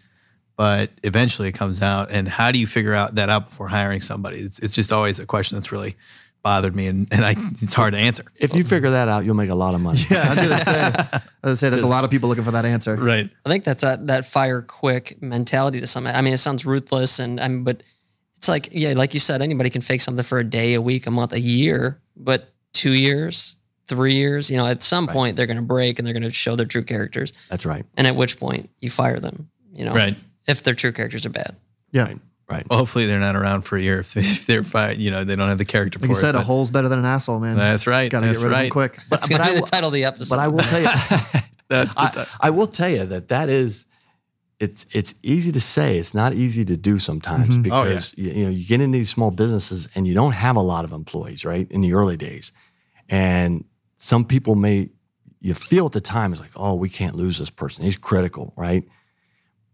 but 0.60 0.92
eventually 1.04 1.48
it 1.48 1.54
comes 1.54 1.82
out. 1.82 2.12
And 2.12 2.28
how 2.28 2.52
do 2.52 2.60
you 2.60 2.68
figure 2.68 2.94
out 2.94 3.16
that 3.16 3.30
out 3.30 3.46
before 3.46 3.70
hiring 3.70 4.02
somebody? 4.02 4.40
It's, 4.40 4.60
it's 4.60 4.76
just 4.76 4.92
always 4.92 5.18
a 5.18 5.26
question 5.26 5.56
that's 5.56 5.72
really 5.72 5.96
bothered 6.44 6.76
me, 6.76 6.88
and, 6.88 7.08
and 7.14 7.24
I, 7.24 7.32
it's 7.38 7.74
hard 7.74 7.94
to 7.94 7.98
answer. 7.98 8.26
If 8.36 8.54
you 8.54 8.66
figure 8.66 8.90
that 8.90 9.08
out, 9.08 9.24
you'll 9.24 9.38
make 9.38 9.50
a 9.50 9.56
lot 9.56 9.74
of 9.74 9.80
money. 9.80 10.00
Yeah, 10.12 10.26
I 10.26 10.30
was 10.34 10.42
gonna 10.42 10.58
say. 10.58 10.74
I 10.74 11.02
was 11.14 11.22
gonna 11.44 11.56
say 11.56 11.70
there's 11.70 11.84
a 11.84 11.88
lot 11.88 12.04
of 12.04 12.10
people 12.10 12.28
looking 12.28 12.44
for 12.44 12.52
that 12.52 12.66
answer. 12.66 12.98
Right. 12.98 13.30
I 13.46 13.50
think 13.50 13.64
that's 13.64 13.84
that 13.84 14.08
that 14.08 14.26
fire 14.26 14.62
quick 14.62 15.22
mentality 15.22 15.80
to 15.80 15.88
some. 15.88 16.06
I 16.06 16.22
mean, 16.22 16.34
it 16.34 16.40
sounds 16.40 16.66
ruthless, 16.66 17.20
and 17.20 17.40
I 17.40 17.48
mean, 17.48 17.64
but 17.64 17.82
it's 18.36 18.50
like 18.50 18.68
yeah, 18.74 18.92
like 18.92 19.14
you 19.14 19.22
said, 19.22 19.42
anybody 19.42 19.70
can 19.70 19.80
fake 19.82 20.02
something 20.02 20.24
for 20.24 20.40
a 20.40 20.44
day, 20.44 20.74
a 20.74 20.82
week, 20.82 21.08
a 21.08 21.12
month, 21.12 21.32
a 21.32 21.40
year, 21.40 22.02
but 22.18 22.54
two 22.74 22.92
years, 22.92 23.56
three 23.88 24.16
years, 24.16 24.52
you 24.52 24.58
know, 24.58 24.66
at 24.66 24.84
some 24.84 25.08
point 25.08 25.38
they're 25.38 25.48
going 25.48 25.56
to 25.56 25.64
break 25.64 26.00
and 26.00 26.06
they're 26.06 26.14
going 26.14 26.24
to 26.24 26.32
show 26.32 26.58
their 26.58 26.66
true 26.66 26.84
characters, 26.84 27.32
That's 27.50 27.66
right. 27.66 27.86
and 27.96 28.06
at 28.08 28.18
which 28.18 28.38
point 28.42 28.70
you 28.80 28.90
fire 28.90 29.22
them. 29.22 29.50
You 29.72 29.86
know, 29.86 29.94
Right. 29.94 30.18
If 30.48 30.64
their 30.64 30.74
true 30.74 30.92
characters 30.92 31.26
are 31.26 31.30
bad. 31.30 31.56
Yeah. 31.92 32.14
Right. 32.50 32.66
Well, 32.68 32.80
hopefully 32.80 33.06
they're 33.06 33.20
not 33.20 33.36
around 33.36 33.62
for 33.62 33.78
a 33.78 33.82
year 33.82 34.00
if, 34.00 34.14
they, 34.16 34.22
if 34.22 34.48
they're 34.48 34.64
fi- 34.64 34.92
you 34.94 35.12
know 35.12 35.24
they 35.24 35.36
don't 35.36 35.50
have 35.50 35.60
the 35.60 35.66
character 35.66 36.00
Like 36.00 36.08
for 36.08 36.12
you 36.14 36.16
said, 36.16 36.34
it. 36.34 36.40
a 36.40 36.42
hole's 36.42 36.72
better 36.72 36.90
than 36.90 36.98
an 36.98 37.06
asshole, 37.06 37.40
man. 37.40 37.56
That's 37.56 37.86
right. 37.86 38.10
Gotta 38.12 38.26
That's 38.26 38.40
get 38.40 38.46
rid 38.46 38.52
of 38.52 38.58
right. 38.58 38.64
them 38.64 38.72
quick. 38.72 38.98
That's 39.10 39.30
going 39.30 39.40
to 39.42 39.48
be 39.54 39.60
the 39.60 39.66
title 39.68 39.88
of 39.90 39.94
the 39.94 40.06
episode. 40.06 40.36
But 40.36 40.42
I 40.42 40.48
will 40.48 40.58
tell 40.60 40.82
you, 40.82 40.88
That's 41.68 41.94
the 41.94 42.28
I, 42.42 42.48
I 42.48 42.50
will 42.50 42.66
tell 42.66 42.90
you 42.90 43.06
that 43.06 43.28
that 43.28 43.50
is, 43.50 43.86
it's 44.60 44.88
it's 44.92 45.14
easy 45.22 45.52
to 45.52 45.62
say. 45.62 46.00
It's 46.00 46.16
not 46.16 46.34
easy 46.34 46.66
to 46.66 46.76
do 46.76 46.98
sometimes 46.98 47.50
Mhm. 47.50 47.70
Oh, 47.72 47.84
yeah. 47.84 47.90
because 47.90 48.18
you, 48.18 48.32
you 48.32 48.44
know 48.46 48.50
you 48.50 48.66
get 48.66 48.82
into 48.82 48.98
these 48.98 49.12
small 49.12 49.30
businesses 49.30 49.88
and 49.94 50.08
you 50.08 50.16
don't 50.16 50.34
have 50.34 50.56
a 50.56 50.62
lot 50.62 50.84
of 50.86 50.92
employees, 50.92 51.46
right? 51.46 51.70
In 51.70 51.82
the 51.82 51.94
early 51.94 52.18
days, 52.18 52.52
and 53.10 53.64
some 53.98 54.26
people 54.26 54.56
may 54.56 54.90
you 55.42 55.54
feel 55.54 55.86
at 55.86 55.92
the 55.92 56.02
time 56.02 56.32
it's 56.32 56.42
like, 56.42 56.52
oh, 56.56 56.74
we 56.76 56.90
can't 56.90 57.14
lose 57.16 57.38
this 57.38 57.52
person. 57.52 57.86
He's 57.86 57.96
critical, 57.96 58.54
right? 58.58 58.84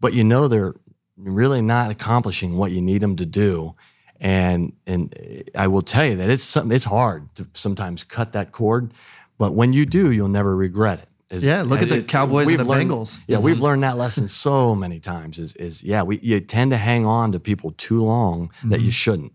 But 0.00 0.12
you 0.14 0.24
know 0.24 0.48
they're 0.48 0.74
really 1.16 1.62
not 1.62 1.90
accomplishing 1.90 2.56
what 2.56 2.72
you 2.72 2.80
need 2.82 3.00
them 3.00 3.16
to 3.16 3.26
do. 3.26 3.74
And 4.20 4.72
and 4.86 5.14
I 5.54 5.66
will 5.68 5.82
tell 5.82 6.06
you 6.06 6.16
that 6.16 6.30
it's 6.30 6.42
something 6.42 6.74
it's 6.74 6.84
hard 6.86 7.34
to 7.36 7.46
sometimes 7.54 8.04
cut 8.04 8.32
that 8.32 8.50
cord, 8.52 8.92
but 9.38 9.54
when 9.54 9.72
you 9.72 9.84
do, 9.86 10.10
you'll 10.10 10.28
never 10.28 10.56
regret 10.56 11.00
it. 11.00 11.08
Is- 11.34 11.44
Yeah, 11.44 11.62
look 11.62 11.82
at 11.82 11.88
the 11.88 12.02
Cowboys 12.02 12.48
and 12.48 12.58
the 12.60 12.64
learned- 12.64 12.90
Bengals. 12.90 13.20
Yeah, 13.26 13.38
we've 13.40 13.56
mm-hmm. 13.56 13.64
learned 13.64 13.82
that 13.82 13.96
lesson 13.98 14.28
so 14.28 14.74
many 14.74 15.00
times. 15.00 15.38
Is 15.38 15.54
is 15.56 15.82
yeah, 15.84 16.02
we 16.02 16.18
you 16.22 16.40
tend 16.40 16.70
to 16.70 16.78
hang 16.78 17.04
on 17.04 17.32
to 17.32 17.40
people 17.40 17.72
too 17.72 18.02
long 18.04 18.50
that 18.64 18.76
Mm-hmm. 18.76 18.84
you 18.84 18.90
shouldn't, 18.90 19.32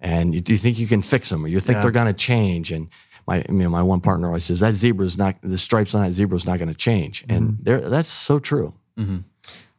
And 0.00 0.34
you, 0.34 0.40
do 0.40 0.52
you 0.52 0.58
think 0.58 0.78
you 0.78 0.86
can 0.86 1.02
fix 1.02 1.28
them, 1.30 1.44
or 1.44 1.48
you 1.48 1.58
think 1.60 1.76
Yeah. 1.76 1.82
they're 1.82 1.90
going 1.90 2.06
to 2.06 2.12
change? 2.12 2.70
And 2.70 2.88
my, 3.26 3.44
I 3.48 3.52
mean, 3.52 3.70
my 3.70 3.82
one 3.82 4.00
partner 4.00 4.26
always 4.28 4.44
says 4.44 4.60
that 4.60 4.74
zebra's 4.74 5.16
not 5.16 5.34
the 5.42 5.58
stripes 5.58 5.94
on 5.94 6.02
that 6.02 6.12
zebra's 6.12 6.46
not 6.46 6.58
going 6.58 6.68
to 6.68 6.74
change, 6.78 7.24
and 7.28 7.42
mm-hmm. 7.52 7.62
there, 7.64 7.80
that's 7.90 8.10
so 8.10 8.38
true. 8.38 8.74
Mm-hmm. 8.98 9.18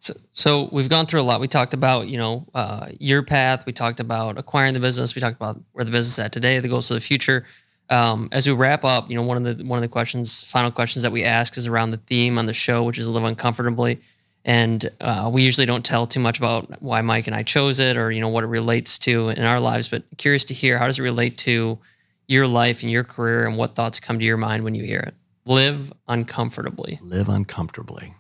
So, 0.06 0.14
so 0.34 0.70
we've 0.72 0.88
gone 0.88 1.08
through 1.08 1.22
a 1.22 1.24
lot. 1.24 1.40
We 1.42 1.48
talked 1.48 1.74
about, 1.74 2.08
you 2.08 2.20
know, 2.20 2.46
uh, 2.54 2.90
your 3.00 3.24
path. 3.24 3.66
We 3.66 3.74
talked 3.74 4.00
about 4.00 4.38
acquiring 4.38 4.76
the 4.76 4.80
business. 4.80 5.16
We 5.16 5.20
talked 5.20 5.36
about 5.36 5.60
where 5.72 5.84
the 5.84 5.90
business 5.90 6.14
is 6.14 6.20
at 6.20 6.32
today, 6.32 6.60
the 6.60 6.68
goals 6.68 6.92
of 6.92 6.96
the 6.96 7.02
future. 7.02 7.48
Um, 7.90 8.30
as 8.32 8.46
we 8.46 8.54
wrap 8.54 8.86
up, 8.86 9.10
you 9.10 9.16
know, 9.16 9.24
one 9.24 9.44
of 9.44 9.58
the 9.58 9.64
one 9.66 9.78
of 9.78 9.82
the 9.82 9.88
questions, 9.88 10.44
final 10.44 10.70
questions 10.70 11.02
that 11.02 11.12
we 11.12 11.24
ask 11.24 11.58
is 11.58 11.66
around 11.66 11.90
the 11.90 11.98
theme 11.98 12.38
on 12.38 12.46
the 12.46 12.54
show, 12.54 12.84
which 12.84 13.00
is 13.00 13.08
live 13.08 13.24
uncomfortably. 13.24 14.00
And 14.44 14.88
uh, 15.02 15.32
we 15.34 15.42
usually 15.42 15.66
don't 15.66 15.84
tell 15.84 16.06
too 16.06 16.20
much 16.20 16.38
about 16.38 16.84
why 16.84 17.02
Mike 17.02 17.26
and 17.26 17.36
I 17.36 17.42
chose 17.42 17.80
it, 17.80 17.98
or 17.98 18.12
you 18.12 18.22
know 18.22 18.30
what 18.30 18.44
it 18.44 18.48
relates 18.48 19.00
to 19.00 19.30
in 19.30 19.44
our 19.44 19.60
lives. 19.60 19.90
But 19.90 20.04
curious 20.18 20.46
to 20.46 20.54
hear 20.54 20.78
how 20.78 20.86
does 20.86 21.00
it 21.00 21.04
relate 21.04 21.40
to 21.40 21.80
your 22.28 22.46
life 22.46 22.84
and 22.84 22.92
your 22.92 23.04
career, 23.04 23.48
and 23.48 23.58
what 23.58 23.74
thoughts 23.74 24.00
come 24.00 24.20
to 24.20 24.26
your 24.26 24.38
mind 24.38 24.64
when 24.64 24.76
you 24.76 24.84
hear 24.84 25.00
it. 25.00 25.16
Live 25.48 25.92
uncomfortably. 26.08 27.00
Live 27.02 27.28
uncomfortably. 27.28 28.14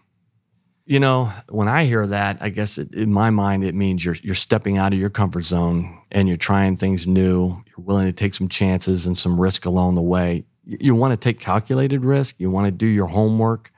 You 0.87 0.99
know, 0.99 1.31
when 1.49 1.67
I 1.67 1.85
hear 1.85 2.05
that, 2.05 2.37
I 2.41 2.49
guess 2.49 2.77
it, 2.77 2.93
in 2.93 3.11
my 3.11 3.31
mind 3.31 3.63
it 3.63 3.73
means 3.73 4.05
you're 4.05 4.17
you're 4.21 4.35
stepping 4.35 4.77
out 4.77 4.93
of 4.93 4.99
your 4.99 5.09
comfort 5.09 5.41
zone 5.41 5.99
and 6.11 6.27
you're 6.27 6.37
trying 6.37 6.77
things 6.77 7.07
new. 7.07 7.63
You're 7.65 7.83
willing 7.83 8.05
to 8.05 8.13
take 8.13 8.35
some 8.35 8.47
chances 8.47 9.07
and 9.07 9.17
some 9.17 9.41
risk 9.41 9.65
along 9.65 9.95
the 9.95 10.03
way. 10.03 10.45
You, 10.63 10.77
you 10.79 10.95
want 10.95 11.11
to 11.13 11.17
take 11.17 11.39
calculated 11.39 12.05
risk. 12.05 12.35
You 12.39 12.51
want 12.51 12.67
to 12.67 12.71
do 12.71 12.85
your 12.85 13.07
homework, 13.07 13.71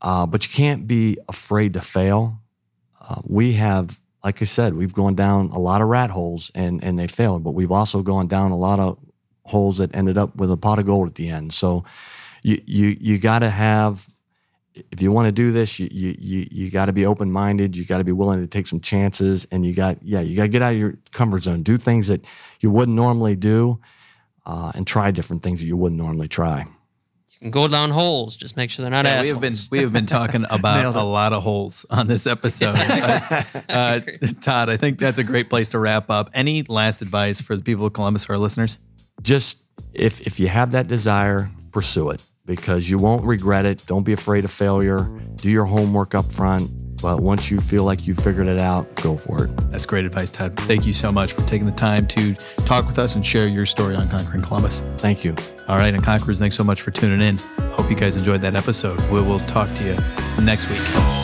uh, 0.00 0.24
but 0.24 0.46
you 0.46 0.52
can't 0.54 0.86
be 0.86 1.18
afraid 1.28 1.74
to 1.74 1.82
fail. 1.82 2.40
Uh, 3.06 3.20
we 3.26 3.52
have, 3.52 4.00
like 4.24 4.40
I 4.40 4.46
said, 4.46 4.72
we've 4.72 4.94
gone 4.94 5.14
down 5.14 5.50
a 5.50 5.58
lot 5.58 5.82
of 5.82 5.88
rat 5.88 6.08
holes 6.08 6.50
and 6.54 6.82
and 6.82 6.98
they 6.98 7.06
failed, 7.06 7.44
but 7.44 7.52
we've 7.52 7.72
also 7.72 8.02
gone 8.02 8.28
down 8.28 8.50
a 8.50 8.56
lot 8.56 8.80
of 8.80 8.98
holes 9.44 9.76
that 9.76 9.94
ended 9.94 10.16
up 10.16 10.36
with 10.36 10.50
a 10.50 10.56
pot 10.56 10.78
of 10.78 10.86
gold 10.86 11.06
at 11.06 11.16
the 11.16 11.28
end. 11.28 11.52
So 11.52 11.84
you 12.42 12.62
you 12.64 12.96
you 12.98 13.18
got 13.18 13.40
to 13.40 13.50
have 13.50 14.08
if 14.74 15.00
you 15.00 15.12
want 15.12 15.26
to 15.26 15.32
do 15.32 15.52
this, 15.52 15.78
you 15.78 15.88
you 15.90 16.16
you, 16.18 16.48
you 16.50 16.70
got 16.70 16.86
to 16.86 16.92
be 16.92 17.06
open 17.06 17.30
minded. 17.30 17.76
You 17.76 17.84
got 17.84 17.98
to 17.98 18.04
be 18.04 18.12
willing 18.12 18.40
to 18.40 18.46
take 18.46 18.66
some 18.66 18.80
chances, 18.80 19.46
and 19.50 19.64
you 19.64 19.74
got 19.74 20.02
yeah, 20.02 20.20
you 20.20 20.36
got 20.36 20.44
to 20.44 20.48
get 20.48 20.62
out 20.62 20.72
of 20.72 20.78
your 20.78 20.98
comfort 21.12 21.44
zone. 21.44 21.62
Do 21.62 21.76
things 21.76 22.08
that 22.08 22.24
you 22.60 22.70
wouldn't 22.70 22.96
normally 22.96 23.36
do, 23.36 23.80
uh, 24.46 24.72
and 24.74 24.86
try 24.86 25.10
different 25.10 25.42
things 25.42 25.60
that 25.60 25.66
you 25.66 25.76
wouldn't 25.76 26.00
normally 26.00 26.28
try. 26.28 26.60
You 26.60 27.38
can 27.40 27.50
go 27.50 27.68
down 27.68 27.90
holes. 27.90 28.36
Just 28.36 28.56
make 28.56 28.70
sure 28.70 28.82
they're 28.82 28.90
not 28.90 29.04
Yeah, 29.04 29.22
we 29.22 29.28
have 29.28 29.40
been 29.40 29.54
we 29.70 29.78
have 29.80 29.92
been 29.92 30.06
talking 30.06 30.44
about 30.50 30.96
a 30.96 31.02
lot 31.04 31.32
of 31.32 31.42
holes 31.42 31.86
on 31.90 32.06
this 32.06 32.26
episode. 32.26 32.76
Uh, 33.74 34.00
uh, 34.00 34.00
Todd, 34.40 34.68
I 34.68 34.76
think 34.76 34.98
that's 34.98 35.18
a 35.18 35.24
great 35.24 35.50
place 35.50 35.70
to 35.70 35.78
wrap 35.78 36.10
up. 36.10 36.30
Any 36.34 36.62
last 36.62 37.02
advice 37.02 37.40
for 37.40 37.56
the 37.56 37.62
people 37.62 37.86
of 37.86 37.92
Columbus, 37.92 38.28
our 38.28 38.38
listeners? 38.38 38.78
Just 39.22 39.62
if 39.92 40.20
if 40.26 40.40
you 40.40 40.48
have 40.48 40.72
that 40.72 40.88
desire, 40.88 41.50
pursue 41.72 42.10
it 42.10 42.20
because 42.46 42.88
you 42.90 42.98
won't 42.98 43.24
regret 43.24 43.64
it. 43.64 43.84
Don't 43.86 44.04
be 44.04 44.12
afraid 44.12 44.44
of 44.44 44.50
failure. 44.50 45.10
Do 45.36 45.50
your 45.50 45.64
homework 45.64 46.14
up 46.14 46.30
front. 46.32 46.70
But 47.00 47.20
once 47.20 47.50
you 47.50 47.60
feel 47.60 47.84
like 47.84 48.06
you 48.06 48.14
figured 48.14 48.46
it 48.46 48.58
out, 48.58 48.94
go 48.94 49.16
for 49.16 49.44
it. 49.44 49.56
That's 49.70 49.84
great 49.84 50.06
advice, 50.06 50.32
Todd. 50.32 50.56
Thank 50.56 50.86
you 50.86 50.94
so 50.94 51.12
much 51.12 51.34
for 51.34 51.42
taking 51.42 51.66
the 51.66 51.72
time 51.72 52.06
to 52.08 52.34
talk 52.64 52.86
with 52.86 52.98
us 52.98 53.14
and 53.14 53.24
share 53.26 53.46
your 53.46 53.66
story 53.66 53.94
on 53.94 54.08
Conquering 54.08 54.42
Columbus. 54.42 54.80
Thank 54.96 55.22
you. 55.22 55.34
All 55.68 55.76
right, 55.76 55.92
and 55.92 56.02
Conquerors, 56.02 56.38
thanks 56.38 56.56
so 56.56 56.64
much 56.64 56.80
for 56.80 56.92
tuning 56.92 57.20
in. 57.20 57.36
Hope 57.72 57.90
you 57.90 57.96
guys 57.96 58.16
enjoyed 58.16 58.40
that 58.40 58.54
episode. 58.54 59.00
We 59.10 59.20
will 59.20 59.40
talk 59.40 59.74
to 59.74 59.84
you 59.84 60.42
next 60.42 60.70
week. 60.70 61.23